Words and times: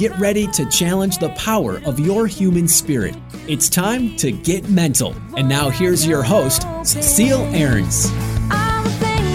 get 0.00 0.18
ready 0.18 0.46
to 0.46 0.64
challenge 0.70 1.18
the 1.18 1.28
power 1.30 1.76
of 1.84 2.00
your 2.00 2.26
human 2.26 2.66
spirit. 2.66 3.14
It's 3.46 3.68
time 3.68 4.16
to 4.16 4.32
get 4.32 4.66
mental. 4.70 5.14
And 5.36 5.46
now 5.46 5.68
here's 5.68 6.06
your 6.06 6.22
host, 6.22 6.62
Cecile 6.84 7.44
Ahrens. 7.54 8.08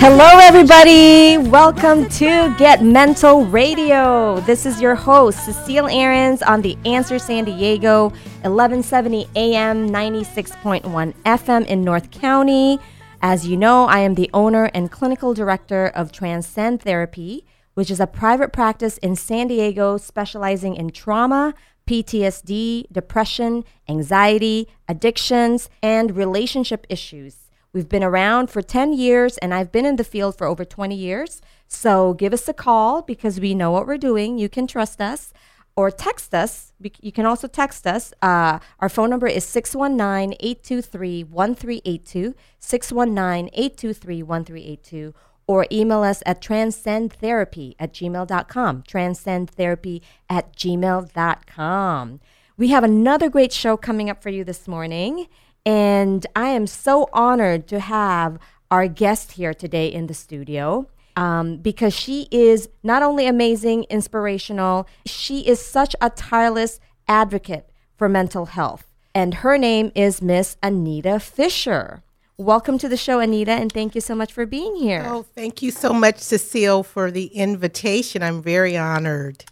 Hello, 0.01 0.39
everybody. 0.39 1.37
Welcome 1.37 2.09
to 2.09 2.51
Get 2.57 2.83
Mental 2.83 3.45
Radio. 3.45 4.39
This 4.39 4.65
is 4.65 4.81
your 4.81 4.95
host, 4.95 5.45
Cecile 5.45 5.87
Ahrens, 5.87 6.41
on 6.41 6.63
the 6.63 6.75
Answer 6.83 7.19
San 7.19 7.45
Diego, 7.45 8.05
1170 8.41 9.27
AM, 9.35 9.87
96.1 9.91 11.13
FM 11.25 11.65
in 11.67 11.83
North 11.83 12.09
County. 12.09 12.79
As 13.21 13.47
you 13.47 13.55
know, 13.55 13.85
I 13.85 13.99
am 13.99 14.15
the 14.15 14.31
owner 14.33 14.71
and 14.73 14.89
clinical 14.89 15.35
director 15.35 15.89
of 15.89 16.11
Transcend 16.11 16.81
Therapy, 16.81 17.45
which 17.75 17.91
is 17.91 17.99
a 17.99 18.07
private 18.07 18.51
practice 18.51 18.97
in 18.97 19.15
San 19.15 19.47
Diego 19.47 19.97
specializing 19.97 20.75
in 20.75 20.89
trauma, 20.89 21.53
PTSD, 21.87 22.91
depression, 22.91 23.63
anxiety, 23.87 24.67
addictions, 24.89 25.69
and 25.83 26.17
relationship 26.17 26.87
issues. 26.89 27.51
We've 27.73 27.89
been 27.89 28.03
around 28.03 28.49
for 28.49 28.61
10 28.61 28.93
years 28.93 29.37
and 29.37 29.53
I've 29.53 29.71
been 29.71 29.85
in 29.85 29.97
the 29.97 30.03
field 30.03 30.37
for 30.37 30.47
over 30.47 30.65
20 30.65 30.95
years. 30.95 31.41
So 31.67 32.13
give 32.13 32.33
us 32.33 32.47
a 32.47 32.53
call 32.53 33.01
because 33.01 33.39
we 33.39 33.53
know 33.53 33.69
what 33.71 33.85
we're 33.85 33.97
doing. 33.97 34.37
You 34.37 34.49
can 34.49 34.65
trust 34.65 35.01
us 35.01 35.33
or 35.75 35.91
text 35.91 36.33
us. 36.33 36.71
You 37.01 37.11
can 37.11 37.25
also 37.25 37.47
text 37.47 37.85
us. 37.85 38.13
Uh, 38.21 38.59
our 38.79 38.89
phone 38.89 39.09
number 39.09 39.27
is 39.27 39.43
619 39.43 40.37
823 40.39 41.23
1382, 41.25 42.35
619 42.59 43.49
823 43.53 44.23
1382, 44.23 45.13
or 45.47 45.67
email 45.71 46.03
us 46.03 46.23
at 46.25 46.41
transcendtherapy 46.41 47.75
at 47.79 47.93
gmail.com, 47.93 48.83
transcendtherapy 48.83 50.01
at 50.29 50.55
gmail.com. 50.55 52.19
We 52.57 52.69
have 52.69 52.83
another 52.83 53.29
great 53.29 53.51
show 53.51 53.77
coming 53.77 54.09
up 54.09 54.23
for 54.23 54.29
you 54.29 54.43
this 54.43 54.67
morning, 54.67 55.27
and 55.65 56.25
I 56.35 56.49
am 56.49 56.67
so 56.67 57.09
honored 57.11 57.67
to 57.67 57.79
have 57.79 58.39
our 58.71 58.87
guest 58.87 59.33
here 59.33 59.53
today 59.53 59.87
in 59.87 60.07
the 60.07 60.13
studio 60.13 60.87
um, 61.15 61.57
because 61.57 61.93
she 61.93 62.27
is 62.31 62.69
not 62.83 63.03
only 63.03 63.27
amazing, 63.27 63.85
inspirational, 63.89 64.87
she 65.05 65.47
is 65.47 65.59
such 65.59 65.95
a 66.01 66.09
tireless 66.09 66.79
advocate 67.07 67.69
for 67.97 68.09
mental 68.09 68.47
health. 68.47 68.91
And 69.13 69.35
her 69.35 69.57
name 69.57 69.91
is 69.95 70.21
Miss 70.21 70.57
Anita 70.61 71.19
Fisher. 71.19 72.03
Welcome 72.37 72.77
to 72.79 72.89
the 72.89 72.97
show, 72.97 73.21
Anita, 73.21 73.53
and 73.53 73.71
thank 73.71 73.95
you 73.95 74.01
so 74.01 74.13
much 74.13 74.33
for 74.33 74.45
being 74.45 74.75
here. 74.75 75.05
Oh, 75.05 75.23
thank 75.23 75.61
you 75.61 75.71
so 75.71 75.93
much, 75.93 76.19
Cecile, 76.19 76.83
for 76.83 77.09
the 77.09 77.27
invitation. 77.27 78.21
I'm 78.21 78.41
very 78.41 78.75
honored. 78.75 79.45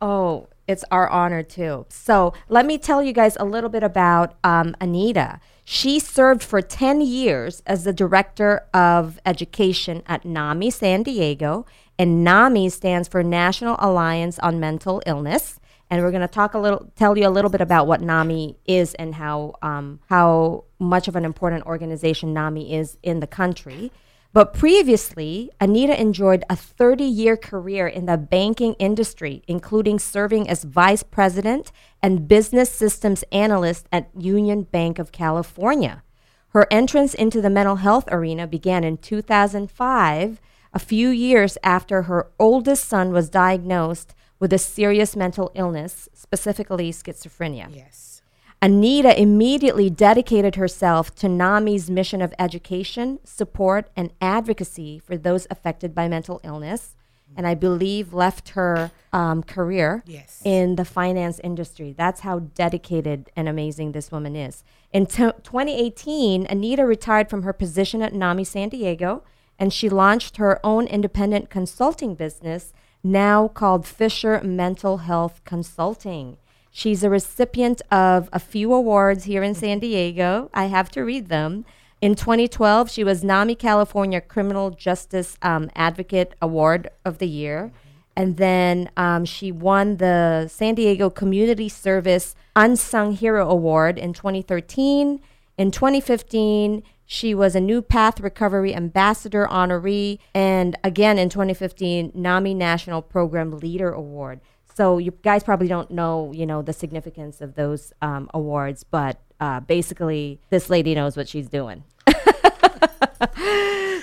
Oh, 0.00 0.46
it's 0.68 0.84
our 0.92 1.08
honor 1.08 1.42
too. 1.42 1.86
So, 1.88 2.32
let 2.48 2.64
me 2.64 2.78
tell 2.78 3.02
you 3.02 3.12
guys 3.12 3.36
a 3.40 3.44
little 3.44 3.68
bit 3.68 3.82
about 3.82 4.36
um, 4.44 4.76
Anita. 4.80 5.40
She 5.64 5.98
served 5.98 6.44
for 6.44 6.62
10 6.62 7.00
years 7.00 7.60
as 7.66 7.82
the 7.82 7.92
director 7.92 8.62
of 8.72 9.18
education 9.26 10.04
at 10.06 10.24
NAMI 10.24 10.70
San 10.70 11.02
Diego, 11.02 11.66
and 11.98 12.22
NAMI 12.22 12.68
stands 12.68 13.08
for 13.08 13.24
National 13.24 13.74
Alliance 13.80 14.38
on 14.38 14.60
Mental 14.60 15.02
Illness. 15.06 15.58
And 15.90 16.02
we're 16.02 16.10
going 16.10 16.20
to 16.20 16.28
talk 16.28 16.54
a 16.54 16.58
little, 16.58 16.90
tell 16.96 17.16
you 17.16 17.26
a 17.26 17.30
little 17.30 17.50
bit 17.50 17.60
about 17.60 17.86
what 17.86 18.02
NAMI 18.02 18.56
is 18.66 18.94
and 18.94 19.14
how 19.14 19.54
um, 19.62 20.00
how 20.08 20.64
much 20.78 21.08
of 21.08 21.16
an 21.16 21.24
important 21.24 21.64
organization 21.66 22.34
NAMI 22.34 22.74
is 22.74 22.98
in 23.02 23.20
the 23.20 23.26
country. 23.26 23.90
But 24.34 24.52
previously, 24.52 25.50
Anita 25.58 25.98
enjoyed 25.98 26.44
a 26.50 26.56
30 26.56 27.04
year 27.04 27.36
career 27.36 27.88
in 27.88 28.04
the 28.06 28.18
banking 28.18 28.74
industry, 28.74 29.42
including 29.48 29.98
serving 29.98 30.48
as 30.48 30.64
vice 30.64 31.02
president 31.02 31.72
and 32.02 32.28
business 32.28 32.70
systems 32.70 33.24
analyst 33.32 33.86
at 33.90 34.10
Union 34.14 34.64
Bank 34.64 34.98
of 34.98 35.12
California. 35.12 36.02
Her 36.50 36.66
entrance 36.70 37.14
into 37.14 37.40
the 37.40 37.50
mental 37.50 37.76
health 37.76 38.04
arena 38.10 38.46
began 38.46 38.84
in 38.84 38.98
2005, 38.98 40.40
a 40.72 40.78
few 40.78 41.08
years 41.08 41.56
after 41.62 42.02
her 42.02 42.30
oldest 42.38 42.84
son 42.84 43.12
was 43.12 43.30
diagnosed 43.30 44.14
with 44.40 44.52
a 44.52 44.58
serious 44.58 45.16
mental 45.16 45.50
illness, 45.54 46.08
specifically 46.14 46.92
schizophrenia. 46.92 47.74
Yes. 47.74 48.22
Anita 48.60 49.20
immediately 49.20 49.88
dedicated 49.88 50.56
herself 50.56 51.14
to 51.16 51.28
NAMI's 51.28 51.88
mission 51.88 52.20
of 52.20 52.34
education, 52.40 53.20
support, 53.24 53.88
and 53.96 54.12
advocacy 54.20 54.98
for 54.98 55.16
those 55.16 55.46
affected 55.48 55.94
by 55.94 56.08
mental 56.08 56.40
illness, 56.42 56.96
and 57.36 57.46
I 57.46 57.54
believe 57.54 58.12
left 58.14 58.50
her 58.50 58.90
um, 59.12 59.44
career 59.44 60.02
Yes. 60.06 60.42
in 60.44 60.74
the 60.74 60.84
finance 60.84 61.38
industry. 61.44 61.94
That's 61.96 62.20
how 62.20 62.40
dedicated 62.40 63.30
and 63.36 63.48
amazing 63.48 63.92
this 63.92 64.10
woman 64.10 64.34
is. 64.34 64.64
In 64.92 65.06
t- 65.06 65.30
2018, 65.44 66.46
Anita 66.48 66.84
retired 66.84 67.30
from 67.30 67.42
her 67.42 67.52
position 67.52 68.02
at 68.02 68.12
NAMI 68.14 68.42
San 68.44 68.70
Diego, 68.70 69.22
and 69.58 69.72
she 69.72 69.88
launched 69.88 70.38
her 70.38 70.58
own 70.64 70.86
independent 70.88 71.48
consulting 71.50 72.14
business, 72.16 72.72
now 73.02 73.48
called 73.48 73.86
Fisher 73.86 74.40
Mental 74.42 74.98
Health 74.98 75.40
Consulting. 75.44 76.36
She's 76.70 77.02
a 77.02 77.10
recipient 77.10 77.82
of 77.90 78.28
a 78.32 78.38
few 78.38 78.72
awards 78.72 79.24
here 79.24 79.42
in 79.42 79.54
San 79.54 79.78
Diego. 79.78 80.50
I 80.54 80.66
have 80.66 80.90
to 80.92 81.02
read 81.02 81.28
them. 81.28 81.64
In 82.00 82.14
2012, 82.14 82.90
she 82.90 83.02
was 83.02 83.24
NAMI 83.24 83.56
California 83.56 84.20
Criminal 84.20 84.70
Justice 84.70 85.36
um, 85.42 85.70
Advocate 85.74 86.34
Award 86.40 86.88
of 87.04 87.18
the 87.18 87.26
Year. 87.26 87.72
And 88.14 88.36
then 88.36 88.90
um, 88.96 89.24
she 89.24 89.50
won 89.50 89.96
the 89.96 90.48
San 90.48 90.74
Diego 90.76 91.10
Community 91.10 91.68
Service 91.68 92.36
Unsung 92.54 93.12
Hero 93.12 93.48
Award 93.48 93.98
in 93.98 94.12
2013. 94.12 95.20
In 95.56 95.70
2015, 95.72 96.82
she 97.10 97.34
was 97.34 97.56
a 97.56 97.60
New 97.60 97.80
Path 97.80 98.20
Recovery 98.20 98.74
Ambassador 98.74 99.48
honoree. 99.50 100.18
And 100.34 100.76
again 100.84 101.18
in 101.18 101.30
2015, 101.30 102.12
NAMI 102.14 102.52
National 102.52 103.00
Program 103.00 103.58
Leader 103.58 103.90
Award. 103.90 104.40
So 104.74 104.98
you 104.98 105.12
guys 105.22 105.42
probably 105.42 105.68
don't 105.68 105.90
know, 105.90 106.30
you 106.34 106.44
know, 106.44 106.60
the 106.60 106.74
significance 106.74 107.40
of 107.40 107.54
those 107.54 107.94
um, 108.02 108.28
awards, 108.34 108.84
but 108.84 109.18
uh, 109.40 109.60
basically, 109.60 110.38
this 110.50 110.68
lady 110.68 110.94
knows 110.94 111.16
what 111.16 111.28
she's 111.28 111.48
doing. 111.48 111.82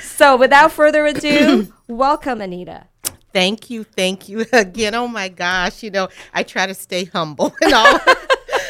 so 0.02 0.36
without 0.36 0.72
further 0.72 1.06
ado, 1.06 1.72
welcome, 1.88 2.42
Anita. 2.42 2.88
Thank 3.32 3.70
you, 3.70 3.84
thank 3.84 4.28
you 4.28 4.46
again. 4.54 4.96
Oh 4.96 5.08
my 5.08 5.30
gosh, 5.30 5.84
you 5.84 5.92
know, 5.92 6.10
I 6.34 6.42
try 6.42 6.66
to 6.66 6.74
stay 6.74 7.06
humble 7.06 7.54
and 7.62 7.74
all, 7.74 8.00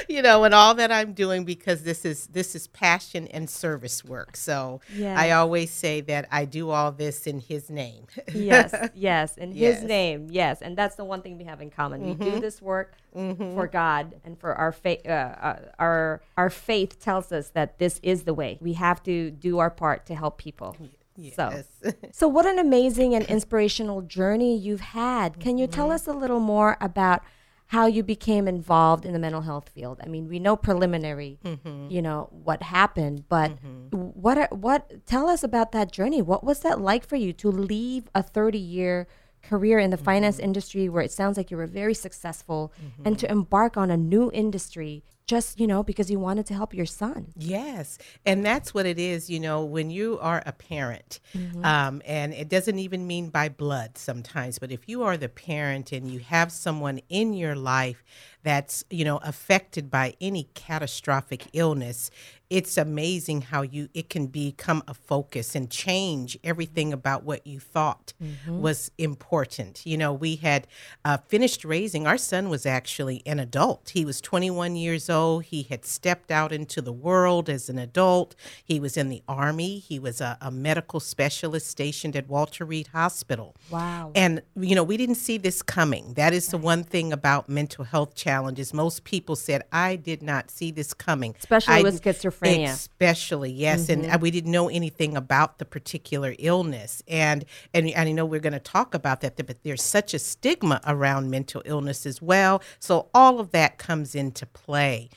you 0.10 0.22
know, 0.22 0.44
and 0.44 0.54
all 0.54 0.74
that 0.76 0.92
I'm 0.92 1.14
doing 1.14 1.46
because 1.46 1.84
this 1.84 2.06
is 2.06 2.28
this 2.28 2.56
is 2.56 2.68
passion 2.68 3.28
and 3.30 3.50
service 3.50 4.04
work. 4.06 4.36
So 4.38 4.82
Yeah. 4.96 5.20
I 5.20 5.32
always 5.32 5.72
say 5.72 6.02
that 6.02 6.28
I 6.32 6.46
do 6.46 6.70
all 6.70 6.92
this 6.92 7.28
in 7.28 7.40
His 7.40 7.70
name. 7.70 8.06
Yes, 8.34 8.74
yes, 8.96 9.38
in 9.38 9.52
His 9.52 9.58
Yes. 9.60 9.78
Mm-hmm. 9.80 9.88
name, 9.88 10.28
yes, 10.32 10.62
and 10.62 10.78
that's 10.78 10.96
the 10.96 11.06
one 11.06 11.22
thing 11.22 11.38
we 11.38 11.44
have 11.46 11.62
in 11.62 11.70
common. 11.70 12.06
We 12.06 12.14
do 12.14 12.40
this 12.40 12.62
work 12.62 12.96
for 13.14 13.68
God 13.68 14.16
and 14.26 14.38
for 14.40 14.54
our 14.56 14.72
faith. 14.72 15.06
Uh, 15.08 15.10
uh, 15.10 15.60
our 15.80 16.22
our 16.38 16.50
faith 16.50 17.00
tells 17.00 17.32
us 17.32 17.50
that 17.50 17.80
this 17.80 18.00
is 18.04 18.24
the 18.24 18.34
way. 18.34 18.58
We 18.62 18.74
have 18.74 19.02
to 19.04 19.32
do 19.32 19.60
our 19.60 19.70
part 19.70 20.06
to 20.08 20.16
help 20.16 20.38
people. 20.38 20.76
So, 20.80 20.86
Yes. 21.18 21.66
so 21.82 21.92
so 22.12 22.28
what 22.28 22.46
an 22.46 22.60
amazing 22.60 23.16
and 23.16 23.24
inspirational 23.26 24.02
journey 24.02 24.58
you've 24.58 24.82
had. 24.82 25.40
Can 25.40 25.58
you 25.58 25.66
Mm-hmm. 25.66 25.74
tell 25.74 25.92
us 25.92 26.08
a 26.08 26.12
little 26.14 26.42
more 26.42 26.76
about 26.82 27.24
how 27.68 27.88
you 27.88 28.04
became 28.04 28.48
involved 28.48 29.06
in 29.06 29.14
the 29.14 29.20
mental 29.20 29.42
health 29.42 29.70
field? 29.70 30.00
I 30.04 30.08
mean, 30.08 30.28
we 30.28 30.40
know 30.40 30.56
preliminary, 30.56 31.40
Mm-hmm. 31.44 31.88
you 31.90 32.02
know, 32.02 32.30
what 32.32 32.62
happened, 32.64 33.28
but 33.28 33.52
what 33.92 34.38
are- 34.38 34.50
what 34.52 35.06
tell 35.06 35.28
us 35.30 35.44
about 35.44 35.72
that 35.72 35.92
journey? 35.92 36.22
What 36.22 36.44
was 36.44 36.60
that 36.62 36.80
like 36.80 37.06
for 37.06 37.16
you 37.16 37.34
to 37.34 37.50
leave 37.50 38.04
a 38.14 38.22
30-year 38.24 39.08
career 39.42 39.80
in 39.80 39.90
the 39.92 39.98
finance 39.98 40.38
Mm-hmm. 40.38 40.46
industry 40.46 40.90
where 40.90 41.04
it 41.04 41.12
sounds 41.12 41.38
like 41.38 41.50
you 41.52 41.58
were 41.58 41.68
very 41.68 41.94
successful 41.94 42.72
and 43.04 43.18
to 43.20 43.30
embark 43.32 43.78
on 43.78 43.90
a 43.92 43.98
new 43.98 44.32
industry 44.34 45.04
just, 45.28 45.60
you 45.60 45.68
know, 45.68 45.84
because 45.84 46.12
you 46.12 46.20
wanted 46.20 46.46
to 46.48 46.54
help 46.54 46.74
your 46.74 46.86
son? 46.86 47.34
Yes, 47.36 47.98
and 48.26 48.46
that's 48.46 48.74
what 48.74 48.86
it 48.86 49.00
is. 49.00 49.30
You 49.30 49.40
know, 49.40 49.64
when 49.64 49.90
you 49.90 50.20
are 50.22 50.44
a 50.46 50.52
parent, 50.52 51.20
um, 51.64 52.02
and 52.06 52.34
it 52.34 52.50
doesn't 52.50 52.80
even 52.80 53.08
mean 53.08 53.30
by 53.30 53.50
blood 53.50 53.98
sometimes, 53.98 54.60
but 54.60 54.72
if 54.72 54.88
you 54.88 55.04
are 55.04 55.18
the 55.18 55.30
parent 55.30 55.92
and 55.92 56.10
you 56.10 56.20
have 56.20 56.52
someone 56.52 57.00
in 57.10 57.34
your 57.34 57.56
life 57.56 58.04
that's 58.46 58.86
you 58.90 59.04
know 59.04 59.18
affected 59.18 59.92
by 59.92 60.14
any 60.22 60.48
catastrophic 60.54 61.48
illness, 61.52 62.12
it's 62.50 62.78
amazing 62.78 63.42
how 63.42 63.64
you 63.64 63.90
it 63.94 64.10
can 64.10 64.28
become 64.28 64.84
a 64.88 64.94
focus 64.94 65.56
and 65.56 65.70
change 65.70 66.38
everything 66.44 66.94
about 66.94 67.24
what 67.24 67.46
you 67.46 67.60
thought 67.60 68.14
was 68.48 68.92
important. 68.98 69.86
You 69.86 69.98
know, 69.98 70.14
we 70.14 70.36
had 70.36 70.68
uh, 71.04 71.18
finished 71.18 71.66
raising 71.66 72.06
our 72.06 72.18
son 72.18 72.50
was 72.50 72.66
actually 72.66 73.24
an 73.26 73.40
adult. 73.40 73.90
He 73.90 74.06
was 74.06 74.22
21 74.22 74.76
years 74.76 75.10
old 75.10 75.46
He 75.46 75.64
had 75.64 75.86
stepped 75.86 76.32
out 76.32 76.52
into 76.52 76.82
the 76.82 76.94
world 76.94 77.50
as 77.50 77.68
an 77.68 77.80
adult. 77.80 78.36
He 78.64 78.80
was 78.80 78.96
in 78.96 79.10
the 79.10 79.24
Army. 79.28 79.80
He 79.80 79.98
was 79.98 80.22
a, 80.22 80.38
a 80.40 80.52
medical 80.52 81.00
specialist 81.00 81.68
stationed 81.68 82.16
at 82.16 82.28
Walter 82.28 82.64
Reed 82.64 82.88
Hospital. 82.88 83.56
Wow. 83.72 84.12
And, 84.14 84.44
you 84.56 84.76
know, 84.76 84.84
we 84.84 84.98
didn't 84.98 85.16
see 85.16 85.38
this 85.38 85.64
coming. 85.64 86.14
That 86.14 86.34
is 86.34 86.48
the 86.50 86.58
one 86.58 86.84
thing 86.84 87.12
about 87.12 87.50
mental 87.50 87.86
health 87.86 88.14
challenges. 88.14 88.35
Most 88.74 89.04
people 89.04 89.36
said, 89.36 89.64
I 89.72 89.96
did 89.96 90.22
not 90.22 90.52
see 90.52 90.72
this 90.72 90.94
coming. 90.94 91.36
Especially 91.38 91.74
I- 91.74 91.82
with 91.82 92.02
schizophrenia. 92.02 92.70
Especially, 92.74 93.52
yes. 93.52 93.90
And 93.90 94.06
uh, 94.06 94.18
we 94.20 94.32
didn't 94.32 94.52
know 94.52 94.70
anything 94.70 95.16
about 95.16 95.60
the 95.60 95.66
particular 95.66 96.36
illness. 96.40 97.02
And, 97.08 97.46
and, 97.74 97.90
and 97.90 98.10
I 98.10 98.12
know 98.12 98.26
we're 98.26 98.40
going 98.40 98.54
to 98.54 98.60
talk 98.60 98.94
about 98.94 99.22
that, 99.22 99.38
but 99.38 99.64
there's 99.64 99.84
such 99.84 100.14
a 100.14 100.20
stigma 100.20 100.82
around 100.86 101.30
mental 101.30 101.62
illness 101.66 102.06
as 102.06 102.22
well. 102.22 102.62
So 102.80 103.10
all 103.14 103.40
of 103.40 103.52
that 103.52 103.78
comes 103.78 104.16
into 104.16 104.46
play. 104.46 105.10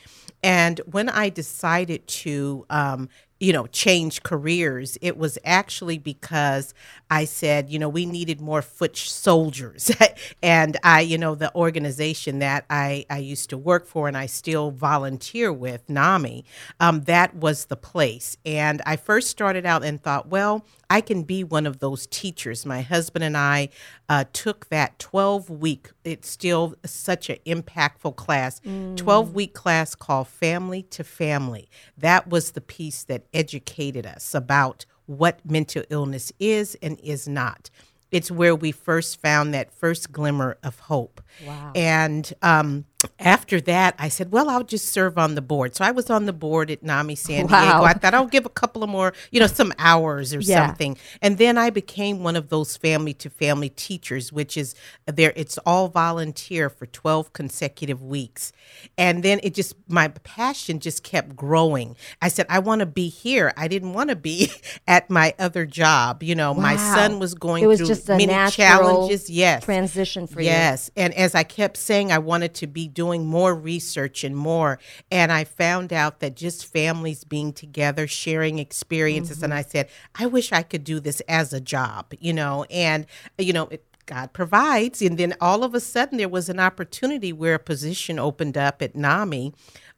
And 0.42 0.80
when 0.86 1.08
I 1.08 1.30
decided 1.30 2.06
to, 2.06 2.64
um, 2.70 3.08
you 3.40 3.52
know, 3.52 3.66
change 3.68 4.22
careers, 4.22 4.98
it 5.00 5.16
was 5.16 5.38
actually 5.44 5.98
because 5.98 6.74
I 7.10 7.24
said, 7.24 7.70
you 7.70 7.78
know, 7.78 7.88
we 7.88 8.04
needed 8.04 8.40
more 8.40 8.62
foot 8.62 8.96
soldiers. 8.96 9.90
and 10.42 10.76
I, 10.82 11.00
you 11.02 11.18
know, 11.18 11.34
the 11.34 11.54
organization 11.54 12.40
that 12.40 12.64
I, 12.68 13.06
I 13.08 13.18
used 13.18 13.50
to 13.50 13.58
work 13.58 13.86
for 13.86 14.08
and 14.08 14.16
I 14.16 14.26
still 14.26 14.70
volunteer 14.72 15.52
with, 15.52 15.88
NAMI, 15.88 16.44
um, 16.80 17.02
that 17.02 17.34
was 17.34 17.66
the 17.66 17.76
place. 17.76 18.36
And 18.44 18.82
I 18.84 18.96
first 18.96 19.28
started 19.28 19.64
out 19.64 19.84
and 19.84 20.02
thought, 20.02 20.28
well, 20.28 20.64
I 20.90 21.00
can 21.00 21.22
be 21.22 21.44
one 21.44 21.66
of 21.66 21.80
those 21.80 22.06
teachers. 22.06 22.64
My 22.64 22.80
husband 22.80 23.24
and 23.24 23.36
I 23.36 23.68
uh, 24.08 24.24
took 24.32 24.68
that 24.70 24.98
12 24.98 25.50
week, 25.50 25.90
it's 26.04 26.28
still 26.28 26.74
such 26.84 27.28
an 27.28 27.36
impactful 27.46 28.16
class, 28.16 28.60
12 28.96 29.34
week 29.34 29.54
class 29.54 29.94
called 29.94 30.28
Family 30.28 30.82
to 30.84 31.04
Family. 31.04 31.68
That 31.96 32.28
was 32.28 32.52
the 32.52 32.60
piece 32.60 33.04
that 33.04 33.26
educated 33.34 34.06
us 34.06 34.34
about 34.34 34.86
what 35.06 35.40
mental 35.44 35.82
illness 35.90 36.32
is 36.38 36.76
and 36.82 36.98
is 37.00 37.28
not. 37.28 37.70
It's 38.10 38.30
where 38.30 38.54
we 38.54 38.72
first 38.72 39.20
found 39.20 39.52
that 39.52 39.72
first 39.72 40.12
glimmer 40.12 40.56
of 40.62 40.78
hope. 40.80 41.20
Wow. 41.46 41.72
And 41.74 42.32
um, 42.40 42.86
after 43.20 43.60
that, 43.60 43.94
I 43.96 44.08
said, 44.08 44.32
well, 44.32 44.50
I'll 44.50 44.64
just 44.64 44.88
serve 44.88 45.18
on 45.18 45.36
the 45.36 45.40
board. 45.42 45.76
So 45.76 45.84
I 45.84 45.92
was 45.92 46.10
on 46.10 46.26
the 46.26 46.32
board 46.32 46.68
at 46.68 46.82
NAMI 46.82 47.14
San 47.14 47.46
Wow. 47.48 47.60
Diego. 47.62 47.84
I 47.84 47.92
thought 47.92 48.12
I'll 48.12 48.26
give 48.26 48.44
a 48.44 48.48
couple 48.50 48.82
of 48.82 48.90
more, 48.90 49.12
you 49.30 49.38
know, 49.38 49.46
some 49.46 49.72
hours 49.78 50.34
or 50.34 50.40
Yeah. 50.40 50.66
something. 50.66 50.96
And 51.22 51.38
then 51.38 51.56
I 51.58 51.70
became 51.70 52.24
one 52.24 52.34
of 52.34 52.48
those 52.48 52.76
family 52.76 53.14
to 53.14 53.30
family 53.30 53.68
teachers, 53.68 54.32
which 54.32 54.56
is 54.56 54.74
there, 55.06 55.32
it's 55.36 55.58
all 55.58 55.86
volunteer 55.88 56.68
for 56.68 56.86
12 56.86 57.32
consecutive 57.32 58.02
weeks. 58.02 58.52
And 58.96 59.22
then 59.22 59.38
it 59.44 59.54
just, 59.54 59.76
my 59.86 60.08
passion 60.08 60.80
just 60.80 61.04
kept 61.04 61.36
growing. 61.36 61.94
I 62.20 62.26
said, 62.26 62.46
I 62.48 62.58
want 62.58 62.80
to 62.80 62.86
be 62.86 63.08
here. 63.08 63.52
I 63.56 63.68
didn't 63.68 63.92
want 63.92 64.10
to 64.10 64.16
be 64.16 64.50
at 64.88 65.08
my 65.08 65.34
other 65.38 65.66
job. 65.66 66.24
You 66.24 66.34
know, 66.34 66.52
my 66.52 66.74
son 66.74 67.20
was 67.20 67.34
going 67.34 67.62
It 67.62 67.68
was 67.68 67.78
through 67.78 67.86
just 67.88 68.08
a 68.08 68.12
many 68.12 68.26
natural 68.26 68.50
challenges. 68.66 69.30
Yes. 69.30 69.64
transition 69.64 70.26
for 70.26 70.40
you. 70.40 70.46
Yes. 70.46 70.90
And 70.96 71.14
as 71.14 71.36
I 71.36 71.44
kept 71.44 71.76
saying, 71.76 72.10
I 72.10 72.18
wanted 72.18 72.54
to 72.54 72.66
be 72.66 72.87
doing 72.92 73.26
more 73.26 73.54
research 73.54 74.24
and 74.24 74.36
more. 74.36 74.78
And 75.10 75.32
I 75.32 75.44
found 75.44 75.92
out 75.92 76.20
that 76.20 76.36
just 76.36 76.66
families 76.66 77.24
being 77.24 77.52
together, 77.52 78.06
sharing 78.06 78.58
experiences. 78.58 79.42
And 79.42 79.52
mm-hmm. 79.52 79.58
I 79.58 79.62
said, 79.62 79.88
I 80.14 80.26
wish 80.26 80.52
I 80.52 80.62
could 80.62 80.84
do 80.84 81.00
this 81.00 81.20
as 81.28 81.52
a 81.52 81.60
job, 81.60 82.12
you 82.18 82.32
know, 82.32 82.64
and, 82.70 83.06
you 83.38 83.52
know, 83.52 83.68
it, 83.68 83.84
God 84.08 84.32
provides. 84.32 85.00
And 85.02 85.18
then 85.18 85.34
all 85.40 85.62
of 85.62 85.74
a 85.74 85.80
sudden, 85.80 86.18
there 86.18 86.28
was 86.28 86.48
an 86.48 86.58
opportunity 86.58 87.32
where 87.32 87.54
a 87.54 87.58
position 87.58 88.18
opened 88.18 88.56
up 88.56 88.82
at 88.82 88.96
NAMI 88.96 89.52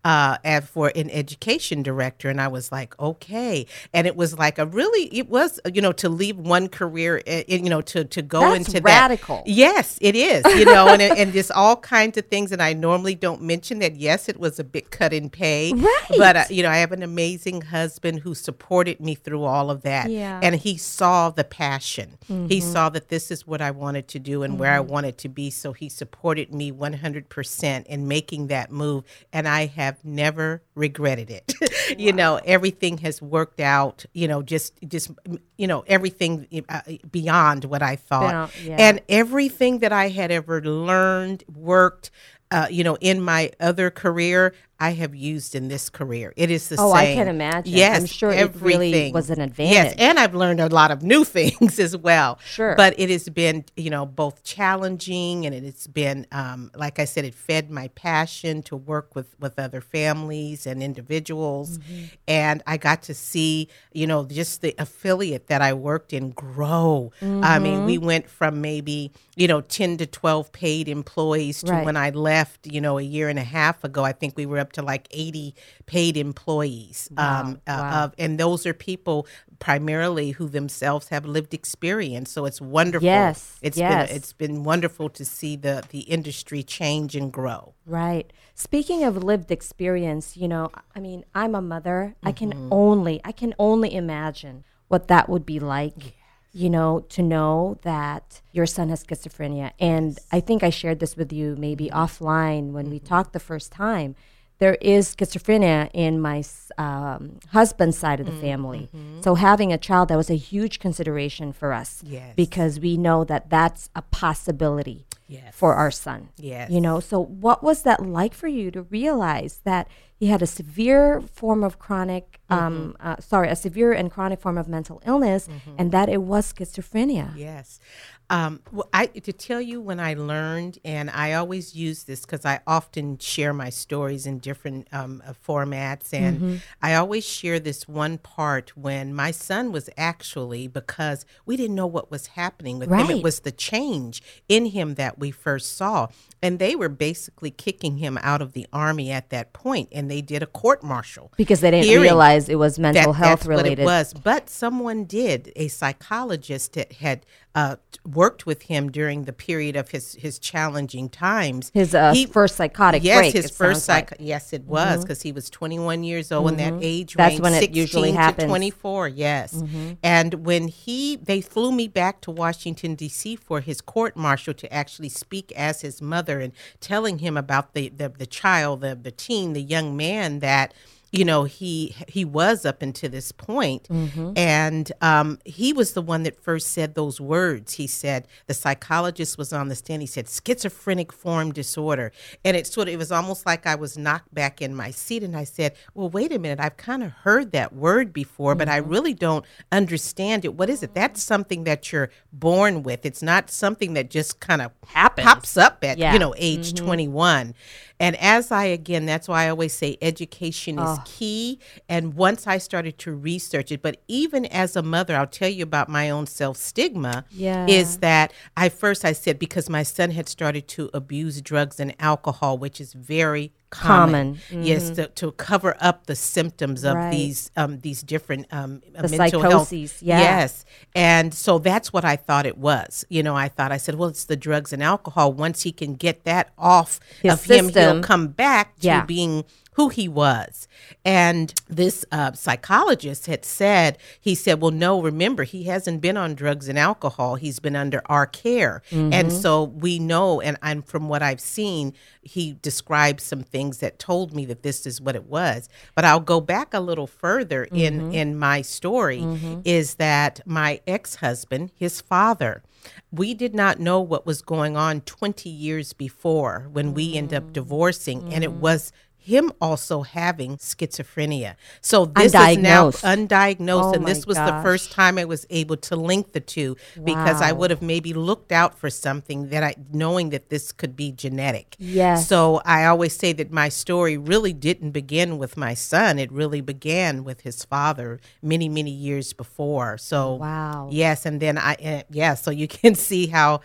uh, 0.05 0.39
as 0.45 0.67
for 0.67 0.91
an 0.95 1.11
education 1.11 1.83
director, 1.83 2.29
and 2.29 2.41
I 2.41 2.49
was 2.49 2.73
like, 2.73 2.99
okay. 2.99 3.67
And 3.93 4.07
it 4.07 4.17
was 4.17 4.39
like 4.39 4.59
a 4.59 4.67
really, 4.67 5.05
it 5.17 5.29
was, 5.29 5.61
you 5.73 5.83
know, 5.83 5.93
to 5.93 6.09
leave 6.09 6.37
one 6.39 6.69
career, 6.69 7.21
uh, 7.27 7.43
you 7.49 7.69
know, 7.69 7.81
to 7.83 8.05
to 8.05 8.23
go 8.23 8.41
That's 8.41 8.69
into 8.69 8.81
radical. 8.81 9.37
that. 9.39 9.49
Yes, 9.49 9.99
it 10.01 10.17
is. 10.17 10.45
You 10.57 10.65
know, 10.65 10.89
and 10.89 11.03
and 11.03 11.33
just 11.33 11.51
all 11.53 11.77
kinds 11.77 12.17
of 12.19 12.27
things. 12.27 12.53
And 12.53 12.63
I 12.63 12.73
normally 12.73 13.15
don't 13.15 13.43
mention 13.43 13.79
that. 13.81 13.97
Yes, 13.97 14.29
it 14.29 14.39
was 14.41 14.59
a 14.59 14.65
bit 14.65 14.91
cut 14.91 15.13
in 15.13 15.29
pay, 15.31 15.73
Right. 15.73 16.05
But 16.17 16.37
uh, 16.37 16.45
you 16.51 16.63
know, 16.63 16.71
I 16.71 16.77
have 16.79 16.93
an 16.93 17.03
amazing 17.03 17.61
husband 17.63 18.21
who 18.21 18.35
supported 18.35 19.01
me 19.01 19.15
through 19.15 19.43
all 19.45 19.71
of 19.71 19.83
that, 19.83 20.11
Yeah. 20.11 20.35
Mm-hmm. 20.37 20.45
and 20.45 20.55
he 20.57 20.77
saw 20.77 21.31
the 21.31 21.45
passion. 21.45 22.17
He 22.49 22.61
saw 22.61 22.89
that 22.91 23.09
this 23.09 23.31
is 23.31 23.47
what 23.47 23.61
I 23.61 23.71
wanted 23.73 24.07
to 24.09 24.19
do 24.21 24.43
and 24.45 24.59
where 24.59 24.73
I 24.73 24.81
wanted 24.81 25.19
to 25.19 25.29
be. 25.29 25.51
So 25.51 25.73
he 25.73 25.89
supported 25.89 26.55
me 26.55 26.71
100% 26.71 27.87
in 27.87 28.09
making 28.09 28.47
that 28.49 28.71
move. 28.71 29.05
And 29.33 29.49
I 29.49 29.67
have 29.67 29.90
never 30.05 30.63
regretted 30.75 31.31
it. 31.31 31.53
you 31.99 32.13
know, 32.13 32.41
everything 32.45 32.99
has 32.99 33.21
worked 33.21 33.61
out, 33.61 34.05
you 34.13 34.29
know, 34.29 34.43
just, 34.43 34.75
just, 34.87 35.11
you 35.57 35.67
know, 35.67 35.85
everything 35.87 36.65
uh, 36.69 36.81
beyond 37.11 37.65
what 37.65 37.83
I 37.83 37.97
thought. 37.97 38.51
Yeah. 38.63 38.77
And 38.79 39.01
everything 39.09 39.81
that 39.81 39.93
I 39.93 40.09
had 40.09 40.31
ever 40.31 40.63
learned, 40.63 41.45
worked, 41.53 42.11
uh, 42.51 42.67
you 42.71 42.85
know, 42.85 42.97
in 43.01 43.21
my 43.21 43.53
other 43.61 43.91
career, 43.91 44.55
I 44.81 44.93
have 44.93 45.15
used 45.15 45.55
in 45.55 45.69
this 45.69 45.91
career. 45.91 46.33
It 46.37 46.51
is 46.51 46.69
the 46.71 46.77
Oh, 46.79 46.79
same. 46.79 46.87
Oh, 46.87 46.93
I 47.13 47.15
can 47.15 47.29
imagine. 47.29 47.73
Yes, 47.75 48.01
I'm 48.01 48.07
sure 48.07 48.31
it 48.31 48.55
really 48.57 48.89
everything. 48.89 49.13
was 49.13 49.29
an 49.29 49.41
advantage. 49.41 49.73
Yes, 49.75 49.95
and 49.99 50.19
I've 50.19 50.35
learned 50.35 50.59
a 50.61 50.69
lot 50.69 50.91
of 50.91 51.03
new 51.03 51.23
things 51.37 51.79
as 51.79 51.95
well. 51.97 52.39
Sure. 52.45 52.75
But 52.77 52.99
it 52.99 53.11
has 53.11 53.29
been, 53.29 53.65
you 53.77 53.91
know, 53.91 54.07
both 54.07 54.43
challenging 54.43 55.45
and 55.47 55.55
it 55.55 55.65
has 55.65 55.87
been, 55.87 56.27
um, 56.33 56.71
like 56.75 56.99
I 56.99 57.05
said, 57.05 57.25
it 57.27 57.35
fed 57.35 57.71
my 57.71 57.89
passion 57.89 58.63
to 58.65 58.77
work 58.77 59.15
with 59.15 59.35
with 59.39 59.59
other 59.59 59.81
families 59.83 60.67
and 60.67 60.83
individuals, 60.83 61.79
Mm-hmm. 61.79 62.05
and 62.29 62.63
I 62.67 62.77
got 62.79 63.03
to 63.03 63.15
see, 63.15 63.69
you 63.93 64.07
know, 64.07 64.25
just 64.25 64.63
the 64.63 64.75
affiliate 64.79 65.49
that 65.49 65.61
I 65.63 65.73
worked 65.75 66.13
in 66.13 66.31
grow. 66.31 67.13
I 67.21 67.25
Mm-hmm. 67.25 67.63
mean, 67.63 67.85
we 67.85 67.99
went 67.99 68.29
from 68.31 68.61
maybe, 68.61 69.13
you 69.37 69.47
know, 69.49 69.61
ten 69.61 69.97
to 69.99 70.07
twelve 70.07 70.53
paid 70.53 70.89
employees 70.89 71.63
to 71.65 71.73
Right. 71.73 71.85
when 71.85 71.97
I 71.97 72.11
left, 72.11 72.67
you 72.67 72.81
know, 72.81 72.99
a 72.99 73.03
year 73.03 73.29
and 73.29 73.39
a 73.39 73.45
half 73.45 73.85
ago. 73.85 74.05
I 74.05 74.13
think 74.13 74.37
we 74.37 74.47
were 74.47 74.59
up 74.59 74.70
to 74.73 74.83
like 74.83 75.09
eighty 75.11 75.55
paid 75.87 76.17
employees. 76.17 77.09
Um, 77.17 77.61
uh, 77.67 77.77
wow. 77.79 78.05
of 78.05 78.15
and 78.19 78.39
those 78.39 78.67
are 78.67 78.75
people 78.75 79.27
primarily 79.59 80.31
who 80.31 80.49
themselves 80.49 81.09
have 81.09 81.27
lived 81.27 81.53
experience. 81.53 82.31
So 82.31 82.47
it's 82.47 82.61
wonderful. 82.61 83.07
Yes, 83.07 83.59
it's 83.63 83.77
yes. 83.79 84.09
been 84.09 84.17
it's 84.17 84.33
been 84.33 84.65
wonderful 84.65 85.11
to 85.11 85.25
see 85.25 85.57
the 85.57 85.85
the 85.91 86.01
industry 86.01 86.63
change 86.63 87.15
and 87.17 87.33
grow. 87.33 87.75
Right. 87.87 88.33
Speaking 88.55 89.05
of 89.05 89.23
lived 89.23 89.51
experience, 89.51 90.37
you 90.37 90.49
know, 90.49 90.71
I 90.95 91.01
mean, 91.01 91.25
I'm 91.35 91.55
a 91.55 91.63
mother. 91.63 92.15
I 92.23 92.33
can 92.33 92.51
Mm-hmm. 92.53 92.69
only 92.73 93.21
I 93.25 93.33
can 93.33 93.55
only 93.59 93.95
imagine 93.95 94.65
what 94.89 95.09
that 95.09 95.29
would 95.29 95.45
be 95.47 95.61
like. 95.61 96.17
You 96.53 96.69
know, 96.69 97.05
to 97.11 97.23
know 97.23 97.79
that 97.83 98.41
your 98.51 98.67
son 98.67 98.89
has 98.89 99.05
schizophrenia. 99.05 99.71
And 99.79 100.19
I 100.33 100.41
think 100.41 100.65
I 100.65 100.71
shared 100.71 100.99
this 100.99 101.17
with 101.17 101.33
you 101.33 101.55
maybe 101.57 101.85
Mm-hmm. 101.87 102.03
offline 102.03 102.73
when 102.73 102.91
we 102.91 102.99
talked 102.99 103.33
the 103.33 103.39
first 103.39 103.71
time. 103.71 104.17
There 104.61 104.77
is 104.81 105.17
schizophrenia 105.17 105.91
in 105.93 106.21
my 106.21 106.45
um, 106.79 107.41
husband's 107.49 107.99
side 107.99 108.21
of 108.21 108.27
the 108.27 108.33
Mm-hmm. 108.33 108.41
family. 108.41 108.91
So 109.23 109.35
having 109.35 109.73
a 109.73 109.79
child, 109.79 110.09
that 110.09 110.17
was 110.17 110.31
a 110.31 110.37
huge 110.37 110.79
consideration 110.79 111.53
for 111.53 111.73
us. 111.73 112.03
Yes. 112.07 112.35
Because 112.37 112.79
we 112.79 112.97
know 112.97 113.25
that 113.25 113.51
that's 113.51 113.91
a 113.97 114.03
possibility 114.03 115.07
Yes. 115.27 115.55
for 115.55 115.75
our 115.75 115.91
son. 115.91 116.29
Yes. 116.37 116.71
You 116.71 116.81
know, 116.81 117.01
so 117.01 117.21
what 117.23 117.63
was 117.63 117.83
that 117.83 118.05
like 118.05 118.35
for 118.35 118.49
you 118.49 118.71
to 118.73 118.83
realize 118.83 119.61
that 119.65 119.89
he 120.21 120.27
had 120.27 120.43
a 120.43 120.47
severe 120.47 121.23
form 121.23 121.65
of 121.65 121.79
chronic, 121.79 122.41
um, 122.51 122.95
Mm-hmm. 123.01 123.09
uh, 123.09 123.17
sorry, 123.21 123.49
a 123.49 123.57
severe 123.57 123.93
and 123.93 124.11
chronic 124.11 124.39
form 124.41 124.59
of 124.59 124.69
mental 124.69 125.01
illness, 125.07 125.49
and 125.79 125.91
that 125.93 126.09
it 126.11 126.23
was 126.23 126.53
schizophrenia? 126.53 127.33
Yes. 127.37 127.81
Um, 128.29 128.61
well, 128.71 128.89
I 128.93 129.07
to 129.07 129.33
tell 129.33 129.61
you 129.61 129.81
when 129.81 129.99
I 129.99 130.15
learned, 130.15 130.79
and 130.85 131.11
I 131.11 131.33
always 131.33 131.75
use 131.75 132.05
this 132.05 132.21
because 132.21 132.45
I 132.45 132.61
often 132.65 133.19
share 133.19 133.53
my 133.53 133.71
stories 133.71 134.25
in 134.25 134.39
different 134.39 134.87
um, 134.93 135.21
uh, 135.27 135.33
formats, 135.47 136.13
and 136.13 136.61
I 136.81 136.95
always 136.95 137.25
share 137.25 137.59
this 137.59 137.89
one 137.89 138.19
part 138.19 138.77
when 138.77 139.13
my 139.15 139.33
son 139.33 139.73
was 139.73 139.91
actually 139.97 140.69
because 140.69 141.25
we 141.45 141.57
didn't 141.57 141.75
know 141.75 141.89
what 141.89 142.11
was 142.13 142.29
happening 142.29 142.79
with 142.79 142.89
him. 142.91 143.11
It 143.11 143.25
was 143.25 143.41
the 143.41 143.51
change 143.53 144.23
in 144.49 144.67
him 144.67 144.95
that 144.95 145.19
we 145.19 145.33
first 145.33 145.77
saw, 145.77 146.07
and 146.41 146.59
they 146.61 146.77
were 146.77 146.89
basically 146.89 147.51
kicking 147.51 147.97
him 147.99 148.17
out 148.23 148.41
of 148.43 148.53
the 148.53 148.67
army 148.73 149.11
at 149.11 149.31
that 149.31 149.53
point, 149.53 149.89
and 149.91 150.09
they 150.11 150.21
did 150.21 150.43
a 150.43 150.47
court 150.47 150.83
martial 150.83 151.33
Because 151.37 151.61
they 151.61 151.71
didn't 151.71 151.87
Hearing 151.87 152.03
realize 152.03 152.49
it 152.49 152.57
was 152.59 152.79
mental 152.79 153.13
that, 153.13 153.19
health 153.19 153.47
related. 153.47 153.81
it 153.81 153.85
was. 153.85 154.13
But 154.13 154.51
someone 154.51 155.05
did, 155.05 155.53
a 155.57 155.69
psychologist 155.69 156.75
that 156.75 156.93
had 156.95 157.25
uh, 157.55 157.77
worked 158.07 158.47
with 158.47 158.63
him 158.63 158.91
during 158.93 159.25
the 159.25 159.33
period 159.33 159.75
of 159.75 159.91
his 159.91 160.15
his 160.15 160.39
challenging 160.39 161.09
times. 161.09 161.71
His 161.75 161.95
uh, 161.95 162.13
He- 162.13 162.27
first 162.27 162.55
psychotic 162.57 163.03
yes, 163.03 163.19
break. 163.19 163.33
his 163.33 163.51
first 163.51 163.87
sounds 163.87 163.89
like. 163.89 164.09
psych. 164.11 164.19
Yes, 164.21 164.53
it 164.53 164.65
was 164.65 165.03
because 165.05 165.23
he 165.23 165.33
was 165.33 165.51
21 165.51 166.05
years 166.05 166.31
old 166.31 166.51
in 166.53 166.57
that 166.59 166.75
age 166.81 167.15
That's 167.15 167.33
range. 167.33 167.41
when 167.43 167.55
it 167.55 167.61
16 167.61 167.77
usually 167.77 168.13
to 168.13 168.17
happens. 168.19 168.47
24. 168.49 169.09
Yes, 169.09 169.63
and 170.03 170.35
when 170.47 170.69
he 170.69 171.17
they 171.17 171.41
flew 171.41 171.73
me 171.73 171.89
back 171.89 172.21
to 172.23 172.31
Washington 172.31 172.95
D.C. 172.95 173.35
for 173.37 173.61
his 173.61 173.81
court 173.81 174.17
martial 174.17 174.55
to 174.55 174.73
actually 174.73 175.09
speak 175.09 175.51
as 175.57 175.81
his 175.81 176.01
mother 176.01 176.41
and 176.41 176.53
telling 176.81 177.19
him 177.19 177.37
about 177.37 177.75
the 177.75 177.89
the, 177.89 178.09
the 178.11 178.27
child, 178.27 178.81
the 178.83 178.95
the 178.95 179.11
teen, 179.11 179.55
the 179.55 179.63
young 179.63 179.97
man 179.97 180.39
that 180.39 180.73
you 181.13 181.25
know 181.25 181.45
he 181.45 181.95
he 182.09 182.25
was 182.25 182.65
up 182.65 182.83
until 182.83 183.11
this 183.11 183.33
point. 183.33 183.89
Mm-hmm. 183.89 184.33
and 184.37 184.93
um, 185.01 185.39
he 185.45 185.73
was 185.73 185.93
the 185.93 186.03
one 186.03 186.23
that 186.23 186.41
first 186.41 186.69
said 186.69 186.95
those 186.95 187.21
words. 187.21 187.75
He 187.75 187.87
said 187.87 188.27
the 188.47 188.55
psychologist 188.55 189.37
was 189.37 189.53
on 189.53 189.69
the 189.69 189.75
stand. 189.75 190.03
He 190.03 190.07
said 190.07 190.27
schizophreniform 190.27 191.53
disorder. 191.53 192.13
And 192.45 192.57
it 192.57 192.67
sort 192.67 192.89
of 192.89 192.95
it 192.95 192.97
was 192.97 193.13
almost 193.13 193.47
like 193.47 193.67
i 193.67 193.75
was 193.75 193.99
knocked 193.99 194.33
back 194.35 194.63
in 194.63 194.75
my 194.75 194.91
seat. 194.91 195.23
And 195.23 195.37
i 195.37 195.45
said 195.45 195.75
well 195.95 196.09
wait 196.09 196.33
a 196.33 196.39
minute. 196.39 196.61
I've 196.61 196.77
kind 196.77 197.03
of 197.03 197.11
heard 197.11 197.53
that 197.53 197.73
word 197.75 198.13
before 198.13 198.55
but 198.55 198.69
i 198.69 198.81
mm-hmm. 198.81 198.91
really 198.91 199.15
don't 199.15 199.45
understand 199.73 200.45
it. 200.45 200.55
What 200.55 200.71
is 200.71 200.83
it? 200.83 200.95
That's 200.95 201.23
something 201.23 201.65
that 201.65 201.93
you're 201.93 202.11
born 202.33 202.83
with. 202.83 203.05
It's 203.05 203.23
not 203.23 203.51
something 203.51 203.95
that 203.95 204.11
just 204.11 204.41
kind 204.41 204.63
of 204.63 204.73
Happens. 204.87 205.27
pops 205.27 205.57
up 205.57 205.83
at 205.83 205.99
Yeah. 205.99 206.13
you 206.13 206.19
know 206.19 206.35
age 206.37 206.75
mm-hmm. 206.75 206.87
21 206.87 207.55
and 207.99 208.17
as 208.17 208.51
i 208.51 208.65
again 208.65 209.07
that's 209.07 209.29
why 209.29 209.45
i 209.45 209.49
always 209.49 209.73
say 209.73 209.97
education 210.01 210.79
is 210.79 210.99
key 211.05 211.59
and 211.89 212.15
once 212.15 212.47
i 212.47 212.59
started 212.59 212.99
to 212.99 213.13
research 213.13 213.71
it 213.73 213.83
but 213.83 214.01
even 214.09 214.45
as 214.47 214.77
a 214.77 214.83
mother 214.83 215.17
i'll 215.17 215.27
tell 215.27 215.49
you 215.49 215.63
about 215.63 215.89
my 215.89 216.11
own 216.11 216.27
self 216.27 216.57
stigma 216.57 217.25
Yeah. 217.31 217.67
is 217.67 217.99
that 217.99 218.33
i 218.57 218.69
first 218.69 219.05
i 219.05 219.13
said 219.13 219.39
because 219.39 219.69
my 219.69 219.83
son 219.83 220.11
had 220.11 220.29
started 220.29 220.69
to 220.69 220.91
abuse 220.95 221.41
drugs 221.41 221.79
and 221.81 221.95
alcohol 221.99 222.59
which 222.59 222.81
is 222.81 222.93
very 222.93 223.53
common, 223.71 224.41
Common. 224.51 224.65
yes 224.65 224.91
to, 224.91 225.07
to 225.07 225.31
cover 225.31 225.77
up 225.81 226.07
the 226.07 226.17
symptoms 226.17 226.83
of 226.83 226.97
Right. 226.97 227.13
these 227.13 227.53
um, 227.57 227.79
these 227.79 228.03
different 228.03 228.53
um, 228.53 228.83
The 228.99 229.17
mental 229.17 229.43
health 229.43 229.69
psychoses, 229.69 230.03
yeah. 230.03 230.19
yes 230.19 230.65
and 230.97 231.33
so 231.33 231.61
that's 231.61 231.93
what 231.93 232.05
i 232.05 232.17
thought 232.17 232.47
it 232.47 232.59
was 232.59 233.05
you 233.09 233.23
know 233.23 233.37
i 233.37 233.47
thought 233.49 233.71
i 233.71 233.77
said 233.77 233.95
well 233.95 234.09
it's 234.09 234.25
the 234.25 234.37
drugs 234.37 234.73
and 234.73 234.83
alcohol 234.83 235.33
once 235.33 235.63
he 235.63 235.71
can 235.71 235.95
get 235.95 236.25
that 236.25 236.51
off 236.59 236.99
His 237.23 237.33
of 237.35 237.45
him 237.45 237.69
he'll 237.69 238.03
come 238.03 238.27
back 238.29 238.75
to 238.81 238.87
Yeah. 238.89 239.05
being 239.05 239.45
who 239.73 239.89
he 239.89 240.09
was. 240.09 240.67
And 241.05 241.55
this 241.69 242.05
uh, 242.13 242.33
psychologist 242.33 243.27
had 243.27 243.45
said, 243.45 243.99
he 244.21 244.35
said, 244.35 244.61
well, 244.61 244.71
no, 244.71 245.01
remember, 245.01 245.45
he 245.45 245.65
hasn't 245.65 246.01
been 246.01 246.17
on 246.17 246.35
drugs 246.35 246.69
and 246.69 246.79
alcohol. 246.79 247.37
He's 247.37 247.61
been 247.61 247.77
under 247.77 248.03
our 248.07 248.27
care. 248.27 248.83
Mm-hmm. 248.91 249.13
And 249.13 249.33
so 249.33 249.65
we 249.65 249.99
know, 249.99 250.41
and 250.41 250.57
I'm 250.63 250.83
from 250.83 251.09
what 251.09 251.23
I've 251.23 251.41
seen, 251.41 251.95
he 252.23 252.53
described 252.61 253.21
some 253.21 253.43
things 253.43 253.79
that 253.79 253.99
told 253.99 254.35
me 254.35 254.45
that 254.47 254.63
this 254.63 254.87
is 254.87 255.01
what 255.01 255.17
it 255.17 255.25
was. 255.25 255.69
But 255.95 256.05
I'll 256.05 256.21
go 256.21 256.41
back 256.41 256.75
a 256.75 256.81
little 256.81 257.07
further 257.07 257.51
Mm-hmm. 257.61 257.77
in, 257.77 258.15
in 258.15 258.39
my 258.39 258.63
story 258.63 259.25
is 259.65 259.95
that 259.97 260.41
my 260.47 260.81
ex 260.87 261.17
husband, 261.17 261.71
his 261.75 262.01
father, 262.01 262.63
we 263.11 263.35
did 263.35 263.55
not 263.55 263.79
know 263.79 264.01
what 264.01 264.27
was 264.27 264.43
going 264.43 264.77
on 264.77 265.01
20 265.03 265.49
years 265.49 265.93
before 265.93 266.69
when 266.73 266.95
we 266.95 267.17
end 267.17 267.33
up 267.35 267.53
divorcing, 267.53 268.33
and 268.33 268.43
it 268.45 268.53
was 268.53 268.93
him 269.21 269.53
also 269.61 270.03
having 270.03 270.57
schizophrenia. 270.57 271.57
So 271.81 272.07
this 272.07 272.27
is 272.27 272.59
now 272.59 272.91
Undiagnosed. 272.91 273.83
Oh 273.83 273.93
and 273.93 274.07
this 274.07 274.27
was 274.27 274.37
the 274.37 274.61
first 274.63 274.93
time 274.93 275.19
I 275.19 275.25
was 275.25 275.47
able 275.51 275.77
to 275.77 275.97
link 275.97 276.33
the 276.33 276.41
two 276.41 276.77
because 277.05 277.43
I 277.43 277.53
would 277.53 277.71
have 277.71 277.83
maybe 277.83 278.15
looked 278.15 278.51
out 278.51 278.79
for 278.79 278.89
something 278.89 279.51
that 279.51 279.63
I 279.63 279.75
knowing 279.93 280.31
that 280.31 280.49
this 280.49 280.73
could 280.73 280.97
be 280.97 281.13
genetic. 281.13 281.77
Yes. 281.79 282.27
So 282.29 282.63
I 282.65 282.87
always 282.87 283.15
say 283.15 283.33
that 283.35 283.53
my 283.53 283.69
story 283.69 284.17
really 284.17 284.53
didn't 284.53 284.93
begin 284.93 285.39
with 285.39 285.57
my 285.57 285.75
son. 285.75 286.19
It 286.19 286.33
really 286.33 286.61
began 286.63 287.23
with 287.23 287.43
his 287.43 287.65
father 287.65 288.21
many, 288.43 288.69
many 288.69 288.91
years 288.91 289.33
before. 289.33 289.99
So 289.99 290.35
Wow. 290.35 290.89
Yes, 290.91 291.27
and 291.27 291.41
then 291.41 291.59
I 291.59 291.75
uh, 291.75 292.03
yeah, 292.11 292.35
so 292.35 292.51
you 292.51 292.69
can 292.69 292.95
see 293.09 293.27
how 293.27 293.61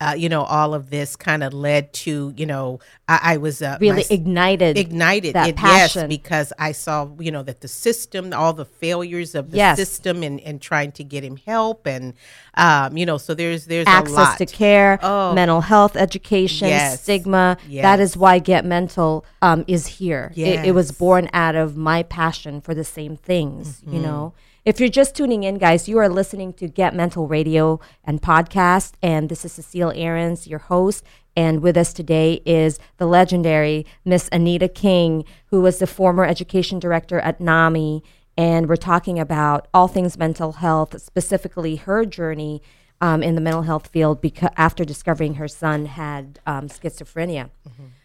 uh, 0.00 0.14
you 0.16 0.28
know 0.28 0.42
all 0.44 0.74
of 0.74 0.90
this 0.90 1.16
kind 1.16 1.42
of 1.42 1.52
led 1.52 1.92
to 1.92 2.32
you 2.36 2.46
know 2.46 2.78
I, 3.08 3.20
I 3.34 3.36
was 3.38 3.60
uh, 3.62 3.78
Really 3.80 3.96
my 3.96 4.04
ignited. 4.10 4.76
ignited 4.78 5.34
that 5.34 5.48
it, 5.48 5.56
passion. 5.56 6.02
yes 6.02 6.08
because 6.18 6.52
I 6.58 6.72
saw 6.72 7.08
you 7.18 7.30
know 7.30 7.42
that 7.42 7.60
the 7.62 7.68
system 7.68 8.32
all 8.32 8.52
the 8.52 8.64
failures 8.64 9.34
of 9.34 9.50
the 9.50 9.56
Yes. 9.56 9.76
system 9.76 10.22
and, 10.22 10.40
and 10.40 10.60
trying 10.62 10.92
to 10.92 11.04
get 11.04 11.24
him 11.24 11.36
help 11.36 11.86
and 11.86 12.14
um, 12.54 12.96
you 12.96 13.06
know 13.06 13.18
so 13.18 13.34
there's 13.34 13.66
there's 13.66 13.86
access 13.88 14.36
to 14.38 14.46
care, 14.46 14.98
Oh. 15.02 15.32
mental 15.34 15.60
health 15.62 15.96
education, 15.96 16.68
Yes. 16.68 17.02
stigma. 17.02 17.56
That 17.64 17.98
Yes. 17.98 18.00
is 18.00 18.16
why 18.16 18.38
Get 18.38 18.64
Mental 18.64 19.24
um, 19.42 19.64
is 19.66 19.86
here. 19.98 20.32
It, 20.36 20.66
it 20.66 20.72
was 20.72 20.92
born 20.92 21.28
out 21.32 21.54
of 21.56 21.76
my 21.76 22.02
passion 22.04 22.60
for 22.60 22.74
the 22.74 22.84
same 22.84 23.16
things, 23.16 23.80
Mm-hmm. 23.80 23.94
you 23.94 24.00
know. 24.02 24.32
If 24.64 24.80
you're 24.80 24.88
just 24.88 25.14
tuning 25.14 25.44
in, 25.44 25.56
guys, 25.58 25.88
you 25.88 25.98
are 25.98 26.08
listening 26.08 26.52
to 26.54 26.68
Get 26.68 26.94
Mental 26.94 27.26
Radio 27.26 27.80
and 28.04 28.20
podcast, 28.20 28.92
and 29.02 29.28
this 29.28 29.44
is 29.44 29.52
Cecile 29.52 29.92
Ahrens, 29.92 30.46
your 30.46 30.58
host. 30.58 31.04
And 31.36 31.62
with 31.62 31.76
us 31.76 31.92
today 31.92 32.42
is 32.44 32.78
the 32.98 33.06
legendary 33.06 33.86
Miss 34.04 34.28
Anita 34.32 34.68
King, 34.68 35.24
who 35.46 35.60
was 35.60 35.78
the 35.78 35.86
former 35.86 36.24
education 36.24 36.78
director 36.78 37.20
at 37.20 37.40
NAMI. 37.40 38.02
And 38.36 38.68
we're 38.68 38.76
talking 38.76 39.18
about 39.18 39.68
all 39.72 39.88
things 39.88 40.18
mental 40.18 40.52
health, 40.54 41.00
specifically 41.00 41.76
her 41.76 42.04
journey 42.04 42.60
um, 43.00 43.22
in 43.22 43.36
the 43.36 43.40
mental 43.40 43.62
health 43.62 43.86
field 43.88 44.20
because 44.20 44.50
after 44.56 44.84
discovering 44.84 45.34
her 45.34 45.48
son 45.48 45.86
had 45.86 46.40
um, 46.46 46.68
schizophrenia. 46.68 47.50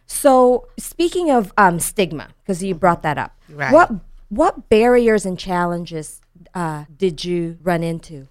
So, 0.06 0.68
speaking 0.78 1.32
of 1.32 1.52
um, 1.58 1.80
stigma, 1.80 2.30
because 2.44 2.64
you 2.64 2.76
brought 2.76 3.02
that 3.02 3.18
up, 3.18 3.36
Right. 3.50 3.74
what 3.74 3.92
what 4.36 4.70
barriers 4.70 5.26
and 5.26 5.38
challenges 5.38 6.22
uh, 6.54 6.86
did 6.98 7.24
you 7.24 7.58
run 7.62 7.84
into? 7.84 8.28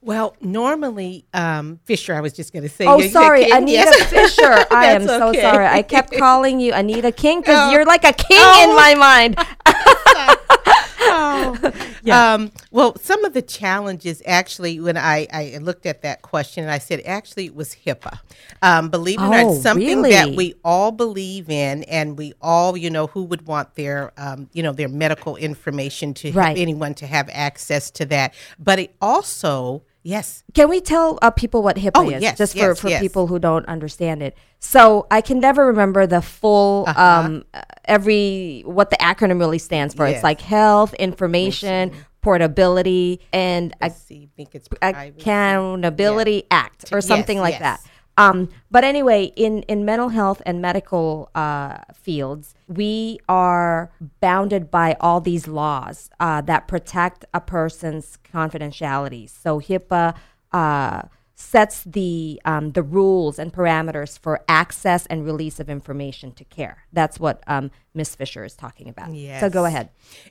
well 0.00 0.36
normally 0.40 1.24
um, 1.34 1.80
Fisher 1.84 2.14
I 2.14 2.20
was 2.20 2.32
just 2.32 2.52
going 2.52 2.62
to 2.62 2.68
say 2.68 2.86
Oh, 2.86 3.00
sorry, 3.08 3.50
Anita 3.50 3.72
yes. 3.72 4.10
Fisher. 4.10 4.64
I 4.70 4.86
am 4.92 5.04
so 5.06 5.28
okay. 5.30 5.40
sorry. 5.40 5.66
I 5.66 5.82
kept 5.82 6.12
calling 6.16 6.60
you 6.60 6.72
Anita 6.72 7.10
King 7.10 7.40
because 7.40 7.58
Oh. 7.68 7.72
you're 7.72 7.84
like 7.84 8.04
a 8.04 8.12
king 8.12 8.38
Oh. 8.40 8.70
in 8.70 8.76
my 8.76 8.94
mind. 8.94 9.36
Oh 11.00 11.72
um, 12.10 12.50
well, 12.70 12.96
some 12.98 13.24
of 13.24 13.34
the 13.34 13.42
challenges 13.42 14.22
actually, 14.26 14.80
when 14.80 14.96
I, 14.96 15.26
I 15.32 15.58
looked 15.60 15.86
at 15.86 16.02
that 16.02 16.22
question, 16.22 16.64
and 16.64 16.72
I 16.72 16.78
said 16.78 17.02
actually 17.04 17.46
it 17.46 17.54
was 17.54 17.74
HIPAA. 17.74 18.18
Um, 18.62 18.88
believe 18.88 19.20
it 19.20 19.24
or 19.24 19.26
Oh, 19.26 19.30
not, 19.30 19.62
something 19.62 20.02
that 20.02 20.34
we 20.34 20.54
all 20.64 20.90
believe 20.92 21.48
in, 21.50 21.84
and 21.84 22.16
we 22.18 22.32
all, 22.40 22.76
you 22.76 22.90
know, 22.90 23.06
who 23.08 23.24
would 23.24 23.46
want 23.46 23.74
their, 23.74 24.12
um, 24.16 24.48
you 24.52 24.62
know, 24.62 24.72
their 24.72 24.88
medical 24.88 25.36
information 25.36 26.14
to 26.14 26.32
Right. 26.32 26.56
anyone 26.58 26.94
to 26.94 27.06
have 27.06 27.28
access 27.32 27.90
to 27.92 28.04
that. 28.06 28.34
But 28.58 28.78
it 28.78 28.94
also, 29.00 29.82
yes, 30.02 30.42
Can 30.54 30.68
we 30.68 30.80
tell 30.80 31.18
uh, 31.22 31.30
people 31.30 31.62
what 31.62 31.76
HIPAA 31.76 31.90
Oh, 31.94 32.10
is, 32.10 32.22
yes, 32.22 32.38
just 32.38 32.52
for, 32.54 32.58
yes, 32.58 32.80
for 32.80 32.88
yes. 32.88 33.00
people 33.00 33.26
who 33.26 33.38
don't 33.38 33.66
understand 33.66 34.22
it? 34.22 34.36
So 34.58 35.06
I 35.10 35.20
can 35.20 35.40
never 35.40 35.66
remember 35.66 36.06
the 36.06 36.20
full 36.22 36.84
Uh-huh. 36.88 37.02
um, 37.02 37.44
uh, 37.54 37.62
every 37.84 38.62
what 38.66 38.90
the 38.90 38.96
acronym 38.96 39.38
really 39.38 39.58
stands 39.58 39.94
for. 39.94 40.06
It's 40.06 40.22
like 40.22 40.40
health, 40.40 40.94
information, 40.94 41.92
portability, 42.22 43.20
and 43.32 43.74
I 43.80 43.88
think 43.90 44.54
it's 44.54 44.68
privacy. 44.68 45.14
accountability 45.20 46.44
act 46.50 46.92
or 46.92 47.00
something 47.00 47.38
like 47.38 47.58
that. 47.58 47.80
Um, 48.18 48.48
but 48.68 48.82
anyway, 48.82 49.32
in, 49.36 49.62
in 49.62 49.84
mental 49.84 50.08
health 50.08 50.42
and 50.44 50.60
medical 50.60 51.30
uh, 51.36 51.78
fields, 51.94 52.54
we 52.66 53.20
are 53.28 53.92
bounded 54.20 54.70
by 54.72 54.96
all 55.00 55.20
these 55.20 55.46
laws 55.46 56.10
uh, 56.18 56.40
that 56.42 56.66
protect 56.66 57.24
a 57.32 57.40
person's 57.40 58.18
confidentiality. 58.34 59.30
So 59.30 59.60
HIPAA 59.60 60.16
uh, 60.52 61.02
sets 61.36 61.84
the 61.84 62.42
um, 62.44 62.72
the 62.72 62.82
rules 62.82 63.38
and 63.38 63.52
parameters 63.52 64.18
for 64.18 64.40
access 64.48 65.06
and 65.06 65.24
release 65.24 65.60
of 65.60 65.70
information 65.70 66.32
to 66.32 66.44
care. 66.44 66.84
That's 66.92 67.20
what 67.20 67.44
um, 67.46 67.70
Ms. 67.98 68.14
Fisher 68.14 68.44
is 68.44 68.54
talking 68.54 68.88
about. 68.88 69.12
So 69.40 69.50
go 69.50 69.66
ahead. 69.66 69.90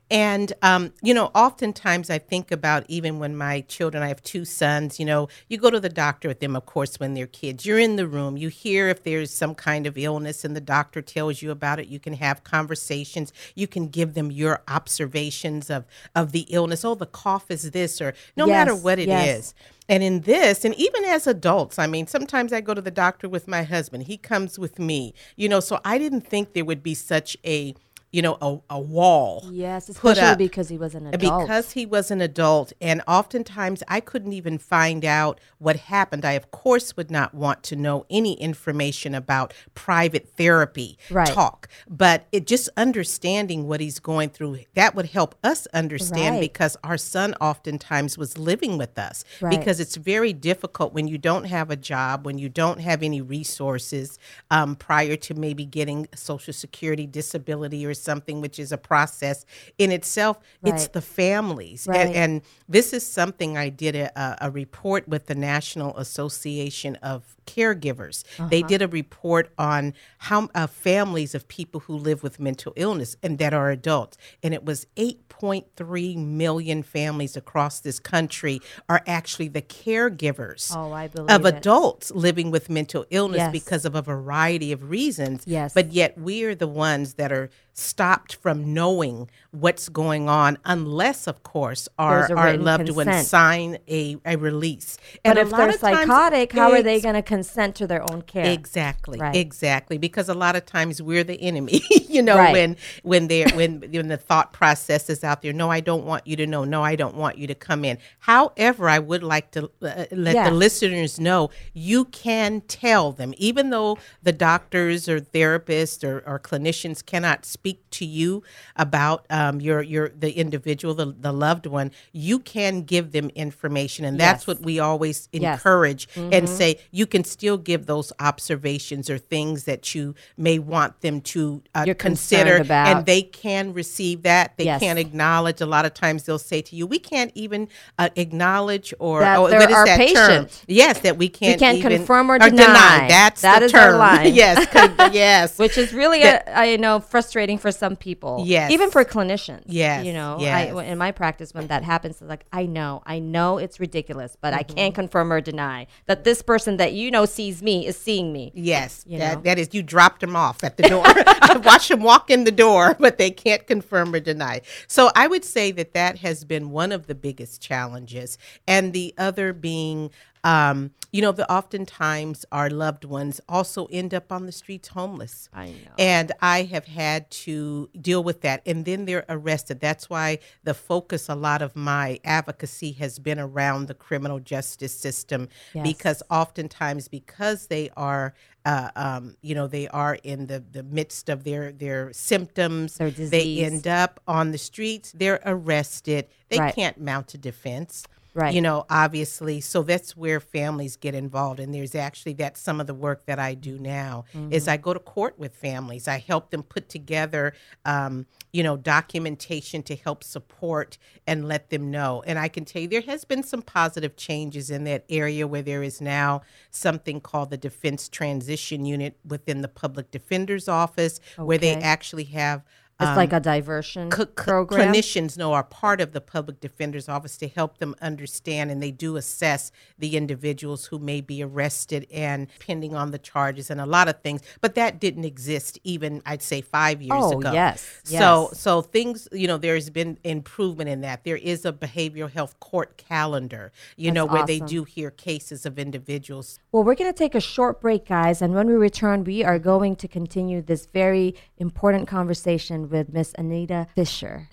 And, 0.09 0.51
um, 0.63 0.93
you 1.03 1.13
know, 1.13 1.25
oftentimes 1.35 2.09
I 2.09 2.17
think 2.17 2.51
about 2.51 2.85
even 2.87 3.19
when 3.19 3.37
my 3.37 3.61
children, 3.61 4.01
I 4.01 4.07
have 4.07 4.23
two 4.23 4.43
sons, 4.45 4.99
you 4.99 5.05
know, 5.05 5.27
you 5.47 5.59
go 5.59 5.69
to 5.69 5.79
the 5.79 5.89
doctor 5.89 6.27
with 6.27 6.39
them, 6.39 6.55
of 6.55 6.65
course, 6.65 6.99
when 6.99 7.13
they're 7.13 7.27
kids. 7.27 7.65
You're 7.65 7.77
in 7.77 7.97
the 7.97 8.07
room, 8.07 8.37
you 8.37 8.47
hear 8.47 8.87
if 8.87 9.03
there's 9.03 9.31
some 9.31 9.53
kind 9.53 9.85
of 9.85 9.97
illness 9.97 10.43
and 10.43 10.55
the 10.55 10.61
doctor 10.61 11.01
tells 11.03 11.41
you 11.43 11.51
about 11.51 11.79
it. 11.79 11.87
You 11.87 11.99
can 11.99 12.13
have 12.13 12.43
conversations. 12.43 13.31
You 13.53 13.67
can 13.67 13.89
give 13.89 14.15
them 14.15 14.31
your 14.31 14.63
observations 14.67 15.69
of, 15.69 15.85
of 16.15 16.31
the 16.31 16.47
illness. 16.49 16.83
Oh, 16.83 16.95
the 16.95 17.05
cough 17.05 17.51
is 17.51 17.69
this, 17.71 18.01
or 18.01 18.13
no 18.35 18.47
matter 18.47 18.73
what 18.73 18.97
it 18.97 19.03
is. 19.03 19.07
yes. 19.07 19.53
And 19.89 20.03
in 20.03 20.21
this, 20.21 20.65
and 20.65 20.75
even 20.75 21.05
as 21.05 21.27
adults, 21.27 21.79
I 21.79 21.87
mean, 21.87 22.07
sometimes 22.07 22.51
I 22.51 22.59
go 22.59 22.73
to 22.73 22.81
the 22.81 22.91
doctor 22.91 23.29
with 23.29 23.47
my 23.47 23.63
husband. 23.63 24.03
He 24.03 24.17
comes 24.17 24.59
with 24.59 24.79
me, 24.79 25.13
you 25.37 25.47
know, 25.47 25.61
so 25.61 25.79
I 25.85 25.97
didn't 25.97 26.27
think 26.27 26.51
there 26.51 26.65
would 26.65 26.83
be 26.83 26.93
such 26.93 27.37
a, 27.45 27.56
a 27.57 27.86
you 28.17 28.23
know, 28.23 28.35
a, 28.41 28.57
a 28.71 28.79
wall. 28.79 29.43
Yes, 29.51 29.89
especially 29.89 30.35
because 30.37 30.69
he 30.69 30.77
was 30.79 30.95
an 30.95 31.05
adult. 31.05 31.47
Because 31.47 31.73
he 31.73 31.85
was 31.85 32.09
an 32.09 32.19
adult, 32.19 32.73
and 32.81 33.03
oftentimes 33.07 33.83
I 33.87 33.99
couldn't 33.99 34.33
even 34.33 34.57
find 34.57 35.05
out 35.05 35.39
what 35.59 35.75
happened. 35.75 36.25
I, 36.25 36.31
of 36.31 36.49
course, 36.49 36.97
would 36.97 37.11
not 37.11 37.35
want 37.35 37.61
to 37.65 37.75
know 37.75 38.07
any 38.09 38.33
information 38.41 39.13
about 39.13 39.53
private 39.75 40.29
therapy 40.35 40.97
Right. 41.11 41.27
talk, 41.27 41.67
but 41.87 42.25
it 42.31 42.47
just 42.47 42.69
understanding 42.75 43.67
what 43.67 43.81
he's 43.81 43.99
going 43.99 44.29
through 44.29 44.61
that 44.73 44.95
would 44.95 45.09
help 45.09 45.35
us 45.43 45.67
understand 45.71 46.37
Right. 46.37 46.41
because 46.41 46.75
our 46.83 46.97
son 46.97 47.35
oftentimes 47.39 48.17
was 48.17 48.35
living 48.39 48.79
with 48.79 48.97
us 48.97 49.23
Right. 49.41 49.59
because 49.59 49.79
it's 49.79 49.95
very 49.95 50.33
difficult 50.33 50.91
when 50.91 51.07
you 51.07 51.19
don't 51.19 51.43
have 51.43 51.69
a 51.69 51.75
job, 51.75 52.25
when 52.25 52.39
you 52.39 52.49
don't 52.49 52.79
have 52.79 53.03
any 53.03 53.21
resources 53.21 54.17
um, 54.49 54.75
prior 54.75 55.15
to 55.17 55.35
maybe 55.35 55.65
getting 55.65 56.07
Social 56.15 56.53
Security 56.53 57.05
disability 57.05 57.85
or 57.85 57.93
something, 58.09 58.41
which 58.41 58.57
is 58.59 58.71
a 58.71 58.77
process 58.77 59.45
in 59.77 59.91
itself. 59.91 60.39
It's 60.63 60.87
the 60.87 61.01
families. 61.01 61.85
Right. 61.87 62.07
And, 62.07 62.15
and 62.15 62.41
this 62.67 62.93
is 62.93 63.05
something 63.05 63.57
I 63.57 63.69
did 63.69 63.95
a- 63.95 64.37
a 64.41 64.49
report 64.49 65.07
with 65.07 65.27
the 65.27 65.35
National 65.35 65.95
Association 65.97 66.95
of 67.13 67.36
Caregivers. 67.47 68.23
They 68.49 68.59
Uh-huh. 68.59 68.67
did 68.67 68.81
a 68.83 68.87
report 68.87 69.49
on 69.57 69.93
how 70.19 70.49
uh, 70.53 70.67
families 70.67 71.33
of 71.33 71.47
people 71.47 71.79
who 71.81 71.95
live 71.97 72.21
with 72.21 72.39
mental 72.39 72.73
illness 72.75 73.15
and 73.23 73.39
that 73.39 73.53
are 73.53 73.71
adults. 73.71 74.17
And 74.43 74.53
it 74.53 74.63
was 74.65 74.85
8.3 74.97 76.15
million 76.17 76.83
families 76.83 77.35
across 77.37 77.79
this 77.79 77.99
country 77.99 78.59
are 78.89 79.01
actually 79.07 79.47
the 79.47 79.61
caregivers 79.61 80.71
Oh, 80.75 80.93
of 81.27 81.45
it. 81.45 81.55
adults 81.55 82.11
living 82.11 82.51
with 82.51 82.69
mental 82.69 83.05
illness 83.09 83.37
Yes. 83.37 83.51
because 83.51 83.85
of 83.85 83.95
a 83.95 84.01
variety 84.01 84.71
of 84.71 84.89
reasons. 84.89 85.43
Yes. 85.45 85.73
But 85.73 85.91
yet 85.93 86.17
we're 86.17 86.55
the 86.55 86.67
ones 86.67 87.13
that 87.15 87.31
are 87.31 87.49
stopped 87.73 88.33
from 88.35 88.73
knowing 88.73 89.29
what's 89.51 89.87
going 89.87 90.27
on 90.27 90.57
unless, 90.65 91.27
of 91.27 91.43
course, 91.43 91.87
our, 91.99 92.35
our 92.35 92.57
loved 92.57 92.89
ones 92.89 93.27
sign 93.27 93.77
a, 93.87 94.17
a 94.25 94.35
release. 94.35 94.97
But 95.23 95.37
a 95.37 95.41
if 95.41 95.51
they're 95.51 95.69
of 95.69 95.79
times 95.79 95.97
psychotic, 96.07 96.53
how 96.53 96.71
are 96.71 96.81
they 96.81 96.99
going 96.99 97.13
to 97.13 97.21
consent 97.37 97.75
to 97.75 97.85
their 97.87 98.03
own 98.11 98.21
care? 98.33 98.47
Exactly. 98.59 99.19
Right. 99.19 99.35
Exactly. 99.35 99.97
Because 99.97 100.27
a 100.29 100.33
lot 100.45 100.55
of 100.59 100.63
times 100.65 101.01
we're 101.01 101.23
the 101.33 101.39
enemy, 101.49 101.81
you 102.15 102.21
know, 102.27 102.37
Right. 102.37 102.53
when 102.57 102.69
when 103.03 103.27
they're 103.27 103.49
when 103.59 103.71
when 103.95 104.07
the 104.07 104.17
thought 104.29 104.49
process 104.61 105.03
is 105.09 105.23
out 105.23 105.41
there. 105.41 105.53
No, 105.53 105.67
I 105.77 105.81
don't 105.89 106.05
want 106.11 106.23
you 106.29 106.35
to 106.41 106.47
know. 106.53 106.63
No, 106.75 106.79
I 106.91 106.95
don't 106.95 107.15
want 107.23 107.37
you 107.37 107.47
to 107.53 107.55
come 107.67 107.81
in. 107.89 107.97
However, 108.31 108.83
I 108.97 108.99
would 109.09 109.23
like 109.23 109.47
to 109.51 109.61
uh, 109.81 110.05
let 110.27 110.35
Yeah. 110.35 110.49
the 110.49 110.55
listeners 110.65 111.19
know 111.19 111.49
you 111.73 112.05
can 112.05 112.61
tell 112.83 113.11
them, 113.19 113.33
even 113.49 113.69
though 113.69 113.97
the 114.23 114.31
doctors 114.49 115.07
or 115.07 115.19
therapists 115.19 116.03
or, 116.09 116.15
or 116.25 116.39
clinicians 116.39 117.05
cannot 117.05 117.45
speak 117.45 117.79
to 117.99 118.05
you 118.05 118.43
about 118.75 119.25
um, 119.29 119.61
your 119.67 119.81
your 119.93 120.09
the 120.23 120.31
individual, 120.43 120.93
the, 121.01 121.07
the 121.27 121.31
loved 121.47 121.65
one, 121.65 121.91
you 122.11 122.39
can 122.39 122.81
give 122.93 123.11
them 123.11 123.29
information, 123.35 124.05
and 124.05 124.19
that's 124.19 124.43
Yes. 124.43 124.47
what 124.49 124.59
we 124.69 124.79
always 124.79 125.17
Yes. 125.31 125.41
encourage 125.57 126.07
and 126.35 126.43
say 126.49 126.69
you 126.91 127.05
can 127.13 127.23
still 127.27 127.57
give 127.57 127.85
those 127.85 128.11
observations 128.19 129.09
or 129.09 129.17
things 129.17 129.65
that 129.65 129.93
you 129.93 130.15
may 130.37 130.59
want 130.59 131.01
them 131.01 131.21
to 131.21 131.61
uh, 131.75 131.85
consider 131.97 132.63
and 132.71 133.05
they 133.05 133.21
can 133.21 133.73
receive 133.73 134.23
that 134.23 134.55
they 134.57 134.65
Yes. 134.65 134.81
can 134.81 134.97
acknowledge 134.97 135.61
a 135.61 135.65
lot 135.65 135.85
of 135.85 135.93
times 135.93 136.23
they'll 136.23 136.39
say 136.39 136.61
to 136.61 136.75
you 136.75 136.85
we 136.87 136.99
can't 136.99 137.31
even 137.35 137.67
uh, 137.97 138.09
acknowledge 138.15 138.93
or 138.99 139.19
That 139.21 139.37
oh, 139.37 139.41
what 139.43 139.53
is 139.53 139.75
our 139.75 139.85
that 139.85 139.97
term 139.97 140.07
patient. 140.45 140.63
yes 140.67 140.99
that 141.01 141.17
we 141.17 141.29
can't 141.29 141.59
can't 141.59 141.77
even, 141.77 141.97
confirm 141.97 142.31
or 142.31 142.39
deny. 142.39 143.07
that's 143.07 143.41
That 143.41 143.59
the 143.59 143.65
is 143.65 143.71
term 143.71 143.97
line. 143.97 144.33
yes 144.33 144.67
yes 145.13 145.57
Which 145.59 145.77
is 145.77 145.93
really, 145.93 146.21
That- 146.21 146.47
a, 146.47 146.57
I 146.57 146.75
know, 146.77 146.99
frustrating 146.99 147.57
for 147.57 147.71
some 147.71 147.95
people. 147.95 148.43
Yes. 148.45 148.71
Even 148.71 148.89
for 148.91 149.03
clinicians. 149.03 149.63
Yes, 149.67 150.05
You 150.05 150.13
know, 150.13 150.37
yes. 150.39 150.73
I, 150.73 150.83
in 150.83 150.97
my 150.97 151.11
practice, 151.11 151.53
when 151.53 151.67
that 151.67 151.83
happens, 151.83 152.21
it's 152.21 152.29
like, 152.29 152.45
I 152.53 152.65
know, 152.65 153.01
I 153.05 153.19
know 153.19 153.57
it's 153.57 153.79
ridiculous, 153.79 154.37
but 154.39 154.53
I 154.53 154.63
Mm-hmm. 154.63 154.75
can't 154.75 154.95
confirm 154.95 155.31
or 155.31 155.39
deny 155.41 155.87
that 156.07 156.23
this 156.23 156.41
person 156.41 156.77
that 156.77 156.93
you 156.93 157.09
know 157.11 157.16
sees 157.25 157.61
me 157.61 157.85
is 157.87 157.97
seeing 157.97 158.31
me. 158.33 158.51
Yes, 158.55 159.03
You 159.07 159.19
that, 159.19 159.35
know? 159.37 159.41
that 159.43 159.57
is 159.59 159.69
you 159.73 159.83
dropped 159.83 160.21
them 160.21 160.35
off 160.35 160.63
at 160.63 160.77
the 160.77 160.83
door. 160.83 161.03
I 161.07 161.61
watched 161.63 161.89
them 161.89 162.01
walk 162.01 162.29
in 162.29 162.43
the 162.43 162.51
door, 162.51 162.95
but 162.99 163.17
they 163.17 163.31
can't 163.31 163.65
confirm 163.67 164.13
or 164.13 164.19
deny. 164.19 164.61
So 164.87 165.09
I 165.15 165.27
would 165.27 165.45
say 165.45 165.71
that 165.71 165.93
that 165.93 166.17
has 166.19 166.43
been 166.43 166.71
one 166.71 166.91
of 166.91 167.07
the 167.07 167.15
biggest 167.15 167.61
challenges, 167.61 168.37
and 168.67 168.93
the 168.93 169.13
other 169.17 169.53
being, 169.53 170.11
um, 170.47 170.91
you 171.11 171.21
know, 171.21 171.33
the 171.33 171.49
oftentimes 171.51 172.45
our 172.53 172.69
loved 172.69 173.03
ones 173.03 173.41
also 173.49 173.85
end 173.87 174.13
up 174.13 174.31
on 174.31 174.45
the 174.45 174.51
streets 174.53 174.87
homeless. 174.89 175.49
I 175.53 175.67
know. 175.67 175.73
And 175.99 176.31
I 176.41 176.63
have 176.63 176.85
had 176.85 177.29
to 177.45 177.89
deal 177.99 178.23
with 178.23 178.41
that. 178.41 178.61
And 178.65 178.85
then 178.85 179.03
they're 179.03 179.25
arrested. 179.27 179.81
That's 179.81 180.09
why 180.09 180.39
the 180.63 180.73
focus, 180.73 181.27
a 181.27 181.35
lot 181.35 181.61
of 181.61 181.75
my 181.75 182.21
advocacy 182.23 182.93
has 182.93 183.19
been 183.19 183.39
around 183.39 183.87
the 183.87 183.93
criminal 183.93 184.39
justice 184.39 184.93
system 184.97 185.49
Yes. 185.73 185.83
because 185.83 186.23
oftentimes, 186.29 187.09
because 187.09 187.67
they 187.67 187.89
are, 187.97 188.33
uh, 188.63 188.89
um, 188.95 189.35
you 189.41 189.53
know, 189.53 189.67
they 189.67 189.89
are 189.89 190.15
in 190.23 190.47
the, 190.47 190.63
the 190.71 190.83
midst 190.83 191.27
of 191.27 191.43
their, 191.43 191.73
their 191.73 192.13
symptoms, 192.13 192.97
Their 192.97 193.11
they 193.11 193.63
end 193.65 193.85
up 193.85 194.21
on 194.27 194.51
the 194.51 194.57
streets, 194.57 195.11
they're 195.11 195.41
arrested, 195.45 196.27
they 196.47 196.59
Right. 196.59 196.73
can't 196.75 196.99
mount 197.01 197.33
a 197.33 197.37
defense 197.37 198.05
Right. 198.37 198.53
you 198.53 198.61
know 198.61 198.85
obviously 198.87 199.61
so 199.61 199.81
that's 199.81 200.15
where 200.15 200.39
families 200.39 200.95
get 200.95 201.15
involved 201.15 201.59
and 201.59 201.73
there's 201.73 201.95
actually 201.95 202.33
that's 202.33 202.61
some 202.61 202.79
of 202.79 202.85
the 202.85 202.93
work 202.93 203.25
that 203.25 203.39
i 203.39 203.55
do 203.55 203.79
now 203.79 204.25
Mm-hmm. 204.35 204.53
is 204.53 204.67
i 204.67 204.77
go 204.77 204.93
to 204.93 204.99
court 204.99 205.39
with 205.39 205.55
families 205.55 206.07
i 206.07 206.19
help 206.19 206.51
them 206.51 206.61
put 206.61 206.87
together 206.87 207.53
um, 207.85 208.27
you 208.53 208.61
know 208.61 208.77
documentation 208.77 209.81
to 209.83 209.95
help 209.95 210.23
support 210.23 210.99
and 211.25 211.47
let 211.47 211.71
them 211.71 211.89
know 211.89 212.23
and 212.27 212.37
i 212.37 212.47
can 212.47 212.63
tell 212.63 212.83
you 212.83 212.87
there 212.87 213.01
has 213.01 213.25
been 213.25 213.41
some 213.41 213.63
positive 213.63 214.15
changes 214.17 214.69
in 214.69 214.83
that 214.83 215.03
area 215.09 215.47
where 215.47 215.63
there 215.63 215.81
is 215.81 215.99
now 215.99 216.41
something 216.69 217.19
called 217.19 217.49
the 217.49 217.57
defense 217.57 218.07
transition 218.07 218.85
unit 218.85 219.17
within 219.25 219.61
the 219.61 219.67
public 219.67 220.11
defender's 220.11 220.67
office 220.67 221.19
where 221.37 221.57
they 221.57 221.73
actually 221.81 222.25
have 222.25 222.63
It's 222.99 223.09
um, 223.09 223.15
like 223.15 223.31
a 223.31 223.39
diversion 223.39 224.09
program. 224.09 224.91
clinicians 224.93 225.37
know 225.37 225.53
are 225.53 225.63
part 225.63 226.01
of 226.01 226.13
the 226.13 226.21
public 226.21 226.59
defender's 226.59 227.07
office 227.07 227.37
to 227.37 227.47
help 227.47 227.77
them 227.77 227.95
understand 228.01 228.71
and 228.71 228.81
they 228.81 228.89
do 228.91 229.17
assess 229.17 229.71
the 229.99 230.17
individuals 230.17 230.85
who 230.87 230.97
may 230.97 231.21
be 231.21 231.43
arrested 231.43 232.07
and 232.11 232.47
pending 232.59 232.95
on 232.95 233.11
the 233.11 233.19
charges 233.19 233.69
and 233.69 233.79
a 233.79 233.85
lot 233.85 234.07
of 234.07 234.19
things 234.21 234.41
but 234.61 234.73
that 234.75 234.99
didn't 234.99 235.25
exist 235.25 235.77
even 235.83 236.21
i'd 236.25 236.41
say 236.41 236.59
five 236.61 237.01
years 237.01 237.13
Oh, 237.23 237.39
ago 237.39 237.51
yes, 237.53 238.01
so 238.03 238.49
yes. 238.51 238.59
so 238.59 238.81
things 238.81 239.27
you 239.31 239.47
know 239.47 239.57
there's 239.57 239.89
been 239.91 240.17
improvement 240.23 240.89
in 240.89 241.01
that 241.01 241.23
there 241.23 241.37
is 241.37 241.65
a 241.65 241.73
behavioral 241.73 242.31
health 242.31 242.59
court 242.59 242.97
calendar 242.97 243.71
you 243.95 244.11
know 244.11 244.25
That's 244.25 244.33
where 244.33 244.45
they 244.47 244.59
do 244.59 244.83
hear 244.85 245.11
cases 245.11 245.65
of 245.65 245.77
individuals 245.77 246.59
Well, 246.71 246.83
we're 246.83 246.95
going 246.95 247.11
to 247.11 247.17
take 247.17 247.35
a 247.35 247.41
short 247.41 247.79
break, 247.81 248.07
guys. 248.07 248.41
And 248.41 248.53
when 248.53 248.67
we 248.67 248.73
return, 248.73 249.23
we 249.23 249.43
are 249.43 249.59
going 249.59 249.95
to 249.97 250.07
continue 250.07 250.61
this 250.61 250.85
very 250.85 251.35
important 251.57 252.07
conversation 252.07 252.86
with 252.91 253.13
Miss 253.13 253.33
Anita 253.37 253.87
Fisher. 253.95 254.49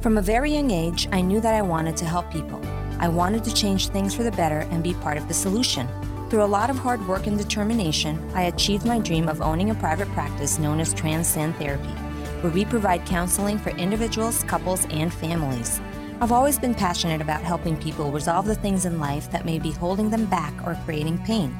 From 0.00 0.16
a 0.16 0.22
very 0.22 0.50
young 0.52 0.70
age, 0.70 1.08
I 1.12 1.20
knew 1.20 1.40
that 1.40 1.54
I 1.54 1.60
wanted 1.60 1.96
to 1.98 2.06
help 2.06 2.32
people. 2.32 2.60
I 2.98 3.08
wanted 3.08 3.44
to 3.44 3.54
change 3.54 3.88
things 3.88 4.14
for 4.14 4.22
the 4.22 4.30
better 4.32 4.60
and 4.70 4.82
be 4.82 4.94
part 4.94 5.18
of 5.18 5.28
the 5.28 5.34
solution. 5.34 5.86
Through 6.30 6.42
a 6.42 6.46
lot 6.46 6.70
of 6.70 6.78
hard 6.78 7.06
work 7.06 7.26
and 7.26 7.36
determination, 7.36 8.18
I 8.34 8.44
achieved 8.44 8.86
my 8.86 8.98
dream 8.98 9.28
of 9.28 9.42
owning 9.42 9.70
a 9.70 9.74
private 9.74 10.08
practice 10.12 10.58
known 10.58 10.80
as 10.80 10.94
Transcend 10.94 11.56
Therapy, 11.56 11.92
where 12.40 12.52
we 12.52 12.64
provide 12.64 13.04
counseling 13.06 13.58
for 13.58 13.70
individuals, 13.70 14.44
couples, 14.44 14.86
and 14.90 15.12
families. 15.12 15.80
I've 16.20 16.32
always 16.32 16.58
been 16.58 16.74
passionate 16.74 17.20
about 17.20 17.42
helping 17.42 17.76
people 17.76 18.12
resolve 18.12 18.46
the 18.46 18.54
things 18.54 18.84
in 18.84 18.98
life 18.98 19.30
that 19.30 19.44
may 19.44 19.58
be 19.58 19.70
holding 19.70 20.10
them 20.10 20.26
back 20.26 20.52
or 20.66 20.78
creating 20.84 21.18
pain. 21.18 21.56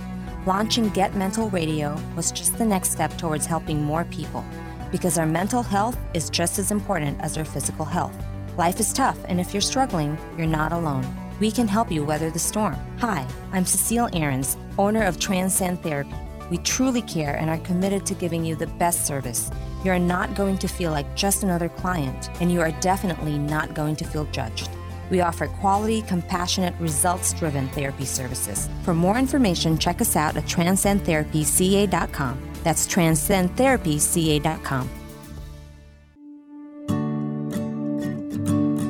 Launching 0.46 0.88
Get 0.90 1.14
Mental 1.14 1.50
Radio 1.50 1.98
was 2.16 2.32
just 2.32 2.56
the 2.58 2.64
next 2.64 2.92
step 2.92 3.16
towards 3.18 3.46
helping 3.46 3.82
more 3.82 4.04
people 4.06 4.44
because 4.90 5.18
our 5.18 5.26
mental 5.26 5.62
health 5.62 5.98
is 6.14 6.30
just 6.30 6.58
as 6.58 6.70
important 6.70 7.20
as 7.20 7.38
our 7.38 7.44
physical 7.44 7.84
health. 7.84 8.16
Life 8.56 8.80
is 8.80 8.92
tough, 8.92 9.18
and 9.28 9.40
if 9.40 9.54
you're 9.54 9.60
struggling, 9.60 10.18
you're 10.36 10.46
not 10.46 10.72
alone. 10.72 11.06
We 11.38 11.50
can 11.50 11.68
help 11.68 11.90
you 11.90 12.04
weather 12.04 12.30
the 12.30 12.38
storm. 12.38 12.76
Hi, 12.98 13.26
I'm 13.52 13.64
Cecile 13.64 14.08
Ahrens, 14.12 14.56
owner 14.78 15.04
of 15.04 15.18
Transcend 15.18 15.82
Therapy. 15.82 16.14
We 16.50 16.58
truly 16.58 17.02
care 17.02 17.36
and 17.36 17.48
are 17.48 17.58
committed 17.58 18.04
to 18.06 18.14
giving 18.14 18.44
you 18.44 18.56
the 18.56 18.66
best 18.66 19.06
service. 19.06 19.50
You 19.82 19.92
are 19.92 19.98
not 19.98 20.34
going 20.34 20.58
to 20.58 20.68
feel 20.68 20.90
like 20.90 21.16
just 21.16 21.42
another 21.42 21.70
client, 21.70 22.28
and 22.40 22.52
you 22.52 22.60
are 22.60 22.70
definitely 22.80 23.38
not 23.38 23.74
going 23.74 23.96
to 23.96 24.04
feel 24.04 24.26
judged. 24.26 24.68
We 25.08 25.22
offer 25.22 25.46
quality, 25.46 26.02
compassionate, 26.02 26.74
results 26.78 27.32
driven 27.32 27.68
therapy 27.70 28.04
services. 28.04 28.68
For 28.84 28.92
more 28.94 29.18
information, 29.18 29.78
check 29.78 30.00
us 30.00 30.14
out 30.16 30.36
at 30.36 30.44
transcendtherapyca.com. 30.44 32.50
That's 32.62 32.86
transcendtherapyca.com. 32.86 34.90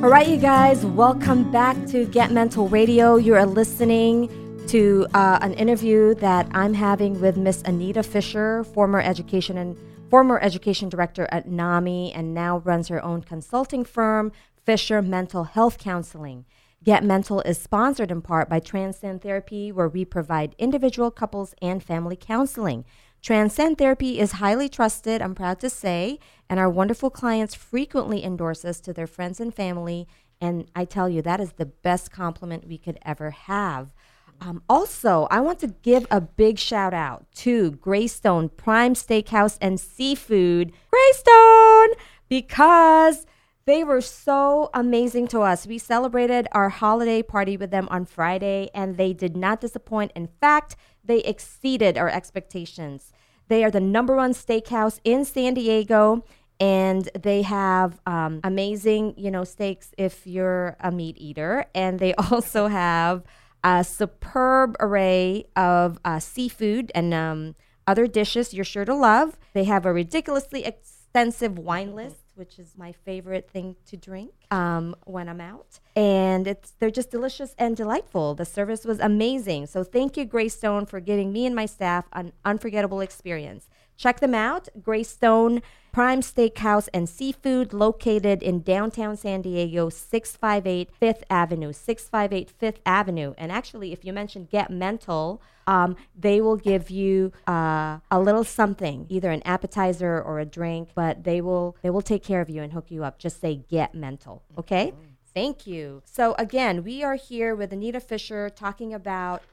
All 0.03 0.09
right, 0.09 0.27
you 0.27 0.37
guys, 0.37 0.85
welcome 0.85 1.51
back 1.51 1.77
to 1.87 2.05
Get 2.05 2.31
Mental 2.31 2.67
Radio. 2.67 3.17
You 3.17 3.35
are 3.35 3.45
listening 3.45 4.29
to 4.67 5.07
uh, 5.13 5.39
an 5.41 5.53
interview 5.53 6.15
that 6.15 6.47
I'm 6.51 6.73
having 6.73 7.21
with 7.21 7.37
Miss 7.37 7.61
Anita 7.61 8.03
Fisher, 8.03 8.63
former 8.63 8.99
education 8.99 9.57
and 9.57 9.77
former 10.11 10.41
education 10.41 10.89
director 10.89 11.25
at 11.31 11.47
NAMI, 11.47 12.11
and 12.13 12.33
now 12.33 12.57
runs 12.57 12.89
her 12.89 13.01
own 13.01 13.21
consulting 13.21 13.85
firm, 13.85 14.33
Fisher 14.65 15.01
Mental 15.01 15.45
Health 15.45 15.77
Counseling. 15.77 16.43
Get 16.83 17.01
Mental 17.01 17.39
is 17.41 17.57
sponsored 17.57 18.11
in 18.11 18.21
part 18.21 18.49
by 18.49 18.59
Transcend 18.59 19.21
Therapy, 19.21 19.71
where 19.71 19.87
we 19.87 20.03
provide 20.03 20.53
individual, 20.57 21.11
couples, 21.11 21.55
and 21.61 21.81
family 21.81 22.17
counseling. 22.17 22.83
Transcend 23.21 23.77
Therapy 23.77 24.19
is 24.19 24.33
highly 24.33 24.67
trusted, 24.67 25.21
I'm 25.21 25.33
proud 25.33 25.61
to 25.61 25.69
say, 25.69 26.19
and 26.49 26.59
our 26.59 26.69
wonderful 26.69 27.09
clients 27.09 27.55
frequently 27.55 28.21
endorse 28.21 28.65
us 28.65 28.81
to 28.81 28.91
their 28.91 29.07
friends 29.07 29.39
and 29.39 29.55
family. 29.55 30.09
And 30.41 30.69
I 30.75 30.83
tell 30.83 31.07
you, 31.07 31.21
that 31.21 31.39
is 31.39 31.53
the 31.53 31.67
best 31.67 32.11
compliment 32.11 32.67
we 32.67 32.77
could 32.77 32.99
ever 33.05 33.31
have. 33.31 33.93
Um, 34.41 34.63
also, 34.67 35.27
I 35.29 35.39
want 35.39 35.59
to 35.59 35.67
give 35.67 36.07
a 36.09 36.19
big 36.19 36.57
shout 36.57 36.95
out 36.95 37.25
to 37.35 37.71
Greystone 37.71 38.49
Prime 38.49 38.95
Steakhouse 38.95 39.57
and 39.61 39.79
Seafood. 39.79 40.73
Greystone! 40.89 41.89
Because 42.27 43.27
they 43.65 43.83
were 43.83 44.01
so 44.01 44.71
amazing 44.73 45.27
to 45.27 45.41
us. 45.41 45.67
We 45.67 45.77
celebrated 45.77 46.47
our 46.53 46.69
holiday 46.69 47.21
party 47.21 47.55
with 47.55 47.69
them 47.69 47.87
on 47.91 48.05
Friday, 48.05 48.71
and 48.73 48.97
they 48.97 49.13
did 49.13 49.37
not 49.37 49.61
disappoint. 49.61 50.11
In 50.15 50.27
fact, 50.39 50.75
they 51.03 51.19
exceeded 51.19 51.95
our 51.95 52.09
expectations. 52.09 53.13
They 53.47 53.63
are 53.63 53.71
the 53.71 53.79
number 53.79 54.15
one 54.15 54.33
steakhouse 54.33 54.99
in 55.03 55.23
San 55.23 55.53
Diego, 55.53 56.25
and 56.59 57.07
they 57.13 57.43
have 57.43 57.99
um, 58.07 58.39
amazing, 58.43 59.13
you 59.17 59.29
know, 59.29 59.43
steaks 59.43 59.91
if 59.99 60.25
you're 60.25 60.77
a 60.79 60.91
meat 60.91 61.17
eater. 61.19 61.65
And 61.75 61.99
they 61.99 62.13
also 62.31 62.67
have 62.67 63.23
a 63.63 63.83
superb 63.83 64.75
array 64.79 65.45
of 65.55 65.99
uh, 66.03 66.19
seafood 66.19 66.91
and 66.95 67.13
um, 67.13 67.55
other 67.87 68.07
dishes 68.07 68.53
you're 68.53 68.65
sure 68.65 68.85
to 68.85 68.95
love. 68.95 69.37
They 69.53 69.65
have 69.65 69.85
a 69.85 69.93
ridiculously 69.93 70.65
extensive 70.65 71.57
wine 71.57 71.95
list 71.95 72.21
which 72.35 72.57
is 72.57 72.73
my 72.77 72.91
favorite 72.91 73.49
thing 73.49 73.75
to 73.85 73.97
drink 73.97 74.31
um, 74.49 74.95
when 75.05 75.29
I'm 75.29 75.41
out. 75.41 75.79
And 75.95 76.47
it's 76.47 76.71
they're 76.79 76.89
just 76.89 77.11
delicious 77.11 77.53
and 77.57 77.75
delightful. 77.75 78.33
The 78.35 78.45
service 78.45 78.85
was 78.85 78.99
amazing. 78.99 79.67
So 79.67 79.83
thank 79.83 80.17
you, 80.17 80.25
Greystone, 80.25 80.85
for 80.85 80.99
giving 80.99 81.31
me 81.31 81.45
and 81.45 81.55
my 81.55 81.65
staff 81.65 82.05
an 82.13 82.33
unforgettable 82.45 83.01
experience. 83.01 83.69
Check 84.01 84.19
them 84.19 84.33
out, 84.33 84.67
Greystone 84.81 85.61
Prime 85.91 86.21
Steakhouse 86.21 86.89
and 86.91 87.07
Seafood, 87.07 87.71
located 87.71 88.41
in 88.41 88.63
downtown 88.63 89.15
San 89.15 89.43
Diego, 89.43 89.89
658 89.89 90.89
Fifth 90.99 91.23
Avenue. 91.29 91.71
658 91.71 92.49
Fifth 92.49 92.79
Avenue. 92.83 93.35
And 93.37 93.51
actually, 93.51 93.93
if 93.93 94.03
you 94.03 94.11
mention 94.11 94.45
Get 94.45 94.71
Mental, 94.71 95.39
um, 95.67 95.95
they 96.17 96.41
will 96.41 96.57
give 96.57 96.89
you 96.89 97.31
uh, 97.45 97.99
a 98.09 98.19
little 98.19 98.43
something, 98.43 99.05
either 99.07 99.29
an 99.29 99.43
appetizer 99.45 100.19
or 100.19 100.39
a 100.39 100.45
drink, 100.45 100.89
but 100.95 101.23
they 101.23 101.39
will 101.39 101.77
they 101.83 101.91
will 101.91 102.01
take 102.01 102.23
care 102.23 102.41
of 102.41 102.49
you 102.49 102.63
and 102.63 102.73
hook 102.73 102.89
you 102.89 103.03
up. 103.03 103.19
Just 103.19 103.39
say 103.39 103.61
Get 103.69 103.93
Mental, 103.93 104.41
okay? 104.57 104.95
Thank 105.31 105.67
you. 105.67 106.01
So 106.05 106.33
again, 106.39 106.83
we 106.83 107.03
are 107.03 107.15
here 107.15 107.55
with 107.55 107.71
Anita 107.71 107.99
Fisher 107.99 108.49
talking 108.49 108.95
about 108.95 109.43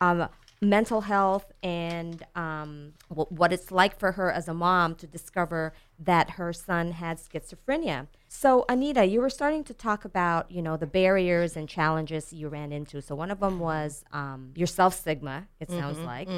um, 0.00 0.28
mental 0.62 1.00
health 1.02 1.50
and 1.62 2.24
um, 2.36 2.92
w- 3.10 3.26
what 3.30 3.52
it's 3.52 3.72
like 3.72 3.98
for 3.98 4.12
her 4.12 4.30
as 4.30 4.46
a 4.46 4.54
mom 4.54 4.94
to 4.94 5.06
discover 5.08 5.72
that 5.98 6.30
her 6.30 6.52
son 6.52 6.92
had 6.92 7.18
schizophrenia. 7.18 8.06
So, 8.28 8.64
Anita, 8.68 9.04
you 9.04 9.20
were 9.20 9.28
starting 9.28 9.64
to 9.64 9.74
talk 9.74 10.04
about, 10.04 10.50
you 10.50 10.62
know, 10.62 10.76
the 10.76 10.86
barriers 10.86 11.56
and 11.56 11.68
challenges 11.68 12.32
you 12.32 12.48
ran 12.48 12.70
into. 12.72 13.02
So, 13.02 13.14
one 13.16 13.30
of 13.32 13.40
them 13.40 13.58
was 13.58 14.04
um, 14.12 14.52
your 14.54 14.68
self 14.68 14.94
stigma, 14.94 15.48
it 15.60 15.68
sounds 15.70 15.98
like, 15.98 16.28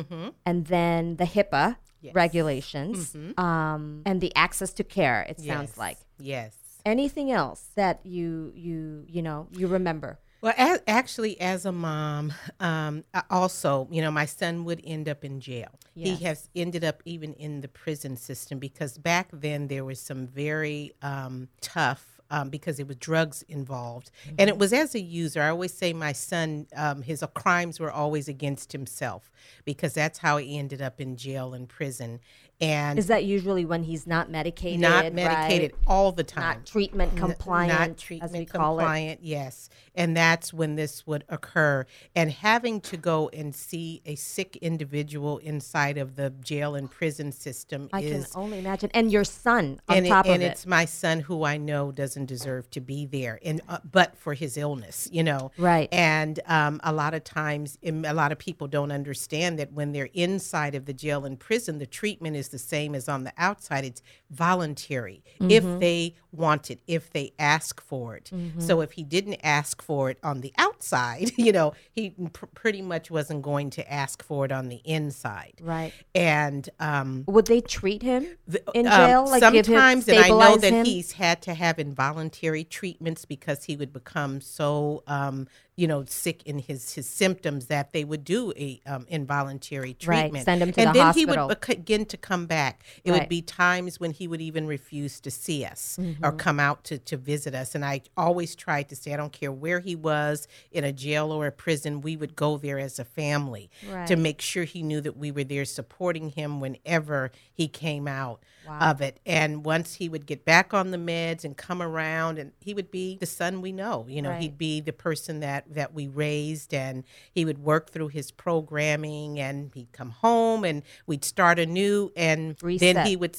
and 0.46 0.66
then 0.66 1.16
the 1.16 1.24
HIPAA 1.24 1.76
Yes. 2.00 2.14
regulations, 2.14 3.16
um, 3.38 4.02
and 4.04 4.20
the 4.20 4.34
access 4.36 4.74
to 4.74 4.84
care. 4.84 5.24
It 5.26 5.40
sounds 5.40 5.78
like. 5.78 5.96
Yes. 6.18 6.54
Anything 6.84 7.30
else 7.30 7.70
that 7.76 8.04
you 8.04 8.52
you 8.54 9.04
you 9.08 9.22
know 9.22 9.48
you 9.52 9.66
remember? 9.68 10.18
Well, 10.44 10.52
as, 10.58 10.82
actually, 10.86 11.40
as 11.40 11.64
a 11.64 11.72
mom, 11.72 12.34
um, 12.60 13.04
also, 13.30 13.88
you 13.90 14.02
know, 14.02 14.10
my 14.10 14.26
son 14.26 14.66
would 14.66 14.82
end 14.84 15.08
up 15.08 15.24
in 15.24 15.40
jail. 15.40 15.70
Yes. 15.94 16.18
He 16.18 16.24
has 16.26 16.50
ended 16.54 16.84
up 16.84 17.00
even 17.06 17.32
in 17.32 17.62
the 17.62 17.68
prison 17.68 18.14
system 18.14 18.58
because 18.58 18.98
back 18.98 19.30
then 19.32 19.68
there 19.68 19.86
was 19.86 19.98
some 19.98 20.26
very 20.26 20.92
um, 21.00 21.48
tough. 21.62 22.10
Um, 22.30 22.48
because 22.48 22.80
it 22.80 22.88
was 22.88 22.96
drugs 22.96 23.42
involved, 23.42 24.10
and 24.38 24.48
it 24.48 24.56
was 24.56 24.72
as 24.72 24.94
a 24.94 25.00
user. 25.00 25.42
I 25.42 25.50
always 25.50 25.74
say 25.74 25.92
my 25.92 26.12
son, 26.12 26.66
um, 26.74 27.02
his 27.02 27.22
uh, 27.22 27.26
crimes 27.28 27.78
were 27.78 27.92
always 27.92 28.28
against 28.28 28.72
himself 28.72 29.30
because 29.66 29.92
that's 29.92 30.18
how 30.18 30.38
he 30.38 30.58
ended 30.58 30.80
up 30.80 31.02
in 31.02 31.16
jail 31.16 31.52
and 31.52 31.68
prison, 31.68 32.20
and 32.60 32.98
Is 32.98 33.08
that 33.08 33.24
usually 33.24 33.64
when 33.64 33.82
he's 33.82 34.06
not 34.06 34.30
medicated? 34.30 34.80
not 34.80 35.12
medicated 35.12 35.72
right? 35.72 35.80
all 35.86 36.12
the 36.12 36.24
time 36.24 36.42
Not 36.58 36.66
treatment 36.66 37.12
N- 37.12 37.18
compliant, 37.18 37.90
not 37.90 37.98
treatment 37.98 38.32
as 38.32 38.38
we 38.38 38.44
call 38.46 38.78
it. 38.78 38.82
compliant, 38.82 39.20
yes. 39.22 39.68
And 39.94 40.16
that's 40.16 40.52
when 40.52 40.74
this 40.76 41.06
would 41.06 41.24
occur. 41.28 41.86
And 42.16 42.30
having 42.30 42.80
to 42.82 42.96
go 42.96 43.28
and 43.30 43.54
see 43.54 44.02
a 44.06 44.14
sick 44.16 44.56
individual 44.56 45.38
inside 45.38 45.98
of 45.98 46.16
the 46.16 46.30
jail 46.42 46.74
and 46.74 46.90
prison 46.90 47.32
system 47.32 47.88
I 47.92 48.02
can 48.02 48.24
only 48.34 48.58
imagine. 48.58 48.90
And 48.94 49.10
your 49.10 49.24
son 49.24 49.80
on 49.88 49.96
and, 49.98 50.06
it- 50.06 50.08
top 50.08 50.26
and 50.26 50.42
of 50.42 50.50
it's 50.50 50.66
my 50.66 50.84
son 50.84 51.20
who 51.20 51.44
I 51.44 51.56
know 51.56 51.92
doesn't 51.92 52.26
deserve 52.26 52.70
to 52.70 52.80
be 52.80 53.06
there, 53.06 53.38
and 53.44 53.60
uh, 53.68 53.78
but 53.90 54.16
for 54.16 54.34
his 54.34 54.56
illness, 54.56 55.08
you 55.12 55.22
know, 55.22 55.50
Right. 55.58 55.88
And 55.92 56.40
um, 56.46 56.80
a 56.84 56.92
lot 56.92 57.14
of 57.14 57.24
times, 57.24 57.78
a 57.84 58.12
lot 58.14 58.32
of 58.32 58.38
people 58.38 58.66
don't 58.66 58.90
understand 58.92 59.58
that 59.58 59.72
when 59.72 59.92
they're 59.92 60.08
inside 60.14 60.74
of 60.74 60.86
the 60.86 60.92
jail 60.92 61.24
and 61.24 61.38
prison, 61.38 61.78
the 61.78 61.86
treatment 61.86 62.36
is 62.36 62.48
the 62.54 62.58
same 62.58 62.94
as 62.94 63.08
on 63.08 63.24
the 63.24 63.32
outside. 63.36 63.84
It's 63.84 64.00
voluntary 64.30 65.22
Mm-hmm. 65.40 65.50
if 65.50 65.80
they 65.80 66.14
want 66.30 66.70
it, 66.70 66.80
if 66.86 67.10
they 67.10 67.32
ask 67.40 67.80
for 67.80 68.14
it. 68.16 68.30
Mm-hmm. 68.32 68.60
So 68.60 68.80
if 68.82 68.92
he 68.92 69.02
didn't 69.02 69.40
ask 69.42 69.82
for 69.82 70.10
it 70.10 70.18
on 70.22 70.42
the 70.42 70.52
outside, 70.58 71.32
you 71.36 71.50
know, 71.50 71.74
he 71.90 72.10
pr- 72.32 72.46
pretty 72.54 72.80
much 72.82 73.10
wasn't 73.10 73.42
going 73.42 73.70
to 73.70 73.92
ask 73.92 74.22
for 74.22 74.44
it 74.44 74.52
on 74.52 74.68
the 74.68 74.80
inside. 74.84 75.54
Right. 75.60 75.92
And 76.14 76.68
um, 76.78 77.24
Would 77.26 77.46
they 77.46 77.60
treat 77.60 78.02
him 78.02 78.26
in 78.74 78.86
um, 78.86 78.92
jail? 78.92 79.26
like 79.26 79.42
give 79.52 79.66
him, 79.66 79.74
sometimes, 79.74 80.08
and 80.08 80.18
I 80.18 80.28
know 80.28 80.56
that 80.56 80.72
him? 80.72 80.84
he's 80.84 81.12
had 81.12 81.42
to 81.42 81.54
have 81.54 81.78
involuntary 81.80 82.62
treatments 82.64 83.24
because 83.24 83.64
he 83.64 83.74
would 83.76 83.92
become 83.92 84.40
so, 84.40 85.02
um, 85.08 85.48
you 85.76 85.88
know, 85.88 86.04
sick 86.06 86.42
in 86.44 86.58
his 86.58 86.94
his 86.94 87.08
symptoms 87.08 87.66
that 87.66 87.92
they 87.92 88.04
would 88.04 88.22
do 88.24 88.52
a 88.56 88.80
um, 88.86 89.06
involuntary 89.08 89.88
Right, 90.06 90.22
treatment. 90.22 90.44
send 90.44 90.62
him 90.62 90.72
to 90.72 90.80
and 90.80 90.90
the 90.90 90.92
then 90.94 91.14
he 91.14 91.26
would 91.26 91.56
begin 91.66 92.06
to 92.06 92.16
come 92.16 92.46
back. 92.46 92.84
It 93.04 93.10
Right. 93.10 93.20
would 93.22 93.28
be 93.28 93.42
times 93.42 93.98
when 93.98 94.12
he 94.12 94.28
would 94.28 94.40
even 94.40 94.66
refuse 94.66 95.18
to 95.20 95.30
see 95.30 95.64
us 95.64 95.98
or 95.98 96.02
Mm-hmm. 96.04 96.36
come 96.36 96.60
out 96.60 96.84
to 96.84 96.98
to 96.98 97.16
visit 97.16 97.54
us. 97.54 97.74
And 97.74 97.84
I 97.84 98.02
always 98.16 98.54
tried 98.54 98.88
to 98.90 98.96
say, 98.96 99.12
I 99.12 99.16
don't 99.16 99.32
care 99.32 99.50
where 99.52 99.80
he 99.80 99.96
was 99.96 100.46
in 100.70 100.84
a 100.84 100.92
jail 100.92 101.32
or 101.32 101.46
a 101.46 101.52
prison, 101.52 102.00
we 102.02 102.16
would 102.16 102.36
go 102.36 102.56
there 102.56 102.78
as 102.78 102.98
a 102.98 103.04
family 103.04 103.70
to 104.06 104.16
make 104.16 104.40
sure 104.40 104.64
he 104.64 104.82
knew 104.82 105.00
that 105.00 105.16
we 105.16 105.30
were 105.32 105.44
there 105.44 105.64
supporting 105.64 106.30
him 106.30 106.60
whenever 106.60 107.32
he 107.52 107.66
came 107.68 108.06
out 108.06 108.40
of 108.68 109.00
it. 109.00 109.20
And 109.26 109.64
once 109.64 109.94
he 109.94 110.08
would 110.08 110.26
get 110.26 110.44
back 110.44 110.72
on 110.74 110.90
the 110.90 110.96
meds 110.96 111.44
and 111.44 111.56
come 111.56 111.82
around, 111.82 112.38
and 112.38 112.52
he 112.60 112.74
would 112.74 112.90
be 112.90 113.18
the 113.18 113.26
son 113.26 113.60
we 113.60 113.72
know. 113.72 114.06
You 114.08 114.22
know, 114.22 114.30
Right. 114.30 114.42
he'd 114.42 114.58
be 114.58 114.80
the 114.80 114.92
person 114.92 115.40
that 115.40 115.64
that 115.74 115.92
we 115.94 116.08
raised, 116.08 116.72
and 116.74 117.04
he 117.32 117.44
would 117.44 117.58
work 117.58 117.90
through 117.90 118.08
his 118.08 118.30
programming, 118.30 119.38
and 119.40 119.70
he'd 119.74 119.92
come 119.92 120.10
home, 120.10 120.64
and 120.64 120.82
we'd 121.06 121.24
start 121.24 121.58
anew, 121.58 122.10
and 122.16 122.56
Reset. 122.62 122.94
then 122.94 123.06
he 123.06 123.16
would 123.16 123.36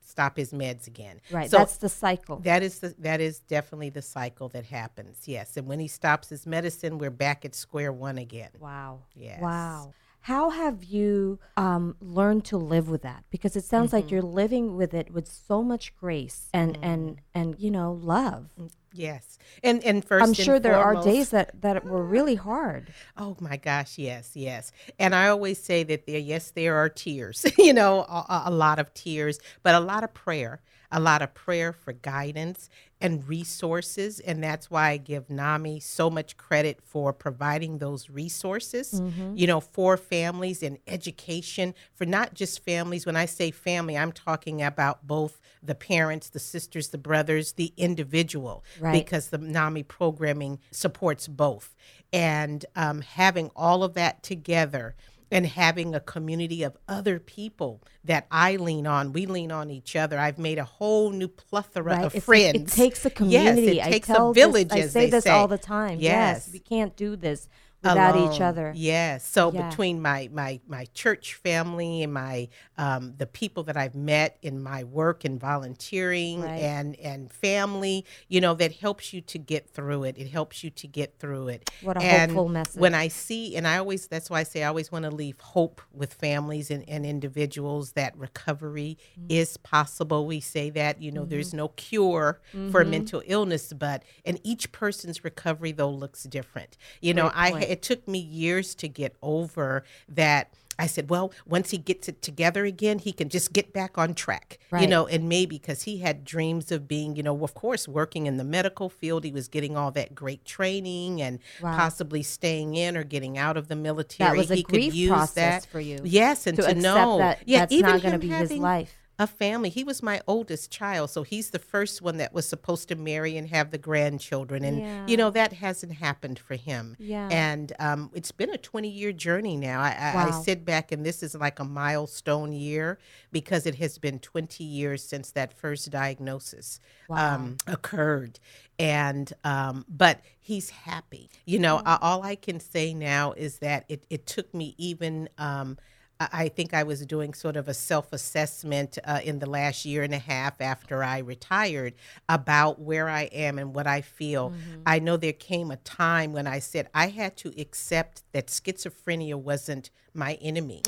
stop 0.00 0.36
his 0.36 0.52
meds 0.52 0.86
again. 0.88 1.20
Right. 1.30 1.48
So 1.50 1.58
that's 1.58 1.76
the 1.76 1.88
cycle. 1.88 2.36
that 2.40 2.62
is 2.62 2.80
the 2.80 2.94
that 2.98 3.20
is 3.20 3.38
definitely 3.40 3.90
the 3.90 4.02
cycle 4.02 4.48
that 4.50 4.64
happens. 4.66 5.22
Yes, 5.26 5.56
and 5.56 5.66
when 5.68 5.78
he 5.78 5.86
stops 5.88 6.28
his 6.28 6.46
medicine, 6.46 6.98
we're 6.98 7.10
back 7.10 7.44
at 7.44 7.54
square 7.54 7.92
one 7.92 8.18
again. 8.18 8.50
Wow. 8.58 9.00
Yes. 9.14 9.40
Wow. 9.40 9.94
How 10.28 10.50
have 10.50 10.84
you 10.84 11.38
um, 11.56 11.96
learned 12.00 12.44
to 12.46 12.58
live 12.58 12.88
with 12.90 13.02
that? 13.02 13.24
Because 13.30 13.56
it 13.56 13.64
sounds 13.64 13.88
Mm-hmm. 13.88 13.96
like 13.96 14.10
you're 14.10 14.22
living 14.22 14.76
with 14.76 14.92
it 14.94 15.10
with 15.10 15.26
so 15.26 15.62
much 15.62 15.96
grace 15.96 16.48
and 16.52 16.76
Mm. 16.76 16.84
and 16.90 17.20
and 17.34 17.58
you 17.58 17.70
know 17.70 17.92
love. 17.92 18.50
Yes, 18.92 19.38
and 19.62 19.82
and 19.84 20.04
1st 20.04 20.22
I'm 20.22 20.32
sure 20.34 20.58
there 20.58 20.76
are 20.78 20.94
days 20.96 21.30
that 21.30 21.60
that 21.62 21.84
were 21.84 22.04
really 22.04 22.34
hard. 22.36 22.94
Oh 23.16 23.36
my 23.40 23.56
gosh, 23.56 23.98
yes, 23.98 24.32
yes. 24.34 24.72
And 24.98 25.14
I 25.14 25.28
always 25.28 25.58
say 25.62 25.82
that 25.84 26.06
there, 26.06 26.18
yes, 26.18 26.50
there 26.50 26.76
are 26.76 26.88
tears, 26.88 27.44
you 27.58 27.72
know, 27.72 28.00
a, 28.02 28.42
a 28.46 28.50
lot 28.50 28.78
of 28.78 28.92
tears, 28.94 29.38
but 29.62 29.74
a 29.74 29.80
lot 29.80 30.04
of 30.04 30.14
prayer, 30.14 30.60
a 30.90 31.00
lot 31.00 31.22
of 31.22 31.34
prayer 31.34 31.72
for 31.72 31.92
guidance 31.92 32.70
and 33.00 33.28
resources. 33.28 34.20
And 34.20 34.42
that's 34.42 34.70
why 34.70 34.90
I 34.90 34.96
give 34.96 35.30
NAMI 35.30 35.80
so 35.80 36.10
much 36.10 36.36
credit 36.36 36.80
for 36.82 37.12
providing 37.12 37.78
those 37.78 38.10
resources, 38.10 39.00
you 39.34 39.46
know, 39.46 39.60
for 39.60 39.96
families 39.96 40.62
and 40.62 40.78
education 40.86 41.74
for 41.94 42.06
not 42.06 42.34
just 42.34 42.64
families. 42.64 43.06
When 43.06 43.16
I 43.16 43.26
say 43.26 43.50
family, 43.50 43.96
I'm 43.96 44.12
talking 44.12 44.62
about 44.62 45.06
both 45.06 45.40
the 45.62 45.74
parents, 45.74 46.30
the 46.30 46.38
sisters, 46.38 46.88
the 46.88 46.98
brothers, 46.98 47.52
the 47.52 47.72
individual. 47.76 48.64
Right. 48.80 48.92
because 48.92 49.28
the 49.28 49.38
NAMI 49.38 49.84
programming 49.84 50.58
supports 50.70 51.28
both. 51.28 51.74
And 52.12 52.64
um, 52.74 53.02
having 53.02 53.50
all 53.54 53.84
of 53.84 53.94
that 53.94 54.22
together 54.22 54.94
and 55.30 55.46
having 55.46 55.94
a 55.94 56.00
community 56.00 56.62
of 56.62 56.76
other 56.88 57.18
people 57.18 57.82
that 58.04 58.26
I 58.30 58.56
lean 58.56 58.86
on, 58.86 59.12
we 59.12 59.26
lean 59.26 59.52
on 59.52 59.70
each 59.70 59.94
other. 59.96 60.18
I've 60.18 60.38
made 60.38 60.58
a 60.58 60.64
whole 60.64 61.10
new 61.10 61.28
plethora 61.28 61.84
Right. 61.84 62.04
of 62.04 62.14
It's- 62.14 62.24
friends. 62.24 62.72
It 62.72 62.76
takes 62.76 63.04
a 63.04 63.10
community. 63.10 63.76
Yes, 63.76 63.86
it 63.86 63.88
I 63.88 63.90
takes 63.90 64.06
tell 64.06 64.30
a 64.30 64.34
village. 64.34 64.68
This, 64.68 64.86
I 64.86 64.88
say 64.88 65.10
this 65.10 65.24
say. 65.24 65.30
all 65.30 65.48
the 65.48 65.58
time. 65.58 65.98
Yes. 66.00 66.44
Yes. 66.46 66.52
we 66.52 66.58
can't 66.58 66.96
do 66.96 67.16
this 67.16 67.48
without 67.82 68.16
each 68.16 68.40
other. 68.40 68.72
Yes. 68.76 69.26
So 69.26 69.50
Yeah. 69.52 69.68
between 69.68 70.00
my 70.02 70.28
my 70.32 70.60
my 70.66 70.86
church 70.94 71.34
family 71.34 72.02
and 72.02 72.12
my 72.12 72.48
um, 72.76 73.14
the 73.18 73.26
people 73.26 73.62
that 73.64 73.76
I've 73.76 73.94
met 73.94 74.36
in 74.42 74.62
my 74.62 74.84
work 74.84 75.24
and 75.24 75.40
volunteering 75.40 76.42
Right. 76.42 76.58
and 76.60 76.96
and 77.00 77.32
family, 77.32 78.04
you 78.28 78.40
know, 78.40 78.54
that 78.54 78.72
helps 78.72 79.12
you 79.12 79.20
to 79.22 79.38
get 79.38 79.68
through 79.70 80.04
it. 80.04 80.18
It 80.18 80.28
helps 80.28 80.62
you 80.64 80.70
to 80.70 80.86
get 80.86 81.18
through 81.18 81.48
it. 81.48 81.70
What 81.80 81.96
a 81.96 82.00
and 82.00 82.30
hopeful 82.32 82.48
message. 82.48 82.80
When 82.80 82.94
I 82.94 83.08
see, 83.08 83.56
and 83.56 83.66
I 83.66 83.78
always 83.78 84.06
that's 84.06 84.28
why 84.30 84.40
I 84.40 84.42
say 84.44 84.62
I 84.64 84.68
always 84.68 84.90
want 84.92 85.04
to 85.04 85.10
leave 85.10 85.40
hope 85.40 85.80
with 85.92 86.14
families 86.14 86.70
and, 86.70 86.88
and 86.88 87.04
individuals 87.06 87.92
that 87.92 88.16
recovery 88.16 88.98
Mm-hmm. 89.18 89.26
is 89.30 89.56
possible. 89.56 90.26
We 90.26 90.40
say 90.40 90.70
that 90.70 91.00
you 91.02 91.10
know 91.12 91.24
there's 91.24 91.52
no 91.54 91.68
cure 91.68 92.40
for 92.70 92.82
Mm-hmm. 92.82 92.90
mental 92.90 93.22
illness, 93.26 93.72
but 93.72 94.02
and 94.24 94.40
each 94.44 94.72
person's 94.72 95.24
recovery 95.24 95.72
though 95.72 95.90
looks 95.90 96.24
different. 96.24 96.76
You 97.00 97.14
know, 97.14 97.28
Great 97.28 97.36
I 97.36 97.50
point. 97.52 97.67
It 97.68 97.82
took 97.82 98.06
me 98.08 98.18
years 98.18 98.74
to 98.76 98.88
get 98.88 99.16
over 99.22 99.84
that. 100.08 100.52
I 100.80 100.86
said, 100.86 101.10
well, 101.10 101.32
once 101.44 101.72
he 101.72 101.78
gets 101.78 102.08
it 102.08 102.22
together 102.22 102.64
again, 102.64 103.00
he 103.00 103.12
can 103.12 103.28
just 103.28 103.52
get 103.52 103.72
back 103.72 103.98
on 103.98 104.14
track, 104.14 104.60
you 104.78 104.86
know, 104.86 105.08
and 105.08 105.28
maybe 105.28 105.58
because 105.58 105.82
he 105.82 105.98
had 105.98 106.24
dreams 106.24 106.70
of 106.70 106.86
being, 106.86 107.16
you 107.16 107.22
know, 107.24 107.42
of 107.42 107.52
course, 107.54 107.88
working 107.88 108.28
in 108.28 108.36
the 108.36 108.44
medical 108.44 108.88
field. 108.88 109.24
He 109.24 109.32
was 109.32 109.48
getting 109.48 109.76
all 109.76 109.90
that 109.90 110.14
great 110.14 110.44
training 110.44 111.20
and 111.20 111.40
Wow. 111.60 111.74
possibly 111.76 112.22
staying 112.22 112.76
in 112.76 112.96
or 112.96 113.02
getting 113.02 113.36
out 113.36 113.56
of 113.56 113.66
the 113.66 113.74
military. 113.74 114.30
That 114.30 114.36
was 114.36 114.52
a 114.52 114.54
he 114.54 114.62
grief 114.62 114.92
could 114.92 114.94
use 114.94 115.10
process 115.10 115.64
that 115.64 115.66
for 115.70 115.80
you 115.80 115.98
Yes, 116.04 116.46
and 116.46 116.54
to 116.54 116.62
to, 116.62 116.68
accept 116.68 116.80
know 116.84 117.18
that 117.18 117.40
yeah, 117.44 117.58
that's 117.60 117.72
even 117.72 117.90
not 117.90 118.02
gonna 118.02 118.14
him 118.14 118.20
be 118.20 118.28
his 118.28 118.52
life. 118.52 118.94
A 119.20 119.26
family. 119.26 119.68
He 119.68 119.82
was 119.82 120.00
my 120.00 120.20
oldest 120.28 120.70
child, 120.70 121.10
so 121.10 121.24
he's 121.24 121.50
the 121.50 121.58
first 121.58 122.00
one 122.00 122.18
that 122.18 122.32
was 122.32 122.48
supposed 122.48 122.86
to 122.88 122.94
marry 122.94 123.36
and 123.36 123.48
have 123.48 123.72
the 123.72 123.78
grandchildren, 123.78 124.62
and 124.64 124.78
Yeah. 124.78 125.06
you 125.08 125.16
know 125.16 125.30
that 125.30 125.52
hasn't 125.54 125.94
happened 125.94 126.38
for 126.38 126.54
him. 126.54 126.94
Yeah. 127.00 127.28
And 127.32 127.72
um, 127.80 128.10
it's 128.14 128.30
been 128.30 128.50
a 128.50 128.56
20 128.58 128.88
year 128.88 129.12
journey 129.12 129.56
now. 129.56 129.80
I, 129.80 129.88
I, 129.98 130.14
Wow. 130.14 130.28
I 130.28 130.42
sit 130.42 130.64
back 130.64 130.92
and 130.92 131.04
this 131.04 131.24
is 131.24 131.34
like 131.34 131.58
a 131.58 131.64
milestone 131.64 132.52
year 132.52 132.98
because 133.32 133.66
it 133.66 133.74
has 133.76 133.98
been 133.98 134.20
20 134.20 134.62
years 134.62 135.02
since 135.02 135.32
that 135.32 135.52
first 135.52 135.90
diagnosis 135.90 136.78
um, 137.10 137.56
occurred. 137.66 138.38
And, 138.78 139.32
um, 139.42 139.84
but 139.88 140.20
he's 140.38 140.70
happy. 140.70 141.28
You 141.44 141.58
know, 141.58 141.78
a- 141.84 141.98
all 142.00 142.22
I 142.22 142.36
can 142.36 142.60
say 142.60 142.94
now 142.94 143.32
is 143.32 143.58
that 143.58 143.84
it, 143.88 144.04
it 144.10 144.26
took 144.26 144.54
me 144.54 144.76
even, 144.78 145.28
um, 145.38 145.76
I 146.20 146.48
think 146.48 146.74
I 146.74 146.82
was 146.82 147.06
doing 147.06 147.32
sort 147.32 147.56
of 147.56 147.68
a 147.68 147.74
self 147.74 148.12
assessment 148.12 148.98
uh, 149.04 149.20
in 149.22 149.38
the 149.38 149.48
last 149.48 149.84
year 149.84 150.02
and 150.02 150.12
a 150.12 150.18
half 150.18 150.60
after 150.60 151.04
I 151.04 151.18
retired 151.18 151.94
about 152.28 152.80
where 152.80 153.08
I 153.08 153.24
am 153.24 153.58
and 153.58 153.74
what 153.74 153.86
I 153.86 154.00
feel. 154.00 154.52
I 154.84 154.98
know 154.98 155.16
there 155.16 155.32
came 155.32 155.70
a 155.70 155.76
time 155.76 156.32
when 156.32 156.46
I 156.46 156.58
said 156.58 156.88
I 156.92 157.08
had 157.08 157.36
to 157.38 157.52
accept 157.60 158.22
that 158.32 158.48
schizophrenia 158.48 159.36
wasn't 159.36 159.90
my 160.14 160.34
enemy 160.42 160.82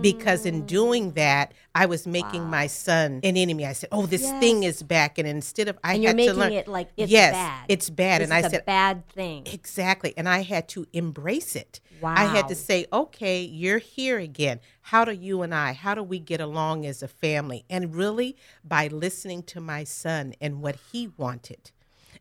because 0.00 0.44
in 0.44 0.66
doing 0.66 1.12
that 1.12 1.52
I 1.74 1.86
was 1.86 2.06
making 2.06 2.44
my 2.44 2.66
son 2.66 3.20
an 3.22 3.36
enemy. 3.36 3.64
I 3.66 3.72
said, 3.72 3.90
"Oh, 3.92 4.06
this 4.06 4.28
thing 4.40 4.64
is 4.64 4.82
back," 4.82 5.18
and 5.18 5.28
instead 5.28 5.68
of 5.68 5.78
I 5.84 5.94
and 5.94 6.02
you're 6.02 6.10
had 6.10 6.16
making 6.16 6.34
to 6.34 6.40
learn 6.40 6.52
it 6.52 6.66
like 6.66 6.88
it's 6.96 7.12
yes, 7.12 7.32
bad. 7.32 7.64
it's 7.68 7.90
bad, 7.90 8.20
This 8.20 8.26
and 8.30 8.34
I 8.34 8.40
a 8.40 8.50
said, 8.50 8.64
bad 8.64 9.08
thing. 9.08 9.46
Exactly. 9.46 10.14
And 10.16 10.28
I 10.28 10.42
had 10.42 10.68
to 10.70 10.86
embrace 10.92 11.54
it. 11.54 11.80
I 12.04 12.24
had 12.24 12.48
to 12.48 12.54
say, 12.54 12.86
okay, 12.92 13.42
you're 13.42 13.78
here 13.78 14.18
again. 14.18 14.60
How 14.82 15.04
do 15.04 15.12
you 15.12 15.42
and 15.42 15.54
I, 15.54 15.72
how 15.72 15.94
do 15.94 16.02
we 16.02 16.18
get 16.18 16.40
along 16.40 16.86
as 16.86 17.02
a 17.02 17.08
family? 17.08 17.64
And 17.70 17.94
really 17.94 18.36
by 18.64 18.88
listening 18.88 19.42
to 19.44 19.60
my 19.60 19.84
son 19.84 20.34
and 20.40 20.60
what 20.60 20.76
he 20.92 21.08
wanted. 21.16 21.70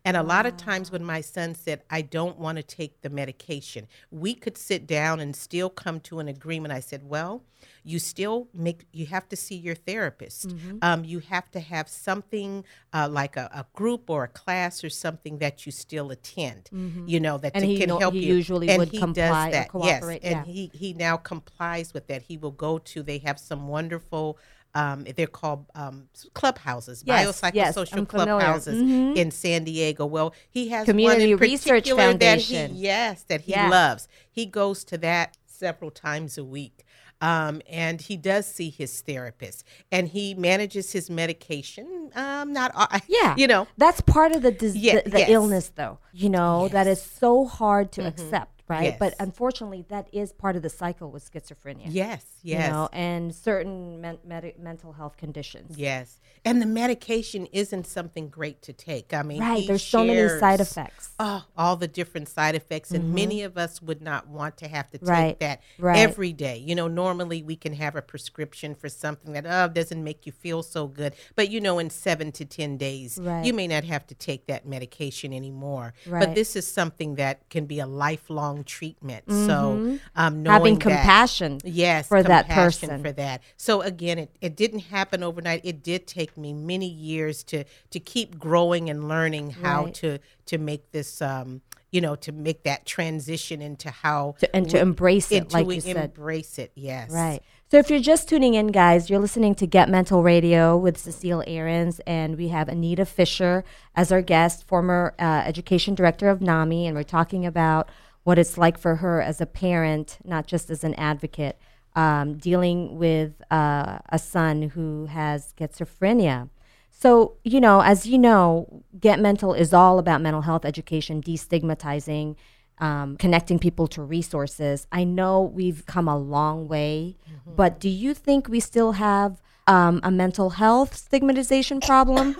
And 0.05 0.17
a 0.17 0.23
lot 0.23 0.45
of 0.45 0.57
times 0.57 0.91
when 0.91 1.03
my 1.05 1.21
son 1.21 1.55
said, 1.55 1.81
I 1.89 2.01
don't 2.01 2.37
want 2.37 2.57
to 2.57 2.63
take 2.63 3.01
the 3.01 3.09
medication, 3.09 3.87
we 4.11 4.33
could 4.33 4.57
sit 4.57 4.85
down 4.85 5.21
and 5.21 5.33
still 5.33 5.69
come 5.69 6.01
to 6.01 6.19
an 6.19 6.27
agreement. 6.27 6.73
I 6.73 6.81
said, 6.81 7.03
well, 7.07 7.43
you 7.85 7.99
still 7.99 8.49
make, 8.53 8.85
you 8.91 9.05
have 9.05 9.29
to 9.29 9.37
see 9.37 9.55
your 9.55 9.75
therapist. 9.75 10.49
Mm-hmm. 10.49 10.79
Um, 10.81 11.05
you 11.05 11.19
have 11.19 11.49
to 11.51 11.61
have 11.61 11.87
something 11.87 12.65
uh, 12.91 13.07
like 13.09 13.37
a, 13.37 13.49
a 13.53 13.65
group 13.73 14.09
or 14.09 14.25
a 14.25 14.27
class 14.27 14.83
or 14.83 14.89
something 14.89 15.37
that 15.37 15.65
you 15.65 15.71
still 15.71 16.11
attend, 16.11 16.69
you 17.07 17.19
know, 17.21 17.37
that 17.37 17.53
Mm-hmm. 17.53 17.63
And 17.63 17.71
he 17.71 17.77
can 17.77 17.87
know- 17.87 17.99
help 17.99 18.13
he 18.13 18.25
you. 18.25 18.35
usually 18.35 18.67
and 18.69 18.79
would 18.79 18.89
he 18.89 18.97
comply 18.97 19.51
does 19.51 19.53
that. 19.53 19.69
cooperate, 19.69 20.21
Yes, 20.23 20.31
yeah. 20.31 20.37
and 20.39 20.47
he, 20.47 20.69
he 20.73 20.93
now 20.93 21.15
complies 21.15 21.93
with 21.93 22.07
that. 22.07 22.23
He 22.23 22.35
will 22.35 22.51
go 22.51 22.77
to, 22.79 23.03
they 23.03 23.19
have 23.19 23.39
some 23.39 23.67
wonderful 23.69 24.37
um, 24.75 25.05
they're 25.15 25.27
called 25.27 25.65
um, 25.75 26.07
clubhouses, 26.33 27.03
Yes, 27.05 27.41
yes, 27.53 27.75
biopsychosocial 27.75 27.89
familiar. 27.89 28.05
clubhouses 28.05 28.81
Mhm. 28.81 29.15
in 29.15 29.31
San 29.31 29.63
Diego. 29.63 30.05
Well, 30.05 30.33
he 30.49 30.69
has 30.69 30.85
Community 30.85 31.35
Research 31.35 31.83
particular 31.89 32.13
that 32.13 32.39
he, 32.41 32.55
Foundation. 32.55 32.75
yes, 32.75 33.23
that 33.27 33.41
he 33.41 33.51
Yeah. 33.51 33.69
loves. 33.69 34.07
He 34.31 34.45
goes 34.45 34.83
to 34.85 34.97
that 34.99 35.37
several 35.45 35.91
times 35.91 36.37
a 36.37 36.43
week. 36.43 36.83
Um, 37.21 37.61
and 37.69 38.01
he 38.01 38.17
does 38.17 38.45
see 38.45 38.69
his 38.69 38.99
therapist, 38.99 39.63
and 39.93 40.09
he 40.09 40.33
manages 40.33 40.91
his 40.91 41.09
medication. 41.09 42.11
Um, 42.15 42.51
not, 42.51 42.73
Yeah. 43.07 43.33
you 43.37 43.47
know, 43.47 43.65
That's 43.77 44.01
part 44.01 44.35
of 44.35 44.41
the 44.41 44.51
dis- 44.51 44.75
Yeah, 44.75 44.99
the, 45.05 45.09
the 45.09 45.19
yes. 45.19 45.29
illness 45.29 45.71
though. 45.73 45.99
You 46.11 46.29
know, 46.29 46.67
that 46.69 46.85
is 46.85 47.01
so 47.01 47.45
hard 47.45 47.93
to 47.93 48.05
accept, 48.05 48.52
right? 48.67 48.97
But 48.99 49.13
unfortunately 49.19 49.85
that 49.89 50.07
is 50.11 50.31
part 50.31 50.55
of 50.55 50.61
the 50.61 50.69
cycle 50.69 51.11
with 51.11 51.29
schizophrenia. 51.31 51.85
yes, 51.87 52.25
yes, 52.41 52.65
You 52.65 52.71
know, 52.71 52.89
and 52.91 53.33
certain 53.33 54.01
men- 54.01 54.19
medi- 54.25 54.55
mental 54.59 54.93
health 54.93 55.17
conditions. 55.17 55.77
Yes. 55.77 56.19
And 56.45 56.61
the 56.61 56.65
medication 56.65 57.45
isn't 57.53 57.87
something 57.87 58.27
great 58.27 58.61
to 58.63 58.73
take. 58.73 59.13
I 59.13 59.23
mean, 59.23 59.39
Right, 59.39 59.65
there's 59.65 59.83
so 59.83 60.03
many 60.03 60.27
side 60.39 60.59
effects. 60.59 61.11
Oh, 61.17 61.45
all 61.57 61.77
the 61.77 61.87
different 61.87 62.27
side 62.27 62.55
effects. 62.55 62.91
And 62.91 63.05
mm-hmm. 63.05 63.15
many 63.15 63.41
of 63.43 63.57
us 63.57 63.81
would 63.81 64.01
not 64.01 64.27
want 64.27 64.57
to 64.57 64.67
have 64.67 64.89
to 64.91 64.97
take 64.97 65.07
Right, 65.07 65.39
that 65.39 65.61
right. 65.79 65.97
every 65.97 66.33
day. 66.33 66.57
You 66.57 66.75
know, 66.75 66.87
normally 66.87 67.43
we 67.43 67.55
can 67.55 67.73
have 67.73 67.95
a 67.95 68.01
prescription 68.01 68.75
for 68.75 68.89
something 68.89 69.31
that 69.33 69.45
oh, 69.47 69.71
doesn't 69.71 70.03
make 70.03 70.25
you 70.25 70.31
feel 70.33 70.63
so 70.63 70.87
good. 70.87 71.13
But, 71.35 71.49
you 71.49 71.61
know, 71.61 71.79
in 71.79 71.89
seven 71.89 72.31
to 72.33 72.45
10 72.45 72.77
days, 72.77 73.17
Right. 73.21 73.45
you 73.45 73.53
may 73.53 73.67
not 73.67 73.85
have 73.85 74.05
to 74.07 74.15
take 74.15 74.47
that 74.47 74.65
medication 74.65 75.31
anymore. 75.33 75.93
Right. 76.05 76.25
But 76.25 76.35
this 76.35 76.55
is 76.57 76.67
something 76.67 77.15
that 77.15 77.49
can 77.49 77.65
be 77.65 77.79
a 77.79 77.87
lifelong 77.87 78.52
treatment. 78.61 79.23
So, 79.27 79.97
um, 80.15 80.43
knowing 80.43 80.43
Mm-hmm. 80.43 80.45
Having 80.51 80.73
that- 80.75 80.81
compassion 80.81 81.59
Yes, 81.63 82.07
for 82.07 82.21
that 82.21 82.47
person. 82.49 83.01
for 83.01 83.11
that. 83.13 83.41
So 83.57 83.81
again, 83.81 84.19
it, 84.19 84.35
it 84.41 84.55
didn't 84.55 84.81
happen 84.81 85.23
overnight. 85.23 85.61
It 85.63 85.81
did 85.81 86.05
take 86.05 86.37
me 86.37 86.53
many 86.53 86.87
years 86.87 87.43
to 87.45 87.63
to 87.89 87.99
keep 87.99 88.37
growing 88.37 88.89
and 88.89 89.07
learning 89.07 89.51
how 89.63 89.85
Right. 89.85 89.93
to 89.95 90.19
to 90.45 90.57
make 90.57 90.91
this 90.91 91.21
um 91.21 91.61
you 91.91 92.01
know 92.01 92.15
to 92.17 92.31
make 92.31 92.63
that 92.63 92.85
transition 92.85 93.61
into 93.61 93.89
how 93.89 94.35
To- 94.39 94.55
and 94.55 94.69
to 94.69 94.79
embrace 94.79 95.31
it, 95.31 95.51
like 95.53 95.65
we 95.65 95.75
you 95.75 95.81
said. 95.81 95.95
embrace 95.97 96.59
it. 96.59 96.71
Yes, 96.75 97.09
Right. 97.11 97.41
So 97.71 97.79
if 97.79 97.89
you're 97.89 97.99
just 97.99 98.29
tuning 98.29 98.53
in, 98.53 98.67
guys, 98.67 99.09
you're 99.09 99.19
listening 99.19 99.55
to 99.55 99.65
Get 99.65 99.89
Mental 99.89 100.21
Radio 100.21 100.77
with 100.77 100.95
Cecile 100.95 101.43
Ahrens, 101.47 101.99
and 102.05 102.37
we 102.37 102.49
have 102.49 102.69
Anita 102.69 103.03
Fisher 103.03 103.63
as 103.95 104.11
our 104.11 104.21
guest, 104.21 104.63
former 104.67 105.15
uh, 105.17 105.41
education 105.47 105.95
director 105.95 106.29
of 106.29 106.39
NAMI, 106.39 106.85
and 106.85 106.95
we're 106.95 107.01
talking 107.01 107.47
about 107.47 107.89
what 108.23 108.39
it's 108.39 108.57
like 108.57 108.77
for 108.77 108.97
her 108.97 109.21
as 109.21 109.41
a 109.41 109.45
parent, 109.45 110.17
not 110.23 110.47
just 110.47 110.69
as 110.69 110.83
an 110.83 110.93
advocate, 110.95 111.59
um, 111.95 112.37
dealing 112.37 112.97
with 112.97 113.41
uh, 113.51 113.99
a 114.09 114.17
son 114.19 114.63
who 114.69 115.05
has 115.05 115.53
schizophrenia. 115.53 116.49
So, 116.91 117.37
you 117.43 117.59
know, 117.59 117.81
as 117.81 118.05
you 118.05 118.17
know, 118.17 118.83
Get 118.99 119.19
Mental 119.19 119.53
is 119.53 119.73
all 119.73 119.99
about 119.99 120.21
mental 120.21 120.41
health 120.41 120.63
education, 120.63 121.21
destigmatizing, 121.21 122.35
um, 122.79 123.17
connecting 123.17 123.59
people 123.59 123.87
to 123.89 124.01
resources. 124.01 124.87
I 124.91 125.03
know 125.03 125.41
we've 125.41 125.85
come 125.85 126.07
a 126.07 126.17
long 126.17 126.67
way, 126.67 127.17
but 127.45 127.79
do 127.79 127.89
you 127.89 128.13
think 128.13 128.47
we 128.47 128.59
still 128.59 128.93
have 128.93 129.41
um, 129.67 129.99
a 130.03 130.11
mental 130.11 130.51
health 130.51 130.95
stigmatization 130.95 131.81
problem? 131.81 132.37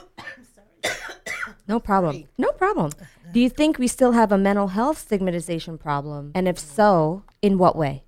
no 1.68 1.80
problem. 1.80 2.26
No 2.38 2.52
problem. 2.52 2.92
Do 3.32 3.40
you 3.40 3.50
think 3.50 3.80
we 3.80 3.88
still 3.88 4.12
have 4.12 4.32
a 4.32 4.38
mental 4.38 4.70
health 4.70 4.98
stigmatization 5.00 5.78
problem? 5.78 6.32
And 6.36 6.48
if 6.48 6.60
so, 6.60 7.24
in 7.42 7.58
what 7.58 7.76
way? 7.76 8.04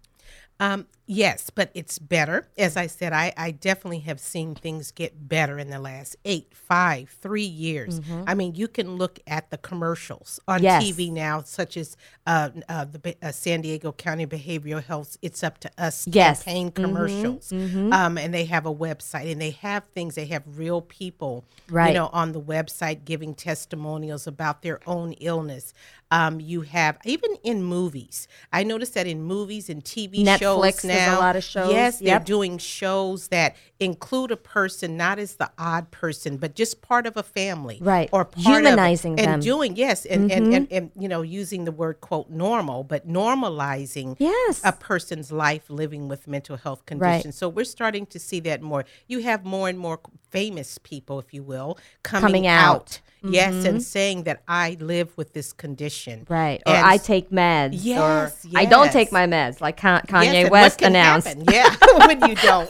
Um, 0.59 0.87
Yes, 1.07 1.51
but 1.51 1.69
it's 1.75 1.99
better. 1.99 2.47
As 2.57 2.75
I 2.75 2.87
said, 2.87 3.13
I, 3.13 3.31
I 3.37 3.51
definitely 3.51 3.99
have 3.99 4.19
seen 4.19 4.55
things 4.55 4.89
get 4.91 5.27
better 5.29 5.59
in 5.59 5.69
the 5.69 5.77
last 5.79 6.15
eight, 6.25 6.53
five, 6.55 7.09
three 7.21 7.43
years. 7.45 8.01
I 8.25 8.33
mean, 8.33 8.55
you 8.55 8.67
can 8.67 8.95
look 8.95 9.19
at 9.27 9.51
the 9.51 9.57
commercials 9.57 10.39
on 10.47 10.63
Yes. 10.63 10.83
TV 10.83 11.11
now, 11.11 11.43
such 11.43 11.77
as 11.77 11.95
uh, 12.25 12.49
uh, 12.67 12.85
the 12.85 13.15
uh, 13.21 13.31
San 13.31 13.61
Diego 13.61 13.91
County 13.91 14.25
Behavioral 14.25 14.83
Health 14.83 15.17
"It's 15.21 15.43
Up 15.43 15.59
to 15.59 15.71
Us" 15.77 16.07
Yes. 16.07 16.41
campaign 16.41 16.71
commercials, 16.71 17.51
Um, 17.53 18.17
and 18.17 18.33
they 18.33 18.45
have 18.45 18.65
a 18.65 18.73
website 18.73 19.31
and 19.31 19.39
they 19.39 19.51
have 19.51 19.83
things. 19.93 20.15
They 20.15 20.25
have 20.25 20.43
real 20.57 20.81
people, 20.81 21.45
Right. 21.69 21.89
you 21.89 21.93
know, 21.93 22.09
on 22.13 22.31
the 22.31 22.41
website 22.41 23.05
giving 23.05 23.35
testimonials 23.35 24.25
about 24.25 24.63
their 24.63 24.79
own 24.87 25.13
illness. 25.13 25.71
Um, 26.15 26.39
you 26.39 26.62
have 26.62 26.97
even 27.04 27.32
in 27.43 27.62
movies. 27.62 28.28
I 28.54 28.63
noticed 28.63 28.93
that 28.93 29.06
in 29.06 29.21
movies 29.21 29.69
and 29.69 29.84
TV 29.84 30.23
Netflix 30.23 30.39
shows 30.39 30.82
has 30.84 31.17
a 31.17 31.19
lot 31.19 31.36
of 31.36 31.43
shows, 31.43 31.71
Yes, 31.73 31.99
they're 31.99 32.19
doing 32.19 32.58
shows 32.58 33.28
that 33.30 33.58
include 33.82 34.32
a 34.32 34.38
person 34.38 34.95
not 34.95 35.19
as 35.19 35.36
the 35.36 35.51
odd 35.58 35.91
person, 35.91 36.38
but 36.38 36.56
just 36.56 36.82
part 36.82 37.06
of 37.06 37.17
a 37.17 37.23
family, 37.23 37.80
Right. 37.82 38.10
Or 38.13 38.23
part 38.23 38.45
Humanizing 38.45 39.13
of, 39.13 39.17
them. 39.17 39.25
Mm-hmm. 39.25 39.34
and 39.34 39.43
doing 39.43 39.75
yes, 39.75 40.06
and, 40.06 40.32
and, 40.32 40.54
and 40.54 40.71
and 40.71 40.91
you 40.97 41.10
know 41.10 41.21
using 41.21 41.65
the 41.65 41.73
word 41.73 41.99
quote 41.99 42.30
normal, 42.30 42.86
but 42.86 43.06
normalizing 43.08 44.15
Yes. 44.17 44.62
a 44.63 44.71
person's 44.71 45.32
life 45.34 45.69
living 45.69 46.08
with 46.08 46.28
mental 46.28 46.56
health 46.56 46.86
conditions. 46.86 47.36
So 47.36 47.49
we're 47.49 47.65
starting 47.65 48.06
to 48.08 48.19
see 48.19 48.39
that 48.41 48.62
more. 48.62 48.86
You 49.08 49.19
have 49.23 49.43
more 49.43 49.67
and 49.67 49.78
more 49.78 49.99
famous 50.32 50.78
people, 50.78 51.19
if 51.19 51.34
you 51.34 51.43
will, 51.43 51.78
coming, 52.04 52.21
Coming 52.28 52.47
out. 52.47 53.01
Mm-hmm. 53.25 53.33
Yes, 53.33 53.65
and 53.65 53.81
saying 53.81 54.23
that 54.23 54.43
I 54.47 54.77
live 54.79 55.15
with 55.17 55.33
this 55.33 55.51
condition. 55.51 56.25
Right. 56.29 56.61
Or 56.65 56.73
And 56.73 56.85
I 56.85 56.97
take 56.97 57.31
meds. 57.31 57.79
Yes, 57.81 58.45
or 58.45 58.49
I 58.55 58.65
don't 58.65 58.91
take 58.91 59.11
my 59.11 59.25
meds, 59.25 59.61
like 59.61 59.79
Kanye 59.79 60.33
Yes, 60.33 60.51
West 60.51 60.81
announced. 60.81 61.27
happen, 61.27 61.45
Yeah, 61.51 61.75
when 62.07 62.21
you 62.29 62.35
don't. 62.35 62.69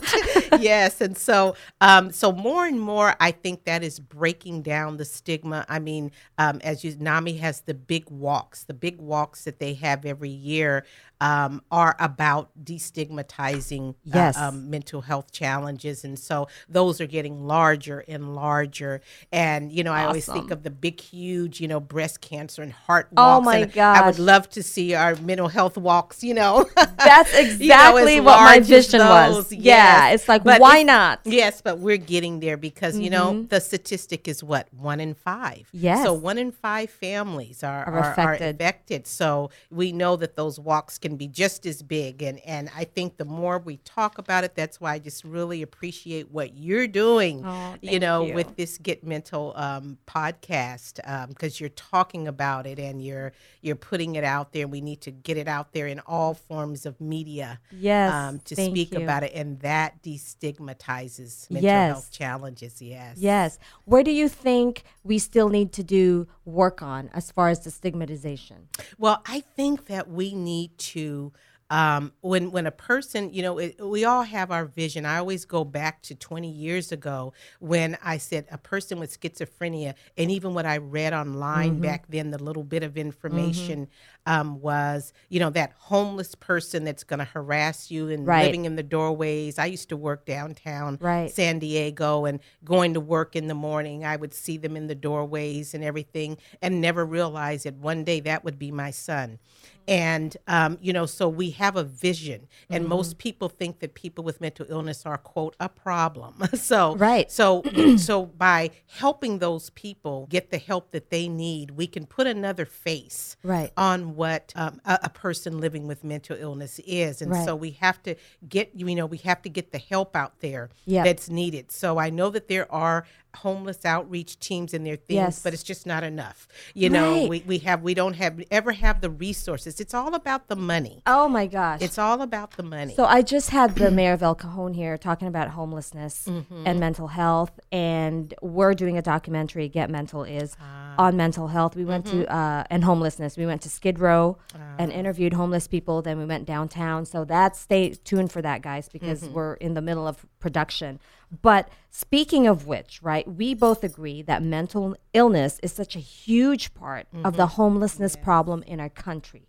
yes, 0.60 1.02
and 1.02 1.18
so 1.18 1.56
um, 1.82 2.12
so 2.12 2.32
more 2.32 2.66
and 2.66 2.80
more, 2.80 3.16
I 3.20 3.32
think 3.32 3.66
that 3.66 3.84
is 3.84 4.00
breaking 4.00 4.62
down 4.62 4.98
the 4.98 5.06
stigma. 5.06 5.66
I 5.68 5.80
mean, 5.80 6.12
um, 6.38 6.62
as 6.64 6.84
you, 6.84 6.96
NAMI 6.98 7.38
has 7.38 7.62
the 7.62 7.74
big 7.74 8.10
walks. 8.10 8.64
The 8.64 8.74
big 8.74 9.00
walks 9.00 9.44
that 9.44 9.60
they 9.60 9.74
have 9.76 10.06
every 10.06 10.30
year 10.30 10.86
um, 11.22 11.62
are 11.72 11.96
about 12.00 12.50
destigmatizing 12.64 13.96
uh, 14.14 14.34
um, 14.36 14.70
mental 14.70 15.02
health 15.02 15.32
challenges, 15.32 16.04
and 16.04 16.18
so 16.18 16.48
those 16.68 17.00
are 17.00 17.08
getting 17.08 17.46
larger 17.46 18.04
and 18.08 18.36
larger. 18.36 19.02
And 19.32 19.72
you 19.72 19.84
know, 19.84 19.94
I 19.94 20.06
always 20.06 20.26
think 20.26 20.45
Of 20.52 20.64
the 20.64 20.70
big, 20.70 21.00
huge, 21.00 21.60
you 21.62 21.68
know, 21.68 21.80
breast 21.80 22.22
cancer 22.22 22.62
and 22.62 22.72
heart 22.72 23.10
walks. 23.12 23.38
Oh, 23.38 23.42
my 23.42 23.66
god! 23.66 23.98
I 24.04 24.06
would 24.08 24.20
love 24.20 24.50
to 24.52 24.64
see 24.64 24.94
our 24.94 25.16
mental 25.18 25.48
health 25.48 25.78
walks. 25.78 26.24
You 26.24 26.34
know, 26.34 26.66
That's 26.76 27.34
you 27.34 27.44
know, 27.44 27.50
exactly 27.52 28.20
what 28.22 28.40
my 28.42 28.60
vision 28.60 29.00
was. 29.00 29.50
those, 29.50 29.54
Yeah, 29.54 30.10
yes. 30.10 30.22
it's 30.22 30.30
like, 30.30 30.44
But 30.44 30.62
why 30.62 30.78
it's- 30.80 30.86
not? 30.88 31.20
Yes, 31.26 31.62
but 31.62 31.80
we're 31.80 31.98
getting 31.98 32.40
there 32.40 32.58
because 32.58 32.98
you 32.98 33.10
know 33.10 33.44
the 33.44 33.60
statistic 33.60 34.28
is 34.28 34.44
what 34.44 34.68
one 34.74 35.00
in 35.00 35.14
five. 35.14 35.68
Yes. 35.72 36.04
So 36.04 36.14
one 36.14 36.38
in 36.38 36.52
five 36.52 36.90
families 36.90 37.64
are 37.64 37.86
Are 37.86 37.94
are, 37.94 38.04
are 38.04 38.12
affected. 38.12 38.56
affected. 38.56 39.08
So 39.08 39.50
we 39.72 39.92
know 39.92 40.16
that 40.18 40.36
those 40.36 40.60
walks 40.60 40.98
can 40.98 41.16
be 41.18 41.28
just 41.28 41.66
as 41.66 41.82
big, 41.84 42.22
and 42.22 42.40
and 42.46 42.70
I 42.76 42.84
think 42.84 43.18
the 43.18 43.26
more 43.26 43.60
we 43.60 43.78
talk 43.78 44.18
about 44.18 44.44
it, 44.44 44.56
that's 44.56 44.80
why 44.82 44.94
I 44.94 45.00
just 45.00 45.24
really 45.24 45.62
appreciate 45.62 46.32
what 46.32 46.56
you're 46.58 46.88
doing. 46.88 47.44
Oh, 47.46 47.76
you 47.82 48.00
know, 48.00 48.26
you. 48.26 48.34
with 48.34 48.56
this 48.56 48.78
Get 48.78 49.04
Mental 49.04 49.54
um, 49.56 49.98
podcast 50.08 50.25
because 50.34 51.60
you're 51.60 51.70
talking 51.70 52.28
about 52.28 52.66
it 52.66 52.80
and 52.80 53.04
you're 53.04 53.34
you're 53.62 53.76
putting 53.76 54.16
it 54.16 54.24
out 54.24 54.52
there. 54.54 54.64
And 54.64 54.72
we 54.72 54.82
need 54.82 55.02
to 55.02 55.12
get 55.12 55.38
it 55.38 55.48
out 55.48 55.74
there 55.74 55.88
in 55.88 56.00
all 56.02 56.34
forms 56.34 56.86
of 56.86 57.00
media. 57.00 57.60
Yes, 57.72 58.14
um, 58.14 58.40
to 58.46 58.56
speak 58.56 58.92
you. 58.94 59.02
about 59.04 59.24
it, 59.24 59.32
and 59.34 59.60
that 59.62 60.02
destigmatizes 60.04 61.50
mental 61.50 61.64
Yes. 61.70 61.92
health 61.92 62.12
challenges. 62.12 62.82
Yes. 62.82 63.18
Yes. 63.18 63.60
Where 63.86 64.04
do 64.04 64.12
you 64.12 64.28
think 64.30 64.84
we 65.04 65.20
still 65.20 65.50
need 65.50 65.72
to 65.74 65.84
do 65.84 66.28
work 66.46 66.82
on 66.82 67.10
as 67.14 67.32
far 67.32 67.50
as 67.50 67.62
the 67.64 67.72
stigmatization? 67.72 68.68
Well, 68.98 69.22
I 69.26 69.42
think 69.42 69.86
that 69.88 70.10
we 70.10 70.34
need 70.34 70.78
to. 70.78 71.34
Um, 71.72 72.14
when 72.22 72.52
when 72.52 72.68
a 72.68 72.72
person, 72.72 73.34
you 73.34 73.42
know, 73.42 73.58
it, 73.58 73.84
we 73.84 74.06
all 74.06 74.22
have 74.22 74.52
our 74.52 74.66
vision. 74.66 75.04
I 75.04 75.18
always 75.18 75.46
go 75.46 75.64
back 75.64 76.04
to 76.04 76.14
20 76.16 76.50
years 76.50 76.92
ago 76.92 77.34
when 77.60 77.98
I 78.04 78.18
said 78.20 78.46
a 78.52 78.58
person 78.60 79.00
with 79.00 79.20
schizophrenia, 79.20 79.96
and 80.16 80.30
even 80.30 80.54
what 80.54 80.68
I 80.68 80.78
read 80.78 81.12
online 81.14 81.74
Mm-hmm. 81.74 81.80
back 81.80 82.06
then, 82.08 82.30
the 82.30 82.38
little 82.44 82.64
bit 82.64 82.84
of 82.84 82.98
information 82.98 83.88
um, 84.26 84.60
was, 84.60 85.14
you 85.30 85.40
know, 85.40 85.50
that 85.52 85.74
homeless 85.78 86.36
person 86.36 86.84
that's 86.84 87.04
going 87.04 87.20
to 87.20 87.26
harass 87.26 87.92
you 87.92 88.10
and 88.10 88.26
Right. 88.26 88.44
living 88.46 88.66
in 88.66 88.76
the 88.76 88.84
doorways. 88.84 89.60
I 89.60 89.66
used 89.68 89.90
to 89.90 89.98
work 89.98 90.26
downtown 90.26 90.98
Right. 91.02 91.32
San 91.32 91.60
Diego 91.60 92.26
and 92.26 92.40
going 92.64 92.94
to 92.96 93.00
work 93.00 93.36
in 93.36 93.48
the 93.48 93.54
morning. 93.54 94.04
I 94.06 94.16
would 94.16 94.34
see 94.34 94.58
them 94.58 94.76
in 94.76 94.88
the 94.88 94.96
doorways 94.96 95.74
and 95.74 95.84
everything 95.84 96.38
and 96.62 96.82
never 96.82 97.06
realize 97.06 97.64
that 97.64 97.76
one 97.76 98.04
day 98.04 98.20
that 98.22 98.44
would 98.44 98.58
be 98.58 98.72
my 98.72 98.92
son. 98.92 99.40
And, 99.88 100.36
um, 100.48 100.80
you 100.82 100.92
know, 100.94 101.06
so 101.06 101.30
we 101.30 101.52
have 101.52 101.76
a 101.76 101.84
vision. 101.84 102.48
And 102.72 102.86
Mm-hmm. 102.86 102.90
most 102.90 103.18
people 103.20 103.50
think 103.50 103.80
that 103.80 103.94
people 103.94 104.24
with 104.24 104.42
mental 104.42 104.66
illness 104.68 105.06
are, 105.06 105.18
quote, 105.20 105.56
a 105.60 105.70
problem. 105.70 106.42
so, 106.56 106.96
Right. 106.96 107.30
so, 107.32 107.64
so 107.98 108.26
by 108.26 108.72
helping 108.88 109.38
those 109.38 109.70
people 109.72 110.26
get 110.32 110.50
the 110.50 110.58
help 110.58 110.90
that 110.92 111.12
they 111.12 111.28
need, 111.28 111.72
we 111.72 111.86
can 111.86 112.08
put 112.08 112.26
another 112.26 112.66
face 112.66 113.38
Right. 113.44 113.72
on 113.78 114.15
what 114.16 114.54
um, 114.56 114.80
a, 114.86 115.00
a 115.04 115.10
person 115.10 115.60
living 115.60 115.88
with 115.88 116.04
mental 116.04 116.38
illness 116.40 116.80
is. 116.86 117.22
And 117.22 117.32
Right. 117.32 117.46
so 117.46 117.56
we 117.56 117.72
have 117.72 118.02
to 118.04 118.16
get, 118.48 118.72
you 118.74 118.96
know, 118.96 119.06
we 119.06 119.18
have 119.20 119.42
to 119.44 119.50
get 119.50 119.72
the 119.72 119.78
help 119.78 120.16
out 120.16 120.40
there 120.40 120.70
that's 121.04 121.30
needed. 121.30 121.72
So 121.72 121.98
I 121.98 122.10
know 122.10 122.30
that 122.30 122.48
there 122.48 122.72
are 122.72 123.06
homeless 123.36 123.86
outreach 123.86 124.40
teams 124.40 124.74
and 124.74 124.86
their 124.86 124.96
things, 124.96 125.16
Yes. 125.16 125.44
but 125.44 125.54
it's 125.54 125.64
just 125.64 125.86
not 125.86 126.04
enough. 126.04 126.48
You 126.74 126.90
know, 126.90 127.12
Right. 127.14 127.30
we, 127.30 127.44
we 127.46 127.58
have, 127.60 127.82
we 127.84 127.94
don't 127.94 128.14
have, 128.16 128.42
ever 128.52 128.72
have 128.72 129.02
the 129.02 129.10
resources. 129.10 129.80
It's 129.80 129.94
all 129.94 130.16
about 130.16 130.48
the 130.48 130.56
money. 130.56 131.02
Oh 131.06 131.28
my 131.28 131.48
gosh. 131.48 131.82
It's 131.82 131.98
all 131.98 132.22
about 132.22 132.52
the 132.58 132.64
money. 132.64 132.94
So 132.96 133.06
I 133.06 133.22
just 133.22 133.50
had 133.52 133.76
the 133.76 133.92
mayor 133.92 134.14
of 134.14 134.24
El 134.24 134.36
Cajon 134.36 134.74
here 134.74 134.98
talking 134.98 135.28
about 135.28 135.50
homelessness 135.50 136.26
Mm-hmm. 136.28 136.64
and 136.66 136.80
mental 136.80 137.08
health, 137.08 137.60
and 137.72 138.34
we're 138.42 138.74
doing 138.74 138.98
a 138.98 139.02
documentary. 139.02 139.68
Get 139.70 139.90
Mental 139.90 140.24
is 140.24 140.56
Ah. 140.62 140.96
on 140.98 141.16
mental 141.18 141.48
health. 141.48 141.76
We 141.76 141.86
went 141.86 142.06
Mm-hmm. 142.06 142.22
to 142.24 142.36
uh, 142.36 142.64
and 142.70 142.84
homelessness. 142.84 143.38
We 143.38 143.46
went 143.46 143.62
to 143.64 143.70
Skid 143.70 144.00
Row 144.00 144.38
Ah. 144.56 144.58
and 144.80 144.92
interviewed 144.92 145.34
homeless 145.34 145.68
people. 145.68 146.02
Then 146.02 146.18
we 146.18 146.26
went 146.26 146.46
downtown. 146.46 147.06
So 147.06 147.26
that 147.26 147.56
stay 147.56 147.90
tuned 147.90 148.32
for 148.32 148.42
that, 148.42 148.62
guys, 148.62 148.88
because 148.90 149.22
Mm-hmm. 149.24 149.34
we're 149.34 149.54
in 149.56 149.74
the 149.74 149.82
middle 149.82 150.08
of 150.08 150.26
production. 150.40 151.00
But 151.42 151.70
speaking 151.92 152.48
of 152.48 152.68
which, 152.68 153.02
right, 153.02 153.28
we 153.28 153.54
both 153.54 153.84
agree 153.84 154.22
that 154.24 154.44
mental 154.44 154.96
illness 155.14 155.60
is 155.64 155.72
such 155.72 155.96
a 155.96 156.00
huge 156.00 156.74
part 156.74 157.08
of 157.14 157.20
Mm-hmm. 157.34 157.38
the 157.38 157.48
homelessness 157.48 158.16
problem 158.16 158.64
in 158.64 158.80
our 158.80 158.90
country 158.90 159.46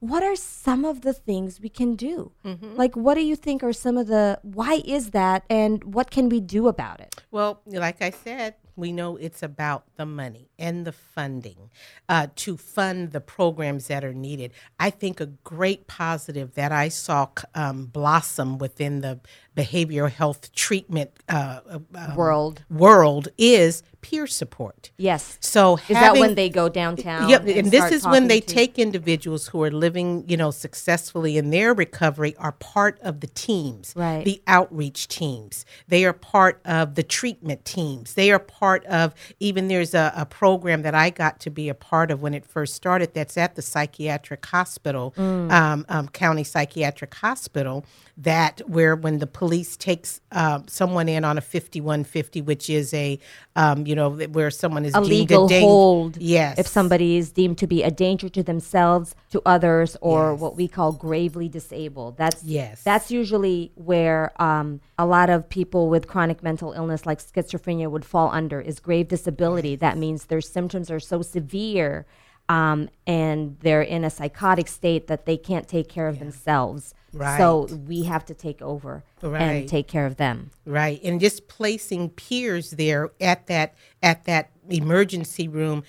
what 0.00 0.22
are 0.22 0.34
some 0.34 0.84
of 0.86 1.02
the 1.02 1.12
things 1.12 1.60
we 1.60 1.68
can 1.68 1.94
do? 1.94 2.32
Mm-hmm. 2.44 2.74
Like, 2.76 2.96
what 2.96 3.14
do 3.14 3.20
you 3.20 3.36
think 3.36 3.62
are 3.62 3.72
some 3.72 3.98
of 3.98 4.06
the, 4.06 4.38
why 4.42 4.82
is 4.84 5.10
that, 5.10 5.44
and 5.50 5.84
what 5.94 6.10
can 6.10 6.28
we 6.30 6.40
do 6.40 6.68
about 6.68 7.00
it? 7.00 7.22
Well, 7.30 7.60
like 7.66 8.00
I 8.02 8.10
said, 8.10 8.54
we 8.76 8.92
know 8.92 9.16
it's 9.16 9.42
about 9.42 9.84
the 9.96 10.06
money 10.06 10.48
and 10.60 10.86
the 10.86 10.92
funding 10.92 11.70
uh, 12.08 12.28
to 12.36 12.56
fund 12.56 13.10
the 13.12 13.20
programs 13.20 13.88
that 13.88 14.04
are 14.04 14.14
needed. 14.14 14.52
I 14.78 14.90
think 14.90 15.20
a 15.20 15.26
great 15.26 15.86
positive 15.88 16.54
that 16.54 16.70
I 16.70 16.88
saw 16.88 17.28
um, 17.54 17.86
blossom 17.86 18.58
within 18.58 19.00
the 19.00 19.18
behavioral 19.56 20.10
health 20.10 20.52
treatment 20.52 21.10
uh, 21.28 21.60
uh, 21.68 21.78
um, 21.94 22.14
World. 22.16 22.64
world 22.70 23.28
is 23.36 23.82
peer 24.00 24.26
support. 24.26 24.90
Yes. 24.96 25.36
So 25.40 25.76
Is 25.76 25.88
that 25.88 26.14
when 26.14 26.34
they 26.34 26.48
go 26.48 26.68
downtown? 26.68 27.28
Yep, 27.28 27.46
and, 27.46 27.70
this 27.70 27.92
is 27.92 28.06
when 28.06 28.28
they 28.28 28.40
to- 28.40 28.54
take 28.54 28.78
individuals 28.78 29.48
who 29.48 29.62
are 29.62 29.70
living, 29.70 30.24
you 30.26 30.36
know, 30.36 30.50
successfully 30.50 31.36
in 31.36 31.50
their 31.50 31.74
recovery 31.74 32.34
are 32.36 32.52
part 32.52 32.98
of 33.02 33.20
the 33.20 33.26
teams, 33.26 33.92
Right. 33.96 34.24
The 34.24 34.42
outreach 34.46 35.08
teams. 35.08 35.64
They 35.88 36.04
are 36.04 36.12
part 36.12 36.60
of 36.64 36.94
the 36.94 37.02
treatment 37.02 37.64
teams. 37.64 38.14
They 38.14 38.30
are 38.30 38.38
part 38.38 38.84
of 38.86 39.14
even 39.38 39.68
there's 39.68 39.94
a, 39.94 40.12
a 40.16 40.24
program 40.24 40.49
that 40.58 40.94
I 40.94 41.10
got 41.10 41.40
to 41.40 41.50
be 41.50 41.68
a 41.68 41.74
part 41.74 42.10
of 42.10 42.22
when 42.22 42.34
it 42.34 42.44
first 42.44 42.74
started. 42.74 43.14
That's 43.14 43.36
at 43.36 43.54
the 43.54 43.62
psychiatric 43.62 44.44
hospital, 44.46 45.12
Mm. 45.16 45.50
um, 45.52 45.86
um, 45.88 46.08
county 46.08 46.44
psychiatric 46.44 47.14
hospital. 47.14 47.84
That 48.16 48.60
where 48.68 48.94
when 48.96 49.18
the 49.18 49.26
police 49.26 49.76
takes 49.76 50.20
um, 50.32 50.64
someone 50.68 51.08
in 51.08 51.24
on 51.24 51.38
a 51.38 51.40
5150, 51.40 52.42
which 52.42 52.68
is 52.68 52.92
a, 52.92 53.18
um, 53.56 53.86
you 53.86 53.94
know, 53.94 54.10
where 54.10 54.50
someone 54.50 54.84
is 54.84 54.94
a 54.94 54.98
deemed 54.98 55.08
legal 55.10 55.48
dang- 55.48 55.62
hold. 55.62 56.16
Yes. 56.18 56.58
If 56.58 56.66
somebody 56.66 57.16
is 57.16 57.32
deemed 57.32 57.56
to 57.58 57.66
be 57.66 57.82
a 57.82 57.90
danger 57.90 58.28
to 58.28 58.42
themselves, 58.42 59.14
to 59.30 59.40
others, 59.46 59.96
or 60.02 60.34
what 60.34 60.54
we 60.56 60.68
call 60.68 60.92
gravely 60.92 61.48
disabled. 61.48 62.16
That's 62.18 62.42
Yes. 62.44 62.82
That's 62.82 63.10
usually 63.10 63.72
where 63.74 64.32
um, 64.42 64.80
a 65.00 65.06
lot 65.06 65.28
of 65.30 65.48
people 65.48 65.88
with 65.88 66.06
chronic 66.06 66.42
mental 66.42 66.72
illness, 66.72 67.06
like 67.06 67.20
schizophrenia, 67.20 67.90
would 67.90 68.04
fall 68.04 68.28
under 68.40 68.60
is 68.60 68.78
grave 68.80 69.08
disability. 69.08 69.74
That 69.76 69.96
means 69.96 70.26
their 70.26 70.42
symptoms 70.56 70.90
are 70.90 71.00
so 71.00 71.22
severe. 71.22 72.06
um, 72.48 72.88
and 73.06 73.56
they're 73.60 73.80
in 73.96 74.02
a 74.04 74.10
psychotic 74.10 74.66
state 74.66 75.06
that 75.06 75.24
they 75.24 75.36
can't 75.36 75.68
take 75.68 75.88
care 75.88 76.08
of 76.08 76.18
themselves. 76.18 76.94
Right. 77.12 77.38
So 77.38 77.68
we 77.86 78.02
have 78.12 78.24
to 78.24 78.34
take 78.34 78.60
over 78.60 79.04
Right. 79.22 79.40
and 79.42 79.68
take 79.68 79.86
care 79.86 80.04
of 80.04 80.16
them. 80.16 80.50
Right. 80.66 81.00
And 81.04 81.20
just 81.20 81.46
placing 81.46 82.10
peers 82.10 82.72
there 82.72 83.10
at 83.20 83.46
that 83.46 83.74
at 84.02 84.24
that 84.24 84.50
emergency 84.68 85.46
room 85.46 85.84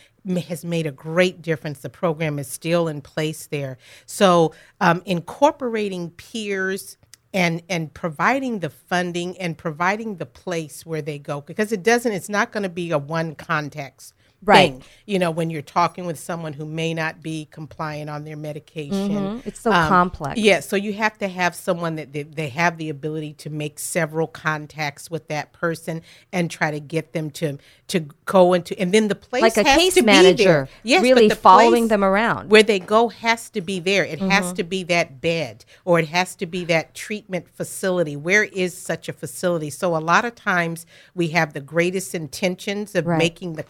has 0.50 0.64
made 0.64 0.86
a 0.86 0.92
great 0.92 1.42
difference. 1.42 1.80
The 1.80 1.90
program 1.90 2.38
is 2.38 2.48
still 2.48 2.88
in 2.88 3.02
place 3.02 3.48
there. 3.48 3.80
So 4.06 4.54
um, 4.80 5.02
incorporating 5.06 6.12
peers 6.12 6.98
and 7.34 7.62
and 7.70 7.94
providing 7.94 8.60
the 8.60 8.70
funding 8.70 9.38
and 9.38 9.58
providing 9.58 10.18
the 10.18 10.26
place 10.26 10.86
where 10.86 11.02
they 11.02 11.18
go 11.18 11.42
because 11.42 11.72
it 11.72 11.84
doesn't 11.84 12.12
it's 12.12 12.30
not 12.30 12.52
going 12.52 12.64
to 12.64 12.70
be 12.70 12.92
a 12.92 12.98
one 12.98 13.36
context 13.36 14.14
Right. 14.44 14.72
thing. 14.74 14.84
You 15.06 15.20
know, 15.20 15.30
when 15.30 15.50
you're 15.50 15.62
talking 15.62 16.06
with 16.06 16.18
someone 16.20 16.54
who 16.54 16.66
may 16.66 16.94
not 16.94 17.22
be 17.22 17.48
compliant 17.52 18.10
on 18.10 18.24
their 18.24 18.38
medication. 18.38 19.10
Mm-hmm. 19.10 19.48
It's 19.48 19.60
so 19.60 19.72
complex. 19.72 20.40
Yeah, 20.40 20.62
so 20.62 20.76
you 20.76 20.94
have 20.94 21.18
to 21.20 21.28
have 21.28 21.54
someone 21.56 21.96
that 21.96 22.14
they, 22.14 22.24
they 22.24 22.50
have 22.50 22.78
the 22.78 22.90
ability 22.90 23.34
to 23.34 23.50
make 23.50 23.78
several 23.78 24.28
contacts 24.28 25.12
with 25.12 25.28
that 25.28 25.52
person 25.54 26.02
and 26.32 26.50
try 26.50 26.72
to 26.72 26.80
get 26.80 27.14
them 27.14 27.30
to 27.32 27.58
to 27.90 28.00
go 28.24 28.54
into 28.54 28.78
and 28.80 28.94
then 28.94 29.10
the 29.10 29.16
place 29.16 29.42
Like 29.42 29.58
a 29.58 29.64
has 29.68 29.78
case 29.78 29.94
to 29.96 30.02
be 30.02 30.06
manager. 30.06 30.70
Yes, 30.84 31.04
really 31.04 31.28
the 31.28 31.36
following 31.36 31.90
them 31.90 32.04
around. 32.06 32.50
Where 32.50 32.64
they 32.64 32.80
go 32.80 33.10
has 33.10 33.50
to 33.52 33.60
be 33.62 33.80
there. 33.80 34.06
It 34.06 34.20
Mm-hmm. 34.22 34.30
has 34.30 34.54
to 34.54 34.64
be 34.64 34.84
that 34.84 35.20
bed 35.20 35.66
or 35.84 36.00
it 36.00 36.08
has 36.10 36.36
to 36.36 36.46
be 36.46 36.64
that 36.66 36.94
treatment 36.94 37.50
facility. 37.50 38.16
Where 38.16 38.44
is 38.46 38.78
such 38.78 39.10
a 39.10 39.14
facility? 39.14 39.70
So 39.72 39.96
a 39.96 40.00
lot 40.00 40.26
of 40.26 40.36
times 40.36 40.86
we 41.16 41.30
have 41.30 41.54
the 41.54 41.60
greatest 41.60 42.14
intentions 42.16 42.96
of 42.96 43.06
Right. 43.08 43.18
making 43.18 43.54
the 43.54 43.64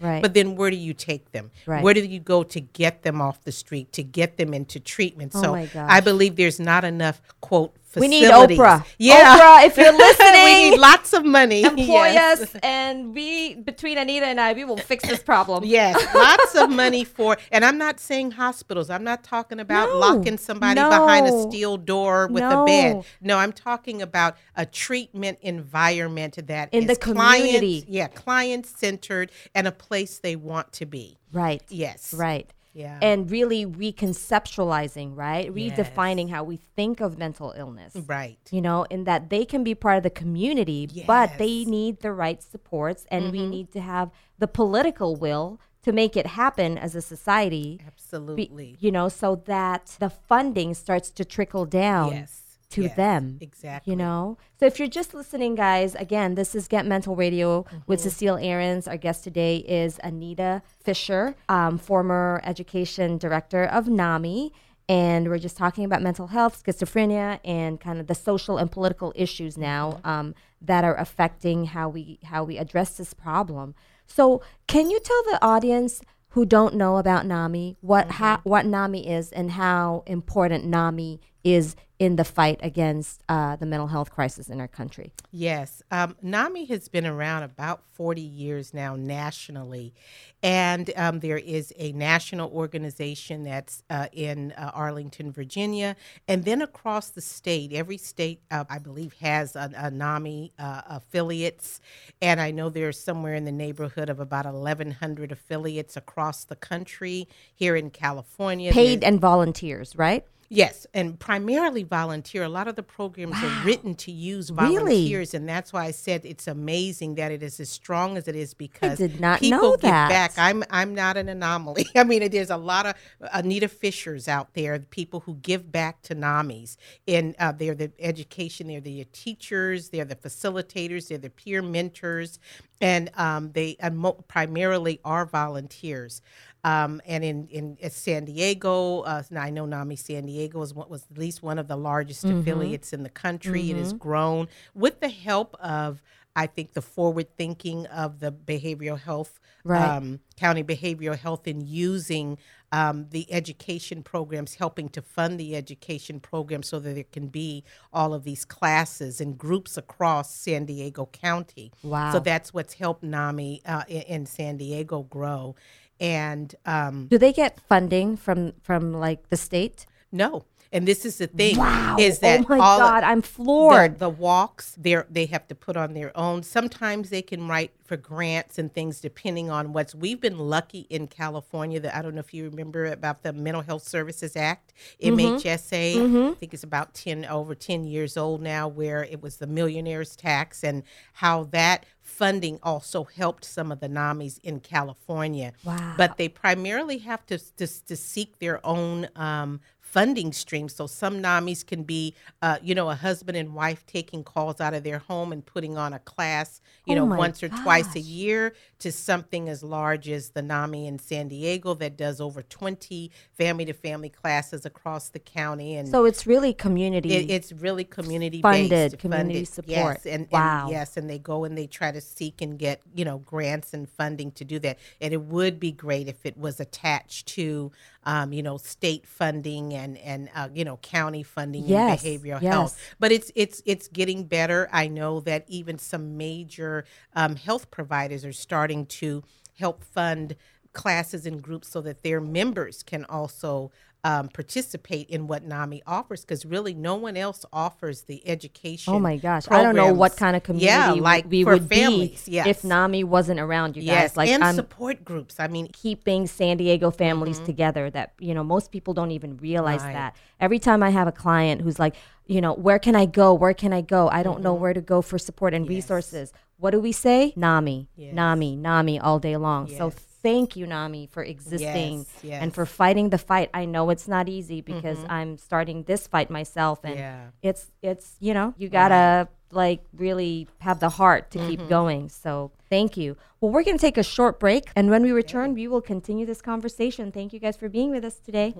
Right. 0.00 0.22
but 0.22 0.34
then 0.34 0.56
where 0.56 0.70
do 0.70 0.76
you 0.76 0.94
take 0.94 1.32
them? 1.32 1.50
Right. 1.66 1.82
Where 1.82 1.94
do 1.94 2.00
you 2.04 2.20
go 2.20 2.42
to 2.42 2.60
get 2.60 3.02
them 3.02 3.20
off 3.20 3.42
the 3.44 3.52
street, 3.52 3.92
to 3.92 4.02
get 4.02 4.36
them 4.36 4.52
into 4.54 4.80
treatment? 4.80 5.32
Oh 5.34 5.42
so. 5.42 5.54
I 5.76 6.00
believe 6.00 6.36
there's 6.36 6.60
not 6.60 6.84
enough 6.84 7.20
quote 7.40 7.74
We 7.96 8.08
need 8.08 8.30
Oprah. 8.30 8.84
Yeah. 8.98 9.36
Oprah, 9.38 9.66
if 9.66 9.76
you're 9.76 9.92
listening, 10.06 10.44
we 10.44 10.70
need 10.70 10.78
lots 10.78 11.12
of 11.12 11.24
money. 11.24 11.62
employ 11.64 12.06
Yes. 12.06 12.42
us, 12.42 12.56
and 12.62 13.14
we 13.14 13.54
between 13.54 13.98
Anita 13.98 14.26
and 14.26 14.40
I, 14.40 14.52
we 14.52 14.64
will 14.64 14.76
fix 14.76 15.08
this 15.08 15.22
problem. 15.22 15.64
Yes, 15.76 15.96
lots 16.14 16.54
of 16.54 16.70
money 16.70 17.04
for, 17.04 17.36
and 17.50 17.64
I'm 17.64 17.78
not 17.78 17.98
saying 18.00 18.32
hospitals. 18.32 18.90
I'm 18.90 19.04
not 19.04 19.24
talking 19.24 19.60
about 19.60 19.88
No, 19.90 19.98
locking 19.98 20.38
somebody 20.38 20.80
behind 20.80 21.26
a 21.26 21.42
steel 21.42 21.76
door 21.76 22.28
with 22.28 22.42
a 22.44 22.64
bed. 22.66 22.96
No. 22.96 23.04
No, 23.20 23.38
I'm 23.38 23.52
talking 23.52 24.00
about 24.02 24.36
a 24.56 24.64
treatment 24.66 25.38
environment 25.42 26.38
that 26.46 26.72
In 26.72 26.86
the 26.86 26.92
is 26.92 26.98
client- 26.98 27.44
community. 27.44 27.84
yeah, 27.88 28.06
client 28.08 28.66
centered 28.66 29.30
and 29.54 29.66
a 29.66 29.72
place 29.72 30.18
they 30.18 30.36
want 30.36 30.72
to 30.74 30.86
be. 30.86 31.18
Right. 31.32 31.62
Yes. 31.68 32.14
Right. 32.14 32.50
Yeah. 32.76 32.98
And 33.00 33.30
really 33.30 33.64
reconceptualizing, 33.66 35.16
right? 35.16 35.52
Redefining 35.54 36.30
how 36.30 36.44
we 36.44 36.56
think 36.76 37.00
of 37.00 37.18
mental 37.18 37.54
illness. 37.56 37.94
Right. 38.06 38.38
You 38.50 38.60
know, 38.60 38.84
in 38.90 39.04
that 39.04 39.30
they 39.30 39.44
can 39.44 39.64
be 39.64 39.74
part 39.74 39.96
of 39.96 40.02
the 40.02 40.10
community, 40.10 40.88
but 41.06 41.38
they 41.38 41.46
Mm-hmm. 41.62 41.70
need 41.70 42.00
the 42.00 42.12
right 42.12 42.42
supports 42.42 43.06
and 43.10 43.32
we 43.32 43.46
need 43.46 43.72
to 43.72 43.80
have 43.80 44.10
the 44.38 44.46
political 44.48 45.16
will 45.16 45.58
to 45.82 45.92
make 45.92 46.16
it 46.16 46.26
happen 46.26 46.76
as 46.76 46.94
a 46.94 47.00
society. 47.00 47.78
Be- 47.78 47.84
Absolutely. 47.86 48.76
you 48.80 48.90
know, 48.92 49.08
so 49.08 49.36
that 49.46 49.96
the 50.00 50.10
funding 50.10 50.74
starts 50.74 51.10
to 51.12 51.24
trickle 51.24 51.64
down 51.64 52.12
Yes. 52.12 52.42
To 52.70 52.82
Yes. 52.82 52.96
them. 52.96 53.38
Exactly. 53.40 53.90
You 53.92 53.96
know? 53.96 54.38
So 54.58 54.66
if 54.66 54.78
you're 54.78 54.88
just 54.88 55.14
listening, 55.14 55.54
guys, 55.54 55.94
again, 55.94 56.34
this 56.34 56.54
is 56.54 56.66
Get 56.68 56.84
Mental 56.86 57.14
Radio 57.16 57.64
with 57.86 58.00
Mm-hmm. 58.00 58.08
Cecile 58.08 58.38
Ahrens. 58.38 58.88
Our 58.88 58.96
guest 58.96 59.24
today 59.24 59.58
is 59.58 59.98
Anita 60.02 60.62
Fisher, 60.82 61.36
um, 61.48 61.78
former 61.78 62.40
education 62.44 63.18
director 63.18 63.64
of 63.64 63.86
NAMI. 63.88 64.52
And 64.88 65.28
we're 65.28 65.38
just 65.38 65.56
talking 65.56 65.84
about 65.84 66.00
mental 66.00 66.28
health, 66.28 66.62
schizophrenia, 66.64 67.40
and 67.44 67.80
kind 67.80 67.98
of 67.98 68.06
the 68.06 68.14
social 68.14 68.56
and 68.56 68.70
political 68.70 69.12
issues 69.16 69.58
now 69.58 69.92
Mm-hmm. 69.98 70.08
um, 70.08 70.34
that 70.62 70.84
are 70.84 70.96
affecting 70.96 71.66
how 71.66 71.88
we 71.88 72.18
how 72.24 72.42
we 72.42 72.56
address 72.56 72.96
this 72.96 73.12
problem. 73.12 73.74
So, 74.06 74.40
can 74.66 74.88
you 74.90 74.98
tell 75.00 75.22
the 75.24 75.38
audience 75.44 76.00
who 76.30 76.46
don't 76.46 76.74
know 76.74 76.96
about 76.98 77.26
NAMI 77.26 77.76
what 77.80 78.12
how, 78.12 78.40
what 78.44 78.64
NAMI 78.64 79.06
is 79.08 79.32
and 79.32 79.52
how 79.52 80.02
important 80.06 80.64
NAMI 80.64 81.20
is 81.44 81.76
in 81.98 82.16
the 82.16 82.24
fight 82.24 82.58
against 82.62 83.22
uh, 83.28 83.56
the 83.56 83.64
mental 83.64 83.86
health 83.86 84.10
crisis 84.10 84.48
in 84.48 84.60
our 84.60 84.68
country? 84.68 85.12
Yes. 85.30 85.82
Um, 85.90 86.14
NAMI 86.20 86.66
has 86.66 86.88
been 86.88 87.06
around 87.06 87.42
about 87.44 87.82
40 87.94 88.20
years 88.20 88.74
now 88.74 88.96
nationally. 88.96 89.94
And 90.42 90.90
um, 90.96 91.20
there 91.20 91.38
is 91.38 91.72
a 91.78 91.92
national 91.92 92.50
organization 92.52 93.42
that's 93.44 93.82
uh, 93.88 94.08
in 94.12 94.52
uh, 94.52 94.70
Arlington, 94.74 95.32
Virginia. 95.32 95.96
And 96.28 96.44
then 96.44 96.60
across 96.60 97.08
the 97.08 97.22
state, 97.22 97.72
every 97.72 97.96
state, 97.96 98.40
uh, 98.50 98.64
I 98.68 98.78
believe, 98.78 99.14
has 99.20 99.56
a, 99.56 99.70
a 99.74 99.90
NAMI 99.90 100.52
uh, 100.58 100.82
affiliates. 100.88 101.80
And 102.20 102.40
I 102.40 102.50
know 102.50 102.68
there's 102.68 103.00
somewhere 103.00 103.34
in 103.34 103.46
the 103.46 103.52
neighborhood 103.52 104.10
of 104.10 104.20
about 104.20 104.44
1,100 104.44 105.32
affiliates 105.32 105.96
across 105.96 106.44
the 106.44 106.56
country. 106.56 107.26
Here 107.54 107.74
in 107.74 107.88
California, 107.90 108.70
Paid 108.72 109.00
there's- 109.00 109.12
and 109.12 109.20
volunteers, 109.20 109.96
right? 109.96 110.24
Yes, 110.48 110.86
and 110.94 111.18
primarily 111.18 111.82
volunteer. 111.82 112.44
A 112.44 112.48
lot 112.48 112.68
of 112.68 112.76
the 112.76 112.82
programs 112.82 113.34
are 113.42 113.64
written 113.64 113.94
to 113.96 114.12
use 114.12 114.50
Really? 114.52 114.76
volunteers, 114.76 115.34
and 115.34 115.48
that's 115.48 115.72
why 115.72 115.86
I 115.86 115.90
said 115.90 116.24
it's 116.24 116.46
amazing 116.46 117.16
that 117.16 117.32
it 117.32 117.42
is 117.42 117.58
as 117.58 117.68
strong 117.68 118.16
as 118.16 118.28
it 118.28 118.36
is 118.36 118.54
because 118.54 118.92
I 119.00 119.08
did 119.08 119.20
not 119.20 119.40
people 119.40 119.60
know 119.60 119.70
give 119.72 119.80
that. 119.82 120.08
back. 120.08 120.32
I'm 120.38 120.62
I'm 120.70 120.94
not 120.94 121.16
an 121.16 121.28
anomaly. 121.28 121.86
I 121.96 122.04
mean, 122.04 122.28
there's 122.30 122.50
a 122.50 122.56
lot 122.56 122.86
of 122.86 122.94
Anita 123.32 123.68
Fishers 123.68 124.28
out 124.28 124.54
there, 124.54 124.78
people 124.78 125.20
who 125.20 125.34
give 125.36 125.72
back 125.72 126.02
to 126.02 126.14
NAMIs, 126.14 126.76
and 127.08 127.34
uh, 127.40 127.52
they're 127.52 127.74
the 127.74 127.90
education, 127.98 128.68
they're 128.68 128.80
the 128.80 129.04
teachers, 129.12 129.88
they're 129.88 130.04
the 130.04 130.16
facilitators, 130.16 131.08
they're 131.08 131.18
the 131.18 131.30
peer 131.30 131.60
mentors, 131.62 132.38
and 132.80 133.10
um, 133.16 133.50
they 133.52 133.76
uh, 133.82 133.90
mo- 133.90 134.24
primarily 134.28 135.00
are 135.04 135.26
volunteers. 135.26 136.22
Um, 136.66 137.00
and 137.06 137.22
in, 137.24 137.46
in 137.48 137.90
San 137.90 138.24
Diego, 138.24 139.00
uh, 139.02 139.22
I 139.36 139.50
know 139.50 139.66
NAMI 139.66 139.96
San 139.96 140.26
Diego 140.26 140.60
is 140.62 140.74
what 140.74 140.90
was 140.90 141.06
at 141.10 141.16
least 141.16 141.42
one 141.42 141.58
of 141.58 141.68
the 141.68 141.76
largest 141.76 142.24
Mm-hmm. 142.24 142.40
affiliates 142.40 142.92
in 142.92 143.02
the 143.02 143.14
country. 143.26 143.70
It 143.70 143.76
has 143.76 143.92
grown 143.92 144.48
with 144.74 144.98
the 145.00 145.08
help 145.08 145.54
of, 145.60 146.02
I 146.34 146.46
think, 146.46 146.72
the 146.72 146.82
forward 146.82 147.28
thinking 147.36 147.86
of 147.86 148.18
the 148.18 148.32
behavioral 148.32 148.98
health, 148.98 149.38
Right. 149.64 149.96
um, 149.96 150.20
county 150.36 150.62
behavioral 150.64 151.18
health, 151.18 151.46
in 151.46 151.60
using 151.60 152.38
um, 152.72 153.06
the 153.10 153.24
education 153.32 154.02
programs, 154.02 154.54
helping 154.54 154.88
to 154.90 155.02
fund 155.02 155.38
the 155.38 155.54
education 155.56 156.18
program 156.20 156.62
so 156.64 156.80
that 156.80 156.94
there 156.94 157.04
can 157.04 157.28
be 157.28 157.64
all 157.92 158.12
of 158.14 158.24
these 158.24 158.44
classes 158.44 159.20
and 159.20 159.38
groups 159.38 159.76
across 159.76 160.34
San 160.34 160.64
Diego 160.66 161.08
County. 161.12 161.70
Wow. 161.82 162.12
So 162.12 162.18
that's 162.18 162.52
what's 162.54 162.74
helped 162.74 163.02
NAMI 163.04 163.62
uh, 163.64 163.84
in, 163.88 164.02
in 164.02 164.26
San 164.26 164.56
Diego 164.56 165.02
grow. 165.02 165.54
And 166.00 166.54
um, 166.66 167.06
Do 167.08 167.18
they 167.18 167.32
get 167.32 167.60
funding 167.60 168.16
from 168.16 168.52
from 168.62 168.92
like 168.92 169.28
the 169.28 169.36
state? 169.36 169.86
no, 170.12 170.44
and 170.72 170.86
this 170.86 171.04
is 171.04 171.18
the 171.18 171.26
thing 171.26 171.56
Wow. 171.58 171.96
is 171.98 172.18
that 172.20 172.40
oh 172.40 172.46
my 172.48 172.58
all 172.58 172.78
God, 172.78 173.04
I'm 173.04 173.20
the, 173.20 173.26
floored. 173.26 173.98
the 173.98 174.08
walks 174.10 174.74
they 174.78 174.96
they 175.10 175.26
have 175.26 175.46
to 175.48 175.54
put 175.54 175.76
on 175.76 175.94
their 175.94 176.16
own. 176.16 176.42
Sometimes 176.42 177.10
they 177.10 177.22
can 177.22 177.46
write 177.48 177.72
for 177.84 177.96
grants 177.96 178.58
and 178.58 178.72
things 178.72 179.00
depending 179.00 179.48
on 179.50 179.72
what's. 179.72 179.94
We've 179.94 180.20
been 180.20 180.38
lucky 180.38 180.86
in 180.90 181.06
California 181.06 181.78
that 181.80 181.94
I 181.96 182.02
don't 182.02 182.14
know 182.14 182.20
if 182.20 182.34
you 182.34 182.44
remember 182.44 182.86
about 182.86 183.22
the 183.22 183.32
Mental 183.32 183.62
Health 183.62 183.86
Services 183.86 184.36
Act, 184.36 184.72
MHSA. 185.02 186.30
I 186.30 186.34
think 186.34 186.54
it's 186.54 186.62
about 186.64 186.94
ten 186.94 187.24
over 187.24 187.54
ten 187.54 187.84
years 187.84 188.16
old 188.16 188.42
now, 188.42 188.68
where 188.68 189.04
it 189.04 189.22
was 189.22 189.36
the 189.36 189.46
millionaires 189.46 190.16
tax 190.16 190.62
and 190.64 190.82
how 191.14 191.44
that 191.44 191.86
funding 192.00 192.58
also 192.62 193.02
helped 193.04 193.44
some 193.44 193.72
of 193.72 193.80
the 193.80 193.88
NAMIs 193.88 194.38
in 194.42 194.60
California. 194.60 195.52
Wow. 195.64 195.94
But 195.96 196.16
they 196.18 196.28
primarily 196.28 196.98
have 196.98 197.24
to 197.26 197.38
to, 197.38 197.66
to 197.86 197.96
seek 197.96 198.38
their 198.38 198.64
own 198.66 199.08
um, 199.16 199.60
funding 199.96 200.30
stream. 200.30 200.68
So 200.68 200.86
some 200.86 201.22
NAMIs 201.22 201.66
can 201.66 201.82
be, 201.82 202.14
uh, 202.42 202.58
you 202.62 202.74
know, 202.74 202.90
a 202.90 202.94
husband 202.94 203.34
and 203.38 203.54
wife 203.54 203.86
taking 203.86 204.24
calls 204.24 204.60
out 204.60 204.74
of 204.74 204.84
their 204.84 204.98
home 204.98 205.32
and 205.32 205.44
putting 205.44 205.78
on 205.78 205.94
a 205.94 205.98
class, 206.00 206.60
you 206.84 206.94
Oh 206.94 207.06
know, 207.06 207.16
once 207.16 207.42
or 207.42 207.48
twice 207.48 207.96
a 207.96 208.00
year, 208.00 208.52
to 208.80 208.92
something 208.92 209.48
as 209.48 209.62
large 209.62 210.10
as 210.10 210.28
the 210.30 210.42
NAMI 210.42 210.86
in 210.86 210.98
San 210.98 211.28
Diego 211.28 211.72
that 211.76 211.96
does 211.96 212.20
over 212.20 212.42
20 212.42 213.10
family 213.32 213.64
to 213.64 213.72
family 213.72 214.10
classes 214.10 214.66
across 214.66 215.08
the 215.08 215.18
county. 215.18 215.76
And 215.76 215.88
so 215.88 216.04
it's 216.04 216.26
really 216.26 216.52
community. 216.52 217.14
it, 217.14 217.30
it's 217.30 217.52
really 217.52 217.84
community 217.84 218.42
Funded, 218.42 218.68
based, 218.92 218.98
community 218.98 219.46
support. 219.46 220.00
Yes, 220.04 220.04
and, 220.04 220.28
Wow. 220.30 220.64
and 220.64 220.72
yes, 220.72 220.98
and 220.98 221.08
they 221.08 221.18
go 221.18 221.44
and 221.44 221.56
they 221.56 221.66
try 221.66 221.90
to 221.90 222.02
seek 222.02 222.42
and 222.42 222.58
get 222.58 222.82
you 222.94 223.06
know 223.06 223.16
grants 223.20 223.72
and 223.72 223.88
funding 223.88 224.30
to 224.32 224.44
do 224.44 224.58
that. 224.58 224.78
And 225.00 225.14
it 225.14 225.22
would 225.22 225.58
be 225.58 225.72
great 225.72 226.06
if 226.06 226.26
it 226.26 226.36
was 226.36 226.60
attached 226.60 227.28
to 227.28 227.72
um, 228.06 228.32
you 228.32 228.42
know 228.42 228.56
state 228.56 229.06
funding 229.06 229.74
and 229.74 229.98
and 229.98 230.30
uh, 230.34 230.48
you 230.54 230.64
know 230.64 230.78
county 230.78 231.22
funding 231.22 231.64
Yes, 231.66 232.02
and 232.04 232.22
behavioral 232.22 232.40
yes. 232.40 232.52
health. 232.52 232.94
But 232.98 233.12
it's 233.12 233.30
it's 233.34 233.60
it's 233.66 233.88
getting 233.88 234.24
better. 234.24 234.68
I 234.72 234.86
know 234.88 235.20
that 235.20 235.44
even 235.48 235.78
some 235.78 236.16
major 236.16 236.86
um, 237.14 237.36
health 237.36 237.70
providers 237.70 238.24
are 238.24 238.32
starting 238.32 238.86
to 238.86 239.22
help 239.58 239.82
fund 239.84 240.36
classes 240.72 241.26
and 241.26 241.42
groups 241.42 241.68
so 241.68 241.80
that 241.80 242.02
their 242.02 242.20
members 242.20 242.82
can 242.82 243.04
also 243.06 243.72
um, 244.06 244.28
participate 244.28 245.08
in 245.10 245.26
what 245.26 245.42
NAMI 245.42 245.82
offers 245.86 246.20
because 246.24 246.46
really 246.46 246.74
no 246.74 246.94
one 246.94 247.16
else 247.16 247.44
offers 247.52 248.02
the 248.02 248.18
education. 248.28 248.92
Oh 248.94 249.00
my 249.00 249.16
gosh, 249.16 249.44
I 249.50 249.62
don't 249.64 249.74
know 249.74 249.92
what 249.92 250.16
kind 250.16 250.36
of 250.36 250.42
community 250.44 250.66
yeah, 250.66 250.92
we- 250.94 251.00
like 251.00 251.24
we 251.28 251.42
for 251.42 251.54
would 251.54 251.68
families, 251.68 252.24
be 252.24 252.32
yes. 252.32 252.46
if 252.46 252.62
NAMI 252.64 253.02
wasn't 253.04 253.40
around. 253.40 253.76
You 253.76 253.82
yes, 253.82 254.10
guys, 254.12 254.16
like 254.16 254.28
and 254.30 254.44
I'm 254.44 254.54
support 254.54 255.04
groups. 255.04 255.40
I 255.40 255.48
mean, 255.48 255.68
keeping 255.72 256.26
San 256.28 256.56
Diego 256.56 256.90
families 256.90 257.40
together. 257.40 257.90
That 257.90 258.12
you 258.20 258.32
know 258.34 258.44
most 258.44 258.70
people 258.70 258.94
don't 258.94 259.10
even 259.10 259.36
realize 259.38 259.80
Mm-hmm. 259.80 259.86
Right. 259.88 259.92
that. 259.94 260.16
Every 260.40 260.58
time 260.60 260.82
I 260.82 260.90
have 260.90 261.08
a 261.08 261.12
client 261.12 261.60
who's 261.62 261.78
like, 261.80 261.96
you 262.26 262.40
know, 262.40 262.52
where 262.54 262.78
can 262.78 262.94
I 262.94 263.06
go? 263.06 263.34
Where 263.34 263.54
can 263.54 263.72
I 263.72 263.80
go? 263.80 264.08
I 264.08 264.22
don't 264.22 264.40
know 264.40 264.54
Mm-hmm. 264.54 264.62
where 264.62 264.74
to 264.74 264.80
go 264.80 265.02
for 265.02 265.18
support 265.18 265.52
and 265.52 265.68
resources. 265.68 266.32
What 266.58 266.70
do 266.70 266.80
we 266.80 266.92
say? 266.92 267.32
NAMI, 267.36 267.88
NAMI, 267.98 268.56
NAMI 268.56 269.00
all 269.00 269.18
day 269.18 269.36
long. 269.36 269.68
So 269.68 269.86
Yes. 269.88 269.94
Thank 270.26 270.56
you, 270.58 270.66
NAMI, 270.66 271.06
for 271.14 271.22
existing 271.34 271.98
Yes, 271.98 272.24
yes. 272.30 272.42
and 272.42 272.50
for 272.56 272.64
fighting 272.66 273.06
the 273.14 273.18
fight. 273.30 273.48
I 273.54 273.64
know 273.74 273.84
it's 273.94 274.08
not 274.16 274.28
easy 274.38 274.60
because 274.72 274.98
I'm 275.16 275.32
starting 275.48 275.78
this 275.90 276.02
fight 276.12 276.28
myself, 276.38 276.76
and 276.84 276.94
Mm-hmm. 276.96 277.00
Yeah. 277.44 277.50
it's 277.50 277.62
it's 277.90 278.06
you 278.26 278.32
know 278.38 278.48
you 278.60 278.68
gotta 278.80 279.28
like 279.62 279.80
really 280.06 280.48
have 280.68 280.78
the 280.86 280.88
heart 281.00 281.22
to 281.32 281.38
Mm-hmm. 281.38 281.48
keep 281.48 281.62
going. 281.68 282.02
So 282.22 282.50
thank 282.74 282.96
you. 282.96 283.16
Well, 283.40 283.50
we're 283.52 283.66
gonna 283.68 283.78
take 283.88 283.98
a 284.06 284.08
short 284.16 284.34
break, 284.44 284.64
and 284.78 284.84
when 284.92 285.02
we 285.06 285.12
return, 285.22 285.48
we 285.60 285.66
will 285.68 285.84
continue 285.94 286.26
this 286.32 286.42
conversation. 286.52 287.04
Thank 287.12 287.32
you 287.34 287.40
guys 287.44 287.56
for 287.56 287.68
being 287.68 287.90
with 287.96 288.04
us 288.10 288.16
today. 288.28 288.50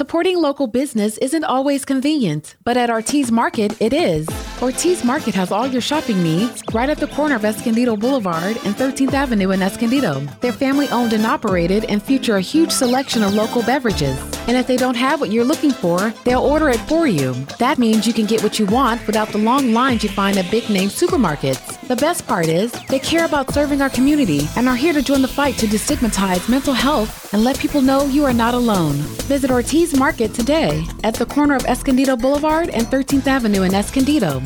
Supporting 0.00 0.40
local 0.40 0.66
business 0.66 1.18
isn't 1.18 1.44
always 1.44 1.84
convenient, 1.84 2.56
but 2.64 2.78
at 2.78 2.88
Ortiz 2.88 3.30
Market, 3.30 3.78
it 3.82 3.92
is. 3.92 4.26
Ortiz 4.62 5.04
Market 5.04 5.34
has 5.36 5.50
all 5.52 5.66
your 5.66 5.80
shopping 5.80 6.22
needs 6.22 6.62
right 6.74 6.90
at 6.90 6.98
the 6.98 7.06
corner 7.06 7.34
of 7.34 7.46
Escondido 7.46 7.96
Boulevard 7.96 8.58
and 8.66 8.74
13th 8.74 9.14
Avenue 9.14 9.52
in 9.52 9.62
Escondido. 9.62 10.20
They're 10.42 10.52
family 10.52 10.86
owned 10.90 11.14
and 11.14 11.24
operated 11.24 11.86
and 11.86 12.02
feature 12.02 12.36
a 12.36 12.42
huge 12.42 12.70
selection 12.70 13.22
of 13.22 13.32
local 13.32 13.62
beverages. 13.62 14.20
And 14.48 14.58
if 14.58 14.66
they 14.66 14.76
don't 14.76 14.96
have 14.96 15.18
what 15.18 15.32
you're 15.32 15.46
looking 15.46 15.70
for, 15.70 16.10
they'll 16.24 16.42
order 16.42 16.68
it 16.68 16.80
for 16.80 17.06
you. 17.06 17.32
That 17.58 17.78
means 17.78 18.06
you 18.06 18.12
can 18.12 18.26
get 18.26 18.42
what 18.42 18.58
you 18.58 18.66
want 18.66 19.06
without 19.06 19.28
the 19.28 19.38
long 19.38 19.72
lines 19.72 20.02
you 20.02 20.10
find 20.10 20.36
at 20.36 20.50
big 20.50 20.68
name 20.68 20.90
supermarkets. 20.90 21.80
The 21.88 21.96
best 21.96 22.26
part 22.26 22.46
is, 22.46 22.70
they 22.88 22.98
care 22.98 23.24
about 23.24 23.54
serving 23.54 23.80
our 23.80 23.90
community 23.90 24.46
and 24.56 24.68
are 24.68 24.76
here 24.76 24.92
to 24.92 25.02
join 25.02 25.22
the 25.22 25.28
fight 25.28 25.56
to 25.56 25.66
destigmatize 25.66 26.50
mental 26.50 26.74
health 26.74 27.32
and 27.32 27.44
let 27.44 27.58
people 27.58 27.80
know 27.80 28.04
you 28.04 28.24
are 28.24 28.32
not 28.34 28.54
alone. 28.54 28.94
Visit 29.26 29.50
Ortiz 29.50 29.96
Market 29.96 30.34
today 30.34 30.84
at 31.02 31.14
the 31.14 31.26
corner 31.26 31.54
of 31.54 31.64
Escondido 31.64 32.14
Boulevard 32.16 32.68
and 32.68 32.86
13th 32.86 33.26
Avenue 33.26 33.62
in 33.62 33.74
Escondido. 33.74 34.42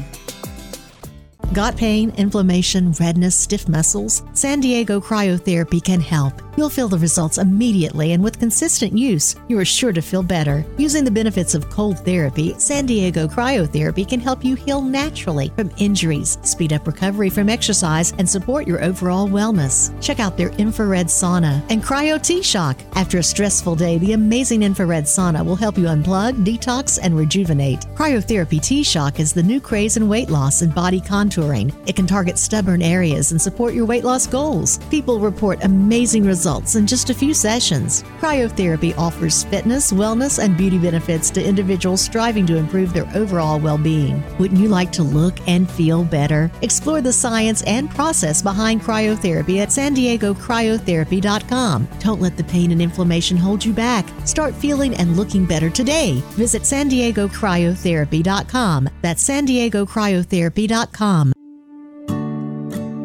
Got 1.54 1.76
pain, 1.76 2.10
inflammation, 2.16 2.90
redness, 2.98 3.36
stiff 3.36 3.68
muscles? 3.68 4.24
San 4.32 4.58
Diego 4.58 5.00
Cryotherapy 5.00 5.82
can 5.84 6.00
help. 6.00 6.42
You'll 6.56 6.70
feel 6.70 6.86
the 6.86 6.98
results 6.98 7.38
immediately, 7.38 8.12
and 8.12 8.22
with 8.22 8.38
consistent 8.38 8.96
use, 8.96 9.34
you 9.48 9.58
are 9.58 9.64
sure 9.64 9.92
to 9.92 10.00
feel 10.00 10.22
better. 10.22 10.64
Using 10.78 11.04
the 11.04 11.10
benefits 11.10 11.54
of 11.54 11.68
cold 11.68 11.98
therapy, 12.04 12.54
San 12.58 12.86
Diego 12.86 13.26
Cryotherapy 13.26 14.08
can 14.08 14.20
help 14.20 14.44
you 14.44 14.54
heal 14.54 14.80
naturally 14.80 15.50
from 15.56 15.72
injuries, 15.78 16.38
speed 16.42 16.72
up 16.72 16.86
recovery 16.86 17.28
from 17.28 17.48
exercise, 17.48 18.12
and 18.18 18.28
support 18.28 18.68
your 18.68 18.84
overall 18.84 19.26
wellness. 19.26 20.00
Check 20.00 20.20
out 20.20 20.36
their 20.36 20.50
infrared 20.50 21.08
sauna 21.08 21.64
and 21.70 21.82
Cryo 21.82 22.22
T 22.22 22.40
Shock. 22.40 22.78
After 22.94 23.18
a 23.18 23.22
stressful 23.22 23.74
day, 23.74 23.98
the 23.98 24.12
amazing 24.12 24.62
infrared 24.62 25.04
sauna 25.04 25.44
will 25.44 25.56
help 25.56 25.76
you 25.76 25.86
unplug, 25.86 26.44
detox, 26.44 27.00
and 27.02 27.16
rejuvenate. 27.16 27.80
Cryotherapy 27.96 28.62
T 28.62 28.84
Shock 28.84 29.18
is 29.18 29.32
the 29.32 29.42
new 29.42 29.60
craze 29.60 29.96
in 29.96 30.08
weight 30.08 30.30
loss 30.30 30.62
and 30.62 30.72
body 30.72 31.00
contouring. 31.00 31.74
It 31.88 31.96
can 31.96 32.06
target 32.06 32.38
stubborn 32.38 32.80
areas 32.80 33.32
and 33.32 33.42
support 33.42 33.74
your 33.74 33.86
weight 33.86 34.04
loss 34.04 34.28
goals. 34.28 34.78
People 34.88 35.18
report 35.18 35.64
amazing 35.64 36.24
results 36.24 36.43
in 36.44 36.86
just 36.86 37.10
a 37.10 37.14
few 37.14 37.32
sessions. 37.32 38.02
Cryotherapy 38.20 38.96
offers 38.98 39.44
fitness, 39.44 39.92
wellness, 39.92 40.42
and 40.42 40.56
beauty 40.56 40.78
benefits 40.78 41.30
to 41.30 41.42
individuals 41.42 42.02
striving 42.02 42.46
to 42.46 42.56
improve 42.56 42.92
their 42.92 43.08
overall 43.14 43.58
well 43.58 43.78
being. 43.78 44.22
Wouldn't 44.38 44.60
you 44.60 44.68
like 44.68 44.92
to 44.92 45.02
look 45.02 45.36
and 45.48 45.70
feel 45.70 46.04
better? 46.04 46.50
Explore 46.60 47.00
the 47.00 47.12
science 47.12 47.62
and 47.62 47.90
process 47.90 48.42
behind 48.42 48.82
cryotherapy 48.82 49.58
at 49.58 49.72
san 49.72 49.94
diego 49.94 50.34
cryotherapy.com. 50.34 51.88
Don't 52.00 52.20
let 52.20 52.36
the 52.36 52.44
pain 52.44 52.72
and 52.72 52.82
inflammation 52.82 53.36
hold 53.36 53.64
you 53.64 53.72
back. 53.72 54.06
Start 54.26 54.54
feeling 54.54 54.94
and 54.96 55.16
looking 55.16 55.46
better 55.46 55.70
today. 55.70 56.22
Visit 56.32 56.66
san 56.66 56.88
diego 56.88 57.26
cryotherapy.com. 57.28 58.88
That's 59.00 59.22
san 59.22 59.46
diego 59.46 59.86
cryotherapy.com. 59.86 61.32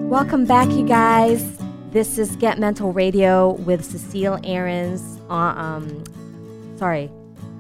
Welcome 0.10 0.46
back, 0.46 0.70
you 0.72 0.88
guys. 0.88 1.59
This 1.92 2.20
is 2.20 2.36
Get 2.36 2.60
Mental 2.60 2.94
Radio 2.94 3.54
with 3.54 3.84
Cecile 3.84 4.38
Ahrens, 4.44 5.20
uh, 5.28 5.56
um, 5.58 6.04
sorry, 6.78 7.10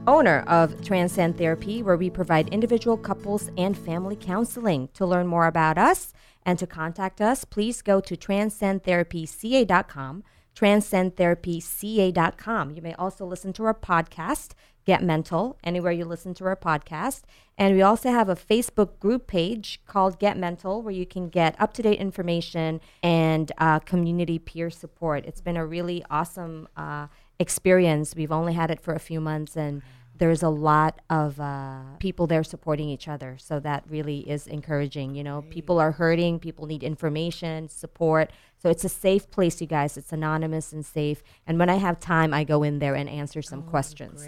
owner 0.06 0.44
of 0.48 0.86
Transcend 0.86 1.36
Therapy, 1.36 1.82
where 1.82 1.98
we 1.98 2.12
provide 2.12 2.48
individual, 2.50 2.96
couples, 2.96 3.50
and 3.58 3.76
family 3.76 4.16
counseling. 4.16 4.90
To 4.94 5.08
learn 5.08 5.26
more 5.26 5.48
about 5.48 5.80
us 5.80 6.14
and 6.46 6.60
to 6.60 6.68
contact 6.68 7.22
us, 7.22 7.44
please 7.44 7.82
go 7.82 8.00
to 8.02 8.16
transcendtherapyca.com, 8.16 10.24
transcendtherapyca.com. 10.56 12.76
You 12.76 12.82
may 12.84 12.94
also 12.94 13.26
listen 13.26 13.52
to 13.54 13.64
our 13.64 13.74
podcast, 13.74 14.52
Get 14.90 15.04
Mental, 15.04 15.56
anywhere 15.64 15.92
you 15.92 16.04
listen 16.04 16.34
to 16.34 16.46
our 16.46 16.56
podcast. 16.56 17.22
And 17.60 17.76
we 17.76 17.84
also 17.84 18.10
have 18.10 18.28
a 18.28 18.36
Facebook 18.36 18.98
group 19.00 19.28
page 19.28 19.80
called 19.86 20.18
Get 20.18 20.36
Mental 20.36 20.82
where 20.82 20.92
you 20.92 21.06
can 21.06 21.30
get 21.30 21.56
up 21.62 21.74
to 21.74 21.84
date 21.84 22.00
information 22.00 22.82
and 23.04 23.52
uh, 23.60 23.78
community 23.78 24.40
peer 24.40 24.72
support. 24.72 25.28
It's 25.28 25.42
been 25.42 25.58
a 25.58 25.64
really 25.64 26.04
awesome 26.10 26.68
uh, 26.76 27.06
experience. 27.38 28.16
We've 28.16 28.32
only 28.32 28.54
had 28.54 28.72
it 28.72 28.82
for 28.82 28.96
a 28.96 29.00
few 29.00 29.22
months 29.22 29.56
and 29.56 29.84
there's 30.18 30.42
a 30.42 30.50
lot 30.50 31.02
of 31.08 31.40
uh, 31.40 31.82
people 32.00 32.26
there 32.26 32.44
supporting 32.44 32.90
each 32.90 33.08
other. 33.08 33.38
So 33.38 33.60
that 33.60 33.84
really 33.88 34.28
is 34.28 34.48
encouraging. 34.48 35.14
You 35.14 35.24
know, 35.24 35.44
people 35.52 35.80
are 35.80 35.92
hurting, 35.92 36.40
people 36.40 36.66
need 36.66 36.82
information, 36.82 37.70
support. 37.70 38.32
So 38.58 38.72
it's 38.72 38.84
a 38.84 38.90
safe 38.90 39.30
place, 39.30 39.62
you 39.62 39.68
guys. 39.68 39.98
It's 39.98 40.12
anonymous 40.12 40.74
and 40.74 40.84
safe. 40.84 41.22
And 41.46 41.60
when 41.60 41.70
I 41.70 41.76
have 41.76 42.00
time, 42.00 42.34
I 42.34 42.44
go 42.44 42.64
in 42.64 42.80
there 42.80 42.96
and 42.96 43.08
answer 43.08 43.44
some 43.44 43.62
questions. 43.62 44.28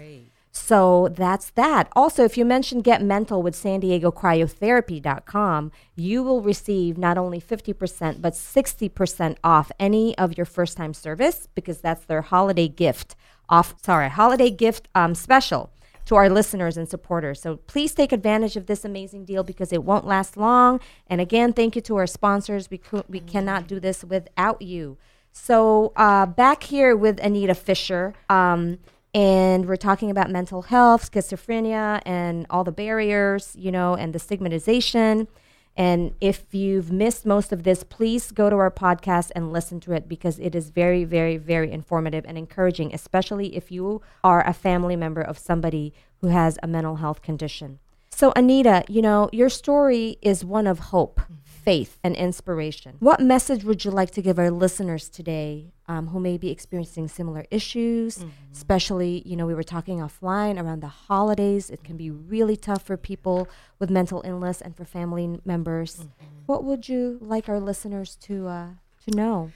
So 0.54 1.08
that's 1.10 1.48
that. 1.52 1.88
Also, 1.96 2.24
if 2.24 2.36
you 2.36 2.44
mention 2.44 2.82
Get 2.82 3.02
Mental 3.02 3.42
with 3.42 3.54
San 3.54 3.80
Diego 3.80 4.12
Cryotherapy.com, 4.12 5.72
you 5.96 6.22
will 6.22 6.42
receive 6.42 6.98
not 6.98 7.16
only 7.16 7.40
50%, 7.40 8.20
but 8.20 8.34
60% 8.34 9.36
off 9.42 9.72
any 9.80 10.16
of 10.18 10.36
your 10.36 10.44
first 10.44 10.76
time 10.76 10.92
service 10.92 11.48
because 11.54 11.80
that's 11.80 12.04
their 12.04 12.20
holiday 12.20 12.68
gift 12.68 13.16
off, 13.48 13.74
sorry, 13.82 14.10
holiday 14.10 14.50
gift 14.50 14.88
um, 14.94 15.14
special 15.14 15.72
to 16.04 16.16
our 16.16 16.28
listeners 16.28 16.76
and 16.76 16.88
supporters. 16.88 17.40
So 17.40 17.56
please 17.56 17.94
take 17.94 18.12
advantage 18.12 18.56
of 18.56 18.66
this 18.66 18.84
amazing 18.84 19.24
deal 19.24 19.44
because 19.44 19.72
it 19.72 19.84
won't 19.84 20.06
last 20.06 20.36
long. 20.36 20.80
And 21.06 21.20
again, 21.20 21.54
thank 21.54 21.76
you 21.76 21.82
to 21.82 21.96
our 21.96 22.06
sponsors. 22.06 22.70
We, 22.70 22.76
cou- 22.78 23.04
we 23.08 23.20
cannot 23.20 23.66
do 23.66 23.80
this 23.80 24.04
without 24.04 24.60
you. 24.60 24.98
So 25.32 25.92
uh, 25.96 26.26
back 26.26 26.64
here 26.64 26.94
with 26.94 27.18
Anita 27.20 27.54
Fisher. 27.54 28.14
Um, 28.28 28.80
and 29.14 29.66
we're 29.66 29.76
talking 29.76 30.10
about 30.10 30.30
mental 30.30 30.62
health, 30.62 31.10
schizophrenia, 31.10 32.00
and 32.06 32.46
all 32.48 32.64
the 32.64 32.72
barriers, 32.72 33.54
you 33.58 33.70
know, 33.70 33.94
and 33.94 34.14
the 34.14 34.18
stigmatization. 34.18 35.28
And 35.76 36.14
if 36.20 36.54
you've 36.54 36.92
missed 36.92 37.24
most 37.24 37.52
of 37.52 37.62
this, 37.62 37.82
please 37.82 38.30
go 38.30 38.50
to 38.50 38.56
our 38.56 38.70
podcast 38.70 39.30
and 39.34 39.52
listen 39.52 39.80
to 39.80 39.92
it 39.92 40.08
because 40.08 40.38
it 40.38 40.54
is 40.54 40.70
very, 40.70 41.04
very, 41.04 41.38
very 41.38 41.72
informative 41.72 42.24
and 42.26 42.36
encouraging, 42.36 42.94
especially 42.94 43.56
if 43.56 43.70
you 43.70 44.02
are 44.22 44.46
a 44.46 44.52
family 44.52 44.96
member 44.96 45.22
of 45.22 45.38
somebody 45.38 45.94
who 46.20 46.28
has 46.28 46.58
a 46.62 46.66
mental 46.66 46.96
health 46.96 47.22
condition. 47.22 47.78
So, 48.10 48.32
Anita, 48.36 48.84
you 48.88 49.00
know, 49.00 49.30
your 49.32 49.48
story 49.48 50.18
is 50.20 50.44
one 50.44 50.66
of 50.66 50.78
hope, 50.78 51.20
mm-hmm. 51.20 51.34
Faith, 51.64 51.98
and 52.02 52.16
inspiration. 52.16 52.96
What 52.98 53.20
message 53.20 53.64
would 53.64 53.84
you 53.84 53.90
like 53.90 54.10
to 54.12 54.22
give 54.22 54.38
our 54.38 54.50
listeners 54.50 55.08
today 55.08 55.72
um, 55.86 56.08
who 56.08 56.18
may 56.20 56.36
be 56.36 56.50
experiencing 56.50 57.08
similar 57.08 57.44
issues? 57.50 58.24
Especially, 58.52 59.22
you 59.24 59.36
know, 59.36 59.46
we 59.46 59.54
were 59.54 59.62
talking 59.62 59.98
offline 59.98 60.60
around 60.60 60.80
the 60.80 60.88
holidays. 60.88 61.70
It 61.70 61.84
can 61.84 61.96
be 61.96 62.10
really 62.10 62.56
tough 62.56 62.82
for 62.82 62.96
people 62.96 63.48
with 63.78 63.90
mental 63.90 64.22
illness 64.24 64.60
and 64.60 64.76
for 64.76 64.84
family 64.84 65.40
members. 65.44 66.06
What 66.46 66.64
would 66.64 66.88
you 66.88 67.18
like 67.20 67.48
our 67.48 67.60
listeners 67.60 68.16
to 68.22 68.48
uh, 68.48 68.66
to 69.04 69.16
know? 69.16 69.52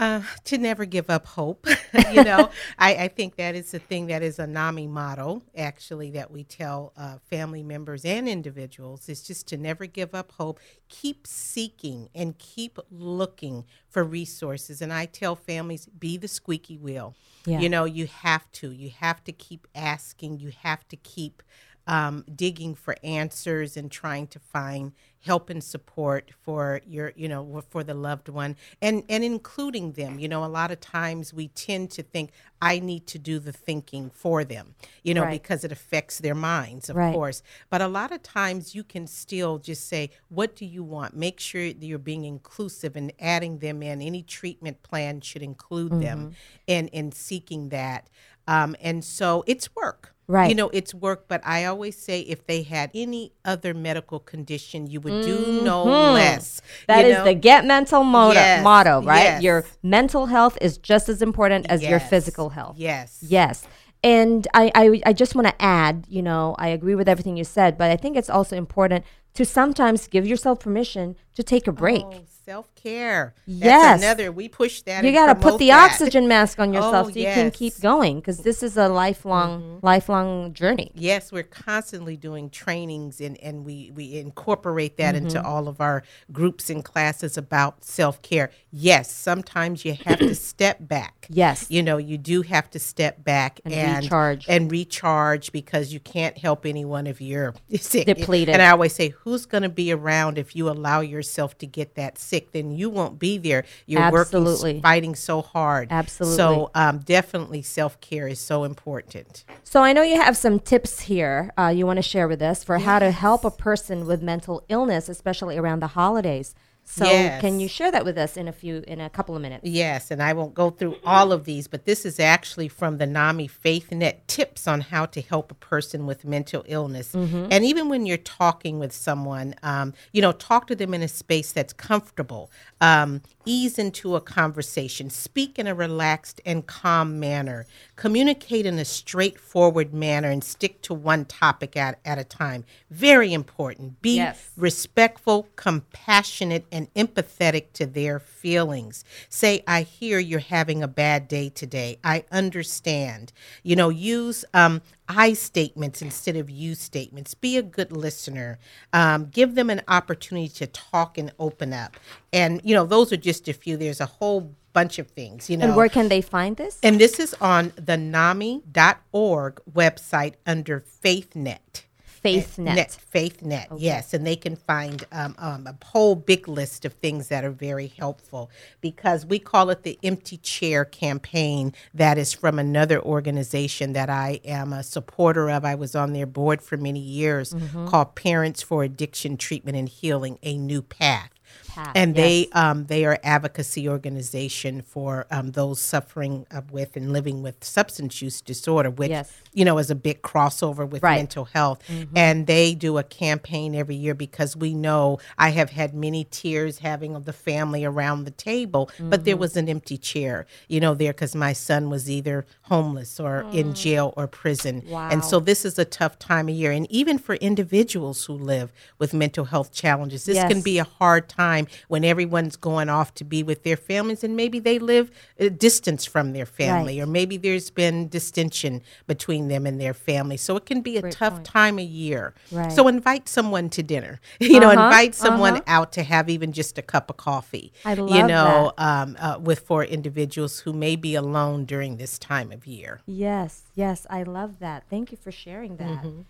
Uh, 0.00 0.22
to 0.44 0.56
never 0.56 0.86
give 0.86 1.10
up 1.10 1.26
hope. 1.26 1.66
you 2.12 2.24
know, 2.24 2.48
I, 2.78 2.94
I, 2.94 3.08
think 3.08 3.36
that 3.36 3.54
is 3.54 3.72
the 3.72 3.78
thing 3.78 4.06
that 4.06 4.22
is 4.22 4.38
a 4.38 4.46
NAMI 4.46 4.86
motto, 4.86 5.42
actually, 5.54 6.10
that 6.12 6.30
we 6.30 6.42
tell 6.42 6.94
uh, 6.96 7.18
family 7.28 7.62
members 7.62 8.06
and 8.06 8.26
individuals 8.26 9.10
is 9.10 9.22
just 9.22 9.46
to 9.48 9.58
never 9.58 9.84
give 9.84 10.14
up 10.14 10.32
hope. 10.32 10.58
Keep 10.88 11.26
seeking 11.26 12.08
and 12.14 12.38
keep 12.38 12.78
looking 12.90 13.66
for 13.90 14.02
resources. 14.02 14.80
And 14.80 14.90
I 14.90 15.04
tell 15.04 15.36
families, 15.36 15.84
be 15.84 16.16
the 16.16 16.28
squeaky 16.28 16.78
wheel. 16.78 17.14
Yeah. 17.44 17.60
You 17.60 17.68
know, 17.68 17.84
you 17.84 18.06
have 18.06 18.50
to. 18.52 18.70
You 18.70 18.88
have 19.00 19.22
to 19.24 19.32
keep 19.32 19.66
asking. 19.74 20.40
You 20.40 20.52
have 20.62 20.88
to 20.88 20.96
keep 20.96 21.42
um, 21.86 22.24
digging 22.34 22.74
for 22.74 22.96
answers 23.04 23.76
and 23.76 23.90
trying 23.90 24.28
to 24.28 24.38
find 24.38 24.92
help 25.20 25.50
and 25.50 25.62
support 25.62 26.30
for 26.42 26.80
your 26.86 27.12
you 27.14 27.28
know 27.28 27.62
for 27.68 27.84
the 27.84 27.92
loved 27.92 28.28
one 28.28 28.56
and 28.80 29.02
and 29.08 29.22
including 29.22 29.92
them 29.92 30.18
you 30.18 30.26
know 30.26 30.44
a 30.44 30.46
lot 30.46 30.70
of 30.70 30.80
times 30.80 31.34
we 31.34 31.48
tend 31.48 31.90
to 31.90 32.02
think 32.02 32.30
i 32.62 32.78
need 32.78 33.06
to 33.06 33.18
do 33.18 33.38
the 33.38 33.52
thinking 33.52 34.08
for 34.10 34.44
them 34.44 34.74
you 35.02 35.12
know 35.12 35.22
right. 35.22 35.42
because 35.42 35.62
it 35.62 35.70
affects 35.70 36.18
their 36.20 36.34
minds 36.34 36.88
of 36.88 36.96
right. 36.96 37.12
course 37.12 37.42
but 37.68 37.82
a 37.82 37.88
lot 37.88 38.10
of 38.10 38.22
times 38.22 38.74
you 38.74 38.82
can 38.82 39.06
still 39.06 39.58
just 39.58 39.86
say 39.86 40.10
what 40.28 40.56
do 40.56 40.64
you 40.64 40.82
want 40.82 41.14
make 41.14 41.38
sure 41.38 41.66
that 41.66 41.84
you're 41.84 41.98
being 41.98 42.24
inclusive 42.24 42.96
and 42.96 43.12
adding 43.20 43.58
them 43.58 43.82
in 43.82 44.00
any 44.00 44.22
treatment 44.22 44.82
plan 44.82 45.20
should 45.20 45.42
include 45.42 45.92
mm-hmm. 45.92 46.00
them 46.00 46.32
and 46.66 46.88
in 46.88 47.12
seeking 47.12 47.68
that 47.68 48.08
um, 48.50 48.76
and 48.80 49.04
so 49.04 49.44
it's 49.46 49.74
work 49.74 50.10
Right. 50.30 50.48
You 50.48 50.54
know, 50.54 50.68
it's 50.68 50.94
work, 50.94 51.24
but 51.26 51.44
I 51.44 51.64
always 51.64 51.96
say 51.96 52.20
if 52.20 52.46
they 52.46 52.62
had 52.62 52.92
any 52.94 53.32
other 53.44 53.74
medical 53.74 54.20
condition, 54.20 54.86
you 54.86 55.00
would 55.00 55.24
do 55.24 55.36
mm-hmm. 55.36 55.64
no 55.64 55.82
less. 55.82 56.62
That 56.86 57.04
is 57.04 57.16
know? 57.16 57.24
the 57.24 57.34
Get 57.34 57.64
Mental 57.64 58.04
motto, 58.04 58.34
yes. 58.34 58.62
motto 58.62 59.02
right? 59.02 59.24
Yes. 59.24 59.42
Your 59.42 59.64
mental 59.82 60.26
health 60.26 60.56
is 60.60 60.78
just 60.78 61.08
as 61.08 61.20
important 61.20 61.66
as 61.68 61.82
yes. 61.82 61.90
your 61.90 61.98
physical 61.98 62.50
health. 62.50 62.76
Yes. 62.78 63.18
Yes. 63.26 63.66
And 64.04 64.46
I, 64.54 64.70
I, 64.72 65.02
I 65.06 65.12
just 65.12 65.34
want 65.34 65.48
to 65.48 65.60
add, 65.60 66.06
you 66.08 66.22
know, 66.22 66.54
I 66.60 66.68
agree 66.68 66.94
with 66.94 67.08
everything 67.08 67.36
you 67.36 67.42
said, 67.42 67.76
but 67.76 67.90
I 67.90 67.96
think 67.96 68.16
it's 68.16 68.30
also 68.30 68.54
important 68.54 69.04
to 69.34 69.44
sometimes 69.44 70.06
give 70.06 70.28
yourself 70.28 70.60
permission 70.60 71.16
to 71.34 71.42
take 71.42 71.66
a 71.66 71.72
break. 71.72 72.04
Oh, 72.04 72.22
self 72.50 72.74
care. 72.74 73.32
Yes, 73.46 74.00
another. 74.00 74.32
We 74.32 74.48
push 74.48 74.82
that. 74.82 75.04
You 75.04 75.12
got 75.12 75.26
to 75.26 75.36
put 75.36 75.58
the 75.58 75.68
that. 75.68 75.92
oxygen 75.92 76.26
mask 76.26 76.58
on 76.58 76.72
yourself 76.72 77.06
oh, 77.06 77.10
so 77.10 77.16
you 77.16 77.22
yes. 77.22 77.36
can 77.36 77.52
keep 77.52 77.80
going 77.80 78.18
because 78.18 78.38
this 78.38 78.64
is 78.64 78.76
a 78.76 78.88
lifelong, 78.88 79.62
mm-hmm. 79.62 79.86
lifelong 79.86 80.52
journey. 80.52 80.90
Yes, 80.96 81.30
we're 81.30 81.44
constantly 81.44 82.16
doing 82.16 82.50
trainings 82.50 83.20
and 83.20 83.38
and 83.38 83.64
we 83.64 83.92
we 83.94 84.16
incorporate 84.18 84.96
that 84.96 85.14
mm-hmm. 85.14 85.26
into 85.26 85.40
all 85.40 85.68
of 85.68 85.80
our 85.80 86.02
groups 86.32 86.68
and 86.70 86.84
classes 86.84 87.38
about 87.38 87.84
self 87.84 88.20
care. 88.22 88.50
Yes, 88.72 89.12
sometimes 89.12 89.84
you 89.84 89.96
have 90.04 90.18
to 90.18 90.34
step 90.50 90.78
back. 90.80 91.28
Yes, 91.30 91.66
you 91.70 91.84
know 91.84 91.98
you 91.98 92.18
do 92.18 92.42
have 92.42 92.68
to 92.70 92.80
step 92.80 93.22
back 93.22 93.60
and, 93.64 93.72
and 93.72 94.02
recharge 94.02 94.48
and 94.48 94.72
recharge 94.72 95.52
because 95.52 95.92
you 95.92 96.00
can't 96.00 96.36
help 96.36 96.66
anyone 96.66 97.06
if 97.06 97.20
you're 97.20 97.54
sick. 97.76 98.06
Depleted. 98.06 98.52
And 98.52 98.60
I 98.60 98.70
always 98.70 98.92
say, 98.92 99.10
who's 99.10 99.46
going 99.46 99.62
to 99.62 99.68
be 99.68 99.92
around 99.92 100.36
if 100.36 100.56
you 100.56 100.68
allow 100.68 100.98
yourself 100.98 101.56
to 101.58 101.66
get 101.66 101.94
that 101.94 102.18
sick? 102.18 102.39
Then 102.52 102.70
you 102.70 102.90
won't 102.90 103.18
be 103.18 103.38
there. 103.38 103.64
You're 103.86 104.02
Absolutely. 104.02 104.70
working, 104.72 104.82
fighting 104.82 105.14
so 105.14 105.42
hard. 105.42 105.88
Absolutely. 105.90 106.36
So 106.36 106.70
um, 106.74 106.98
definitely 106.98 107.62
self 107.62 108.00
care 108.00 108.28
is 108.28 108.40
so 108.40 108.64
important. 108.64 109.44
So 109.64 109.82
I 109.82 109.92
know 109.92 110.02
you 110.02 110.20
have 110.20 110.36
some 110.36 110.58
tips 110.58 111.00
here 111.00 111.50
uh, 111.56 111.68
you 111.68 111.86
want 111.86 111.98
to 111.98 112.02
share 112.02 112.28
with 112.28 112.42
us 112.42 112.64
for 112.64 112.76
yes. 112.76 112.84
how 112.86 112.98
to 112.98 113.10
help 113.10 113.44
a 113.44 113.50
person 113.50 114.06
with 114.06 114.22
mental 114.22 114.64
illness, 114.68 115.08
especially 115.08 115.58
around 115.58 115.80
the 115.80 115.88
holidays. 115.88 116.54
So 116.90 117.04
yes. 117.04 117.40
can 117.40 117.60
you 117.60 117.68
share 117.68 117.92
that 117.92 118.04
with 118.04 118.18
us 118.18 118.36
in 118.36 118.48
a 118.48 118.52
few 118.52 118.82
in 118.88 119.00
a 119.00 119.08
couple 119.08 119.36
of 119.36 119.42
minutes? 119.42 119.64
Yes, 119.64 120.10
and 120.10 120.20
I 120.20 120.32
won't 120.32 120.54
go 120.54 120.70
through 120.70 120.96
all 121.04 121.30
of 121.30 121.44
these, 121.44 121.68
but 121.68 121.84
this 121.84 122.04
is 122.04 122.18
actually 122.18 122.66
from 122.66 122.98
the 122.98 123.06
NAMI 123.06 123.48
FaithNet 123.48 124.26
tips 124.26 124.66
on 124.66 124.80
how 124.80 125.06
to 125.06 125.20
help 125.20 125.52
a 125.52 125.54
person 125.54 126.04
with 126.04 126.24
mental 126.24 126.64
illness. 126.66 127.12
Mm-hmm. 127.12 127.46
And 127.52 127.64
even 127.64 127.88
when 127.88 128.06
you're 128.06 128.16
talking 128.16 128.80
with 128.80 128.92
someone, 128.92 129.54
um, 129.62 129.94
you 130.12 130.20
know, 130.20 130.32
talk 130.32 130.66
to 130.66 130.74
them 130.74 130.92
in 130.92 131.00
a 131.00 131.06
space 131.06 131.52
that's 131.52 131.72
comfortable. 131.72 132.50
Um, 132.80 133.22
ease 133.44 133.78
into 133.78 134.16
a 134.16 134.20
conversation. 134.20 135.10
Speak 135.10 135.58
in 135.58 135.66
a 135.66 135.74
relaxed 135.74 136.40
and 136.44 136.66
calm 136.66 137.18
manner. 137.18 137.66
Communicate 137.96 138.66
in 138.66 138.78
a 138.78 138.84
straightforward 138.84 139.92
manner 139.94 140.30
and 140.30 140.44
stick 140.44 140.82
to 140.82 140.94
one 140.94 141.24
topic 141.24 141.76
at, 141.76 141.98
at 142.04 142.18
a 142.18 142.24
time. 142.24 142.64
Very 142.90 143.32
important. 143.32 144.00
Be 144.02 144.16
yes. 144.16 144.50
respectful, 144.56 145.48
compassionate, 145.56 146.66
and 146.70 146.92
empathetic 146.94 147.72
to 147.74 147.86
their 147.86 148.18
feelings. 148.18 149.04
Say, 149.28 149.62
I 149.66 149.82
hear 149.82 150.18
you're 150.18 150.40
having 150.40 150.82
a 150.82 150.88
bad 150.88 151.28
day 151.28 151.48
today. 151.48 151.98
I 152.04 152.24
understand. 152.30 153.32
You 153.62 153.76
know, 153.76 153.88
use 153.88 154.44
um, 154.54 154.82
I 155.10 155.32
statements 155.32 156.00
instead 156.02 156.36
of 156.36 156.48
you 156.48 156.74
statements. 156.74 157.34
Be 157.34 157.56
a 157.56 157.62
good 157.62 157.90
listener. 157.90 158.58
Um, 158.92 159.26
give 159.26 159.56
them 159.56 159.68
an 159.68 159.82
opportunity 159.88 160.48
to 160.50 160.66
talk 160.68 161.18
and 161.18 161.32
open 161.38 161.72
up. 161.72 161.96
And, 162.32 162.60
you 162.64 162.74
know, 162.74 162.86
those 162.86 163.12
are 163.12 163.16
just 163.16 163.48
a 163.48 163.52
few. 163.52 163.76
There's 163.76 164.00
a 164.00 164.06
whole 164.06 164.54
bunch 164.72 165.00
of 165.00 165.08
things, 165.08 165.50
you 165.50 165.56
know. 165.56 165.66
And 165.66 165.76
where 165.76 165.88
can 165.88 166.08
they 166.08 166.20
find 166.20 166.56
this? 166.56 166.78
And 166.82 167.00
this 167.00 167.18
is 167.18 167.34
on 167.40 167.72
the 167.76 167.96
NAMI.org 167.96 169.60
website 169.72 170.34
under 170.46 170.84
FaithNet. 171.04 171.82
FaithNet. 172.24 172.74
Net, 172.74 172.98
FaithNet, 173.14 173.72
okay. 173.72 173.82
yes. 173.82 174.12
And 174.12 174.26
they 174.26 174.36
can 174.36 174.56
find 174.56 175.04
um, 175.12 175.34
um, 175.38 175.66
a 175.66 175.74
whole 175.84 176.14
big 176.14 176.48
list 176.48 176.84
of 176.84 176.92
things 176.94 177.28
that 177.28 177.44
are 177.44 177.50
very 177.50 177.86
helpful 177.86 178.50
because 178.80 179.24
we 179.24 179.38
call 179.38 179.70
it 179.70 179.82
the 179.82 179.98
Empty 180.02 180.36
Chair 180.38 180.84
campaign 180.84 181.72
that 181.94 182.18
is 182.18 182.32
from 182.32 182.58
another 182.58 183.00
organization 183.00 183.92
that 183.94 184.10
I 184.10 184.40
am 184.44 184.72
a 184.72 184.82
supporter 184.82 185.50
of. 185.50 185.64
I 185.64 185.74
was 185.74 185.94
on 185.94 186.12
their 186.12 186.26
board 186.26 186.62
for 186.62 186.76
many 186.76 187.00
years 187.00 187.52
mm-hmm. 187.52 187.86
called 187.86 188.14
Parents 188.14 188.62
for 188.62 188.84
Addiction 188.84 189.36
Treatment 189.36 189.76
and 189.76 189.88
Healing 189.88 190.38
A 190.42 190.58
New 190.58 190.82
Path 190.82 191.30
path. 191.68 191.92
And 191.94 192.16
yes. 192.16 192.24
they 192.24 192.48
um, 192.52 192.86
they 192.86 193.04
are 193.04 193.18
advocacy 193.22 193.88
organization 193.88 194.82
for 194.82 195.26
um, 195.30 195.52
those 195.52 195.80
suffering 195.80 196.46
with 196.70 196.96
and 196.96 197.12
living 197.12 197.42
with 197.42 197.62
substance 197.64 198.20
use 198.22 198.40
disorder, 198.40 198.90
which 198.90 199.10
yes. 199.10 199.32
you 199.52 199.64
know 199.64 199.78
is 199.78 199.90
a 199.90 199.94
big 199.94 200.22
crossover 200.22 200.88
with 200.88 201.02
right. 201.02 201.16
mental 201.16 201.46
health. 201.46 201.82
Mm-hmm. 201.86 202.16
And 202.16 202.46
they 202.46 202.74
do 202.74 202.98
a 202.98 203.02
campaign 203.02 203.74
every 203.74 203.96
year 203.96 204.14
because 204.14 204.56
we 204.56 204.74
know 204.74 205.18
I 205.38 205.50
have 205.50 205.70
had 205.70 205.94
many 205.94 206.24
tears 206.30 206.78
having 206.78 207.14
of 207.14 207.24
the 207.24 207.32
family 207.32 207.84
around 207.84 208.24
the 208.24 208.30
table, 208.30 208.90
mm-hmm. 208.94 209.10
but 209.10 209.24
there 209.24 209.34
mm-hmm. 209.34 209.40
was 209.40 209.56
an 209.56 209.68
empty 209.68 209.98
chair, 209.98 210.46
you 210.68 210.80
know, 210.80 210.94
there 210.94 211.12
because 211.12 211.34
my 211.34 211.52
son 211.52 211.90
was 211.90 212.10
either 212.10 212.46
homeless 212.70 213.18
or 213.18 213.42
mm. 213.42 213.54
in 213.54 213.74
jail 213.74 214.14
or 214.16 214.26
prison. 214.26 214.82
Wow. 214.86 215.10
And 215.10 215.24
so 215.24 215.40
this 215.40 215.64
is 215.64 215.78
a 215.78 215.84
tough 215.84 216.18
time 216.18 216.48
of 216.48 216.54
year, 216.54 216.70
and 216.70 216.90
even 216.90 217.18
for 217.18 217.34
individuals 217.34 218.24
who 218.24 218.34
live 218.34 218.72
with 218.98 219.12
mental 219.12 219.46
health 219.46 219.72
challenges, 219.72 220.24
this 220.24 220.36
yes. 220.36 220.50
can 220.50 220.62
be 220.62 220.78
a 220.78 220.84
hard 220.84 221.28
time 221.28 221.66
when 221.88 222.04
everyone's 222.04 222.56
going 222.56 222.88
off 222.88 223.12
to 223.14 223.24
be 223.24 223.42
with 223.42 223.64
their 223.64 223.76
families 223.76 224.22
and 224.22 224.36
maybe 224.36 224.60
they 224.60 224.78
live 224.78 225.10
a 225.38 225.50
distance 225.50 226.06
from 226.06 226.32
their 226.32 226.46
family 226.46 226.98
right. 226.98 227.04
or 227.04 227.10
maybe 227.10 227.36
there's 227.36 227.70
been 227.70 228.08
distension 228.08 228.82
between 229.06 229.48
them 229.48 229.66
and 229.66 229.80
their 229.80 229.94
family. 229.94 230.36
So 230.36 230.56
it 230.56 230.64
can 230.64 230.80
be 230.80 230.96
a 230.96 231.02
Great 231.02 231.12
tough 231.12 231.34
point. 231.34 231.44
time 231.44 231.78
of 231.78 231.84
year. 231.84 232.34
Right. 232.52 232.70
So 232.70 232.86
invite 232.86 233.28
someone 233.28 233.68
to 233.70 233.82
dinner. 233.82 234.20
You 234.40 234.56
uh-huh. 234.56 234.74
know, 234.74 234.84
invite 234.84 235.14
someone 235.14 235.54
uh-huh. 235.58 235.62
out 235.66 235.92
to 235.92 236.02
have 236.02 236.28
even 236.28 236.52
just 236.52 236.76
a 236.78 236.82
cup 236.82 237.08
of 237.10 237.16
coffee. 237.16 237.72
I 237.84 237.94
love 237.94 238.10
you 238.10 238.26
know, 238.26 238.72
that. 238.76 238.84
Um, 238.84 239.16
uh, 239.18 239.38
with 239.38 239.60
for 239.60 239.84
individuals 239.84 240.60
who 240.60 240.72
may 240.72 240.96
be 240.96 241.14
alone 241.14 241.66
during 241.66 241.96
this 241.96 242.18
time 242.18 242.50
of 242.50 242.59
year. 242.66 243.00
Yes, 243.06 243.64
yes, 243.74 244.06
I 244.10 244.22
love 244.22 244.58
that. 244.60 244.84
Thank 244.88 245.10
you 245.12 245.18
for 245.18 245.32
sharing 245.32 245.76
that. 245.76 246.02
Mm-hmm. 246.02 246.20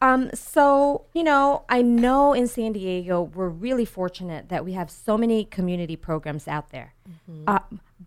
Um, 0.00 0.30
so, 0.32 1.06
you 1.12 1.24
know, 1.24 1.64
I 1.68 1.82
know 1.82 2.32
in 2.32 2.46
San 2.46 2.72
Diego, 2.72 3.22
we're 3.22 3.48
really 3.48 3.84
fortunate 3.84 4.48
that 4.48 4.64
we 4.64 4.72
have 4.74 4.90
so 4.90 5.18
many 5.18 5.44
community 5.44 5.96
programs 5.96 6.46
out 6.46 6.70
there. 6.70 6.94
Mm-hmm. 7.08 7.44
Uh, 7.48 7.58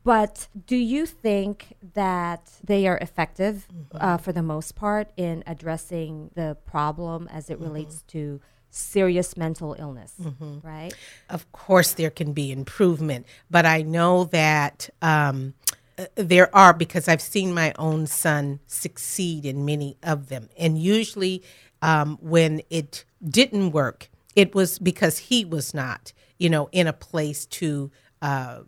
but 0.03 0.47
do 0.67 0.77
you 0.77 1.05
think 1.05 1.75
that 1.93 2.49
they 2.63 2.87
are 2.87 2.97
effective 2.99 3.67
mm-hmm. 3.67 3.97
uh, 3.99 4.17
for 4.17 4.31
the 4.31 4.41
most 4.41 4.75
part 4.75 5.11
in 5.17 5.43
addressing 5.45 6.31
the 6.33 6.55
problem 6.65 7.27
as 7.27 7.49
it 7.49 7.59
relates 7.59 7.97
mm-hmm. 7.97 8.17
to 8.19 8.41
serious 8.69 9.35
mental 9.35 9.75
illness, 9.77 10.13
mm-hmm. 10.21 10.65
right? 10.65 10.93
Of 11.29 11.51
course, 11.51 11.91
there 11.91 12.09
can 12.09 12.31
be 12.31 12.53
improvement, 12.53 13.25
but 13.49 13.65
I 13.65 13.81
know 13.81 14.23
that. 14.25 14.89
Um, 15.01 15.55
there 16.15 16.53
are 16.55 16.73
because 16.73 17.07
I've 17.07 17.21
seen 17.21 17.53
my 17.53 17.73
own 17.77 18.07
son 18.07 18.59
succeed 18.67 19.45
in 19.45 19.65
many 19.65 19.97
of 20.03 20.29
them. 20.29 20.49
And 20.57 20.77
usually 20.77 21.43
um, 21.81 22.17
when 22.21 22.61
it 22.69 23.05
didn't 23.23 23.71
work, 23.71 24.09
it 24.35 24.55
was 24.55 24.79
because 24.79 25.17
he 25.17 25.45
was 25.45 25.73
not, 25.73 26.13
you 26.37 26.49
know, 26.49 26.69
in 26.71 26.87
a 26.87 26.93
place 26.93 27.45
to 27.47 27.91
uh, 28.21 28.59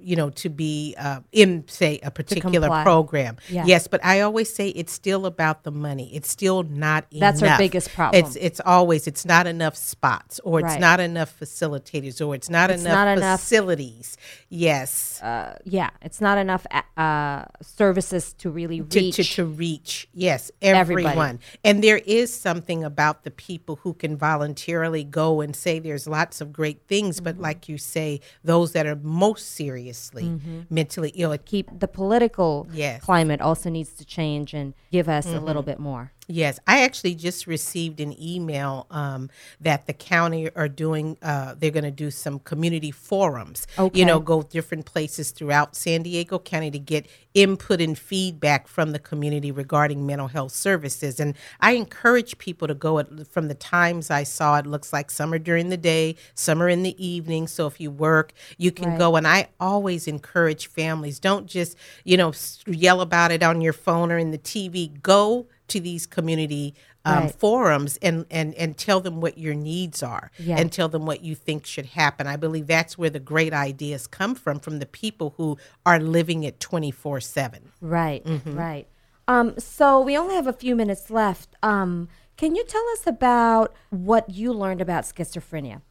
you 0.00 0.16
know, 0.16 0.30
to 0.30 0.48
be 0.48 0.94
uh, 0.98 1.20
in, 1.32 1.64
say, 1.68 1.98
a 2.02 2.10
particular 2.10 2.68
program. 2.82 3.36
Yeah. 3.48 3.64
Yes, 3.66 3.86
but 3.88 4.04
I 4.04 4.20
always 4.20 4.52
say 4.52 4.68
it's 4.70 4.92
still 4.92 5.26
about 5.26 5.64
the 5.64 5.70
money. 5.70 6.14
It's 6.14 6.30
still 6.30 6.62
not 6.62 7.06
That's 7.12 7.42
our 7.42 7.58
biggest 7.58 7.92
problem. 7.94 8.24
It's 8.24 8.36
it's 8.36 8.60
always 8.64 9.06
it's 9.06 9.24
not 9.24 9.46
enough 9.46 9.76
spots, 9.76 10.40
or 10.44 10.60
it's 10.60 10.78
not 10.78 11.00
enough 11.00 11.38
facilitators, 11.38 12.24
or 12.26 12.34
it's 12.34 12.48
not 12.50 12.70
It's 12.70 12.82
enough 12.82 12.94
not 12.94 13.18
enough- 13.18 13.40
facilities. 13.40 14.16
Yes, 14.48 15.20
yeah, 15.64 15.90
it's 16.02 16.20
not 16.20 16.38
enough 16.38 16.66
uh, 16.96 17.44
services 17.62 18.32
to 18.34 18.50
really 18.50 18.80
reach. 18.80 19.16
to, 19.16 19.22
to 19.24 19.44
reach 19.44 20.08
yes 20.12 20.50
Everybody. 20.62 21.06
everyone 21.06 21.38
and 21.64 21.82
there 21.82 21.98
is 21.98 22.34
something 22.34 22.82
about 22.84 23.24
the 23.24 23.30
people 23.30 23.76
who 23.76 23.94
can 23.94 24.16
voluntarily 24.16 25.04
go 25.04 25.40
and 25.40 25.54
say 25.54 25.78
there's 25.78 26.06
lots 26.08 26.40
of 26.40 26.52
great 26.52 26.82
things 26.88 27.16
Mm-hmm. 27.16 27.24
but 27.24 27.38
like 27.38 27.68
you 27.68 27.78
say 27.78 28.20
those 28.44 28.72
that 28.72 28.86
are 28.86 28.96
most 28.96 29.50
seriously 29.92 30.40
mentally 30.70 31.10
ill 31.14 31.36
keep 31.44 31.66
the 31.78 31.88
political 31.88 32.66
Yes. 32.72 33.02
climate 33.02 33.40
also 33.40 33.70
needs 33.70 33.92
to 33.94 34.04
change 34.04 34.54
and 34.54 34.74
give 34.90 35.08
us 35.08 35.26
a 35.26 35.30
Mm-hmm. 35.30 35.44
little 35.46 35.62
bit 35.62 35.78
more. 35.78 36.12
Yes, 36.30 36.60
I 36.66 36.82
actually 36.82 37.14
just 37.14 37.46
received 37.46 38.00
an 38.00 38.14
email 38.22 38.86
um, 38.90 39.30
that 39.62 39.86
the 39.86 39.94
county 39.94 40.50
are 40.54 40.68
doing. 40.68 41.16
Uh, 41.22 41.54
they're 41.58 41.70
going 41.70 41.84
to 41.84 41.90
do 41.90 42.10
some 42.10 42.38
community 42.40 42.90
forums. 42.90 43.66
Okay. 43.78 43.98
You 43.98 44.04
know, 44.04 44.20
go 44.20 44.42
different 44.42 44.84
places 44.84 45.30
throughout 45.30 45.74
San 45.74 46.02
Diego 46.02 46.38
County 46.38 46.70
to 46.70 46.78
get 46.78 47.06
input 47.32 47.80
and 47.80 47.98
feedback 47.98 48.68
from 48.68 48.92
the 48.92 48.98
community 48.98 49.50
regarding 49.50 50.04
mental 50.06 50.28
health 50.28 50.52
services. 50.52 51.18
And 51.18 51.34
I 51.60 51.72
encourage 51.72 52.36
people 52.36 52.68
to 52.68 52.74
go. 52.74 52.98
At, 52.98 53.26
from 53.28 53.48
the 53.48 53.54
times 53.54 54.10
I 54.10 54.24
saw, 54.24 54.58
it 54.58 54.66
looks 54.66 54.92
like 54.92 55.10
some 55.10 55.32
are 55.32 55.38
during 55.38 55.70
the 55.70 55.76
day, 55.78 56.16
some 56.34 56.60
are 56.62 56.68
in 56.68 56.82
the 56.82 57.02
evening. 57.04 57.46
So 57.46 57.66
if 57.66 57.80
you 57.80 57.90
work, 57.90 58.34
you 58.58 58.70
can 58.70 58.90
Right. 58.90 58.98
go. 58.98 59.16
And 59.16 59.26
I 59.26 59.48
always 59.58 60.06
encourage 60.06 60.66
families 60.66 61.18
don't 61.18 61.46
just 61.46 61.76
you 62.04 62.16
know 62.18 62.32
yell 62.66 63.00
about 63.00 63.30
it 63.30 63.42
on 63.42 63.60
your 63.62 63.72
phone 63.72 64.12
or 64.12 64.18
in 64.18 64.30
the 64.30 64.38
TV. 64.38 65.00
Go 65.02 65.46
to 65.68 65.80
these 65.80 66.06
community 66.06 66.74
um, 67.04 67.24
Right. 67.24 67.34
forums 67.34 67.96
and, 68.02 68.26
and, 68.30 68.54
and 68.54 68.76
tell 68.76 69.00
them 69.00 69.20
what 69.20 69.38
your 69.38 69.54
needs 69.54 70.02
are 70.02 70.30
Yeah. 70.38 70.58
and 70.58 70.70
tell 70.72 70.88
them 70.88 71.06
what 71.06 71.22
you 71.22 71.34
think 71.34 71.64
should 71.64 71.86
happen. 71.86 72.26
I 72.26 72.36
believe 72.36 72.66
that's 72.66 72.98
where 72.98 73.08
the 73.10 73.20
great 73.20 73.54
ideas 73.54 74.06
come 74.06 74.34
from, 74.34 74.58
from 74.60 74.78
the 74.78 74.86
people 74.86 75.34
who 75.36 75.56
are 75.86 75.98
living 76.00 76.42
it 76.44 76.60
24 76.60 77.20
7. 77.20 77.72
Right, 77.80 78.24
Mm-hmm. 78.24 78.54
right. 78.58 78.86
Um, 79.26 79.58
so 79.58 80.00
we 80.00 80.16
only 80.16 80.34
have 80.34 80.46
a 80.46 80.52
few 80.54 80.74
minutes 80.74 81.10
left. 81.10 81.50
Um, 81.62 82.08
can 82.38 82.54
you 82.54 82.64
tell 82.64 82.86
us 82.92 83.06
about 83.06 83.74
what 83.90 84.30
you 84.30 84.52
learned 84.52 84.80
about 84.80 85.04
schizophrenia? 85.04 85.82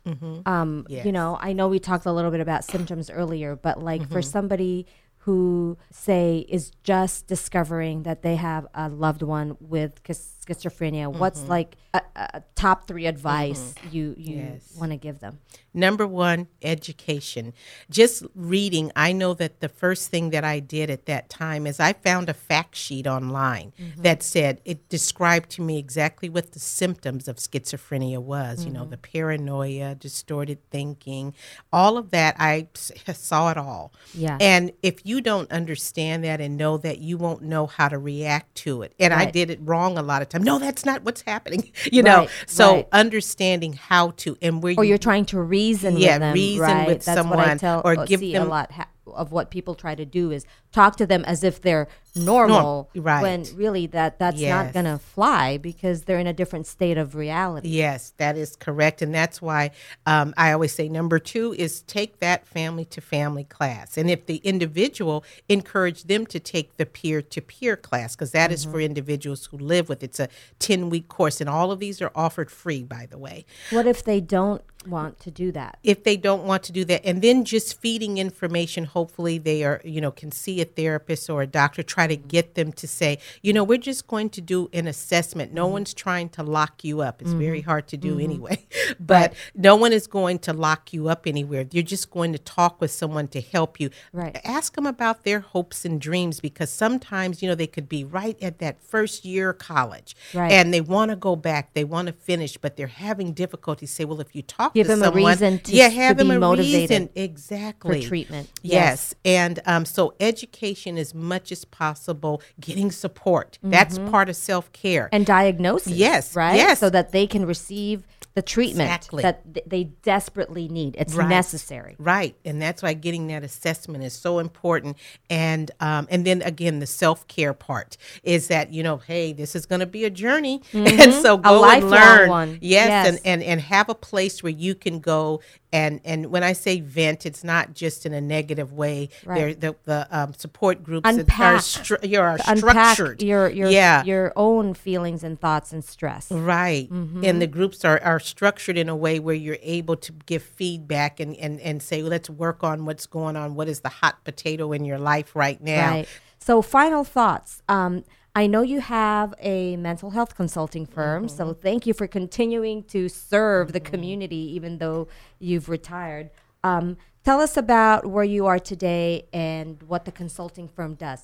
Um, 0.45 0.86
You 0.89 1.11
know, 1.11 1.38
I 1.41 1.53
know 1.53 1.67
we 1.67 1.78
talked 1.80 2.05
a 2.05 2.11
little 2.11 2.32
bit 2.32 2.39
about 2.39 2.63
symptoms 2.63 3.09
earlier, 3.09 3.55
but 3.55 3.84
like 3.84 4.09
for 4.09 4.21
somebody 4.21 4.86
who 5.28 5.78
say 5.91 6.45
is 6.47 6.71
just 6.86 7.28
discovering 7.28 8.03
that 8.03 8.21
they 8.21 8.38
have 8.38 8.65
a 8.73 8.88
loved 8.88 9.21
one 9.21 9.57
with 9.59 10.01
schizophrenia, 10.48 11.12
what's 11.14 11.41
mm-hmm. 11.41 11.50
like 11.50 11.76
a, 11.93 12.02
a 12.16 12.43
top 12.56 12.88
three 12.88 13.06
advice 13.06 13.74
mm-hmm. 13.78 13.95
you 13.95 14.16
you 14.18 14.38
Yes. 14.38 14.76
want 14.78 14.91
to 14.91 14.98
give 14.98 15.20
them? 15.20 15.39
Number 15.74 16.08
one, 16.08 16.48
education. 16.62 17.54
Just 17.89 18.24
reading, 18.34 18.91
I 18.95 19.12
know 19.12 19.34
that 19.36 19.60
the 19.60 19.70
first 19.70 20.10
thing 20.10 20.32
that 20.32 20.43
I 20.43 20.60
did 20.60 20.89
at 20.89 21.06
that 21.06 21.30
time 21.30 21.68
is 21.68 21.80
I 21.80 21.93
found 21.93 22.30
a 22.30 22.34
fact 22.34 22.76
sheet 22.76 23.06
online 23.06 23.74
mm-hmm. 23.80 24.02
that 24.02 24.24
said 24.24 24.60
it 24.66 24.89
described 24.89 25.52
to 25.52 25.62
me 25.62 25.78
exactly 25.78 26.30
what 26.30 26.54
the 26.54 26.60
symptoms 26.60 27.28
of 27.28 27.36
schizophrenia 27.38 28.18
was. 28.20 28.66
You 28.66 28.72
know, 28.72 28.86
the 28.86 28.98
paranoia, 28.98 29.95
distorted 29.95 30.60
thinking, 30.72 31.34
all 31.72 31.98
of 31.98 32.10
that. 32.12 32.36
I 32.39 32.68
saw 32.74 33.52
it 33.52 33.58
all. 33.58 33.93
Yeah. 34.14 34.38
And 34.41 34.72
if 34.82 35.06
you 35.06 35.22
don't 35.22 35.52
understand 35.52 36.24
that 36.24 36.41
and 36.41 36.58
know 36.58 36.78
that, 36.78 37.00
you 37.00 37.18
won't 37.18 37.43
know 37.43 37.68
how 37.68 37.88
to 37.88 38.00
react 38.00 38.56
to 38.56 38.82
it. 38.82 38.93
And 39.00 39.14
I 39.14 39.26
did 39.26 39.50
it 39.50 39.60
wrong 39.62 39.98
a 39.98 40.02
lot 40.02 40.22
of 40.22 40.30
times. 40.30 40.36
No, 40.43 40.59
that's 40.59 40.85
not 40.85 41.03
what's 41.03 41.21
happening. 41.21 41.71
You 41.91 42.03
know, 42.03 42.17
Right, 42.19 42.29
so 42.47 42.73
right. 42.75 42.88
understanding 42.91 43.73
how 43.73 44.11
to 44.17 44.38
and 44.41 44.61
where 44.61 44.75
or 44.77 44.83
you 44.83 44.89
you're 44.89 44.97
trying 44.97 45.25
to 45.27 45.39
reason 45.41 45.97
Yeah, 45.97 46.13
with 46.15 46.19
them, 46.19 46.33
reason 46.33 46.61
right? 46.61 46.88
with 46.88 47.05
That's 47.05 47.17
someone 47.17 47.57
tell 47.57 47.81
or 47.85 48.05
give 48.05 48.19
see 48.19 48.33
them- 48.33 48.43
a 48.47 48.49
lot 48.49 48.71
ha- 48.71 48.88
of 49.07 49.31
what 49.31 49.49
people 49.51 49.73
try 49.73 49.95
to 49.95 50.05
do 50.05 50.31
is 50.31 50.45
talk 50.78 50.95
to 50.97 51.05
them 51.05 51.25
as 51.25 51.43
if 51.43 51.61
they're 51.61 51.88
normal, 52.15 52.89
right. 52.95 53.21
when 53.21 53.45
really 53.55 53.88
that 53.88 54.19
that's 54.19 54.41
not 54.41 54.73
gonna 54.73 54.99
fly 54.99 55.57
because 55.57 56.03
they're 56.03 56.19
in 56.19 56.28
a 56.28 56.34
different 56.34 56.65
state 56.67 56.97
of 56.97 57.15
reality. 57.15 57.69
Yes, 57.69 58.13
that 58.17 58.38
is 58.38 58.55
correct. 58.55 59.01
And 59.01 59.13
that's 59.13 59.41
why 59.41 59.71
um, 60.05 60.34
I 60.38 60.51
always 60.51 60.73
say 60.73 60.89
number 60.89 61.19
two 61.19 61.53
is 61.57 61.82
take 61.82 62.19
that 62.19 62.47
family 62.47 62.86
to 62.86 63.01
family 63.01 63.43
class. 63.43 63.97
And 63.97 64.09
if 64.09 64.25
the 64.25 64.38
individual, 64.38 65.23
encourage 65.49 66.03
them 66.03 66.25
to 66.28 66.39
take 66.39 66.78
the 66.78 66.86
peer 66.86 67.21
to 67.21 67.41
peer 67.41 67.75
class 67.75 68.15
because 68.15 68.32
that 68.32 68.51
is 68.51 68.65
for 68.65 68.80
individuals 68.80 69.47
who 69.47 69.57
live 69.57 69.89
with 69.89 70.03
It's 70.03 70.19
a 70.19 70.30
10 70.59 70.89
week 70.89 71.07
course. 71.07 71.41
And 71.41 71.49
all 71.49 71.71
of 71.71 71.80
these 71.80 72.01
are 72.01 72.11
offered 72.15 72.51
free, 72.51 72.84
by 72.84 73.07
the 73.09 73.17
way. 73.17 73.45
What 73.71 73.88
if 73.88 74.03
they 74.03 74.21
don't 74.21 74.61
want 74.88 75.19
to 75.19 75.32
do 75.32 75.51
that? 75.51 75.78
if 75.84 76.03
they 76.03 76.15
don't 76.15 76.43
want 76.43 76.63
to 76.63 76.71
do 76.71 76.86
that 76.86 77.01
and 77.03 77.21
then 77.21 77.43
just 77.43 77.80
feeding 77.82 78.17
information 78.17 78.86
hopefully 78.86 79.38
they 79.38 79.63
are 79.63 79.82
you 79.84 79.99
know 79.99 80.11
can 80.11 80.32
see 80.32 80.61
a 80.61 80.65
therapist 80.76 81.30
or 81.30 81.41
a 81.41 81.47
doctor 81.47 81.84
try 81.84 82.07
to 82.07 82.15
get 82.15 82.55
them 82.55 82.72
to 82.74 82.88
say 82.88 83.20
you 83.41 83.53
know 83.53 83.63
we're 83.63 83.78
just 83.78 84.07
going 84.07 84.30
to 84.30 84.41
do 84.41 84.70
an 84.74 84.88
assessment. 84.88 85.53
No 85.53 85.65
mm-hmm. 85.65 85.74
one's 85.74 85.93
trying 85.93 86.30
to 86.30 86.43
lock 86.43 86.84
you 86.84 87.01
up. 87.01 87.22
It's 87.22 87.32
very 87.32 87.59
mm-hmm. 87.59 87.70
hard 87.70 87.88
to 87.89 87.97
do 87.97 88.11
mm-hmm. 88.11 88.22
anyway 88.22 88.68
but 88.99 89.34
no 89.55 89.76
one 89.76 89.93
is 89.93 90.07
going 90.07 90.39
to 90.39 90.53
lock 90.53 90.93
you 90.93 91.09
up 91.09 91.28
anywhere. 91.28 91.65
You're 91.72 91.84
just 91.84 92.09
going 92.11 92.34
to 92.34 92.39
talk 92.39 92.80
with 92.82 92.91
someone 92.91 93.28
to 93.30 93.41
help 93.41 93.80
you. 93.80 93.89
Right. 94.13 94.39
ask 94.43 94.76
them 94.76 94.86
about 94.86 95.24
their 95.24 95.39
hopes 95.39 95.86
and 95.86 95.99
dreams 95.99 96.39
because 96.39 96.70
sometimes 96.70 97.41
you 97.41 97.49
know 97.49 97.55
they 97.55 97.68
could 97.68 97.89
be 97.89 98.03
right 98.03 98.38
at 98.41 98.59
that 98.59 98.82
first 98.82 99.26
year 99.26 99.51
of 99.51 99.57
college 99.57 100.15
Right. 100.34 100.51
and 100.51 100.74
they 100.74 100.82
want 100.82 101.11
to 101.11 101.15
go 101.15 101.36
back 101.36 101.74
they 101.74 101.84
want 101.84 102.07
to 102.07 102.13
finish 102.13 102.57
but 102.57 102.78
they're 102.78 102.88
having 102.88 103.34
difficulty. 103.34 103.86
Say 103.86 104.05
well 104.05 104.22
if 104.22 104.36
you 104.36 104.41
talk 104.41 104.74
Give 104.74 104.88
to 104.88 104.95
them 104.95 105.03
a 105.03 105.15
reason 105.15 105.59
to- 105.59 105.72
yeah 105.72 105.89
to 105.89 105.95
have 105.95 106.18
them 106.18 106.30
be 106.30 106.36
a 106.36 106.39
motivated 106.39 106.89
reason 106.89 107.09
exactly. 107.15 108.01
For 108.01 108.07
treatment. 108.07 108.49
yes, 108.61 109.13
and 109.26 109.59
um, 109.65 109.86
so 109.86 110.13
education 110.48 110.98
as 110.98 111.14
much 111.14 111.52
as 111.52 111.66
possible 111.66 112.41
getting 112.60 112.91
support 112.91 113.60
that's 113.64 114.00
part 114.00 114.30
of 114.30 114.36
self-care 114.36 114.88
Mm-hmm. 115.08 115.16
and 115.16 115.26
diagnosis. 115.26 115.93
Yes, 115.93 116.36
right. 116.36 116.56
yes. 116.56 116.80
so 116.80 116.89
that 116.89 117.12
they 117.12 117.28
can 117.28 117.45
receive 117.45 118.04
the 118.36 118.41
treatment 118.41 118.88
Exactly. 118.89 119.24
that 119.24 119.54
th- 119.54 119.66
they 119.68 119.84
desperately 120.04 120.68
need. 120.70 120.95
It's 120.98 121.14
Right. 121.16 121.28
necessary. 121.28 121.95
Right, 122.00 122.36
and 122.45 122.62
that's 122.62 122.82
why 122.84 122.93
getting 122.93 123.28
that 123.28 123.43
assessment 123.43 124.04
is 124.04 124.14
so 124.14 124.39
important. 124.39 124.98
And 125.30 125.72
um, 125.80 126.08
and 126.10 126.26
then 126.26 126.41
again, 126.43 126.80
the 126.80 126.86
self 126.88 127.28
care 127.28 127.54
part 127.54 127.98
is 128.24 128.48
that 128.48 128.72
you 128.72 128.84
know, 128.84 128.98
hey, 128.98 129.34
this 129.34 129.56
is 129.56 129.66
going 129.66 129.80
to 129.82 129.86
be 129.88 130.06
a 130.06 130.10
journey, 130.10 130.62
and 130.74 131.14
so 131.14 131.38
go 131.38 131.66
and 131.70 131.89
learn. 131.89 132.30
one. 132.30 132.50
Yes, 132.62 132.88
Yes. 132.88 133.08
And, 133.08 133.20
and 133.26 133.43
and 133.43 133.62
have 133.62 133.89
a 133.89 133.95
place 133.95 134.41
where 134.43 134.52
you 134.54 134.76
can 134.76 135.00
go 135.00 135.41
and 135.74 135.99
and 136.05 136.28
when 136.28 136.43
I 136.43 136.53
say 136.53 136.80
vent, 136.80 137.26
it's 137.26 137.43
not 137.43 137.74
just 137.74 138.05
in 138.05 138.13
a 138.13 138.22
negative 138.22 138.72
way. 138.72 139.09
Right. 139.26 139.59
They're, 139.59 139.74
the 139.74 139.76
the 139.84 140.07
um, 140.18 140.34
support 140.34 140.84
groups 140.84 141.03
that 141.03 141.39
are, 141.39 141.55
stru- 141.55 142.09
you 142.09 142.22
are 142.22 142.38
structured. 142.38 143.22
your 143.22 143.49
your 143.49 143.70
yeah. 143.70 144.03
your 144.03 144.32
own 144.36 144.74
feelings 144.74 145.24
and 145.24 145.39
thoughts 145.39 145.74
and 145.74 145.84
stress. 145.84 146.32
Right. 146.32 146.89
Mm-hmm. 146.89 147.24
And 147.24 147.41
the 147.41 147.47
groups 147.47 147.84
are, 147.84 148.01
are 148.01 148.20
structured 148.20 148.78
in 148.78 148.88
a 148.88 148.95
way 148.95 149.20
where 149.20 149.36
you're 149.36 149.57
able 149.61 149.97
to 149.97 150.13
give 150.26 150.43
feedback 150.43 151.20
and, 151.20 151.36
and, 151.36 151.59
and 151.59 151.82
say, 151.82 152.01
let's 152.01 152.30
work 152.30 152.63
on 152.63 152.86
what's 152.86 153.05
going 153.05 153.36
on. 153.36 153.55
What 153.55 153.68
is 153.68 153.82
the 153.82 153.89
hot 153.89 154.24
potato 154.24 154.72
in 154.72 154.86
your 154.86 154.99
life 154.99 155.36
right 155.36 155.61
now? 155.61 155.89
Right. 155.89 156.07
So, 156.39 156.61
final 156.61 157.03
thoughts. 157.03 157.61
Um, 157.68 158.05
I 158.38 158.45
know 158.45 158.61
you 158.61 158.81
have 158.81 159.33
a 159.39 159.77
mental 159.77 160.11
health 160.11 160.35
consulting 160.35 160.85
firm, 160.85 161.27
so 161.27 161.45
Mm-hmm. 161.45 161.59
thank 161.59 161.88
you 161.88 161.93
for 161.95 162.05
continuing 162.05 162.83
to 162.83 163.09
serve 163.09 163.73
the 163.73 163.79
community 163.79 164.53
even 164.57 164.77
though 164.77 165.07
you've 165.39 165.69
retired. 165.69 166.29
Um, 166.63 166.97
tell 167.23 167.39
us 167.41 167.57
about 167.57 168.05
where 168.05 168.23
you 168.23 168.45
are 168.45 168.59
today 168.59 169.25
and 169.33 169.81
what 169.81 170.05
the 170.05 170.11
consulting 170.11 170.67
firm 170.67 170.93
does. 170.93 171.23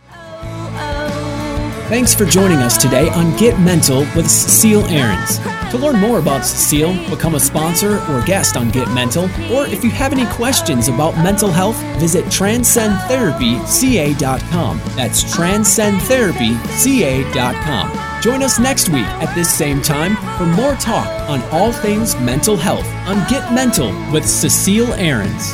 Thanks 1.88 2.14
for 2.14 2.24
joining 2.24 2.58
us 2.58 2.76
today 2.78 3.08
on 3.10 3.36
Get 3.36 3.58
Mental 3.60 4.00
with 4.16 4.30
Cecile 4.30 4.86
Ahrens. 4.86 5.38
To 5.70 5.76
learn 5.76 6.00
more 6.00 6.18
about 6.18 6.46
Cecile, 6.46 6.94
become 7.10 7.34
a 7.34 7.40
sponsor 7.40 7.98
or 8.10 8.22
guest 8.24 8.56
on 8.56 8.70
Get 8.70 8.88
Mental, 8.92 9.24
or 9.52 9.66
if 9.66 9.84
you 9.84 9.90
have 9.90 10.10
any 10.12 10.24
questions 10.34 10.88
about 10.88 11.14
mental 11.16 11.50
health, 11.50 11.76
visit 11.98 12.24
transcendtherapyca.com. 12.26 14.78
That's 14.96 15.24
transcendtherapyca.com. 15.24 18.22
Join 18.22 18.42
us 18.42 18.58
next 18.58 18.88
week 18.88 19.04
at 19.04 19.34
this 19.34 19.52
same 19.52 19.82
time 19.82 20.16
for 20.38 20.46
more 20.46 20.76
talk 20.76 21.06
on 21.28 21.42
all 21.52 21.70
things 21.70 22.16
mental 22.16 22.56
health 22.56 22.86
on 23.06 23.28
Get 23.28 23.52
Mental 23.52 23.92
with 24.10 24.26
Cecile 24.26 24.94
Ahrens. 24.94 25.52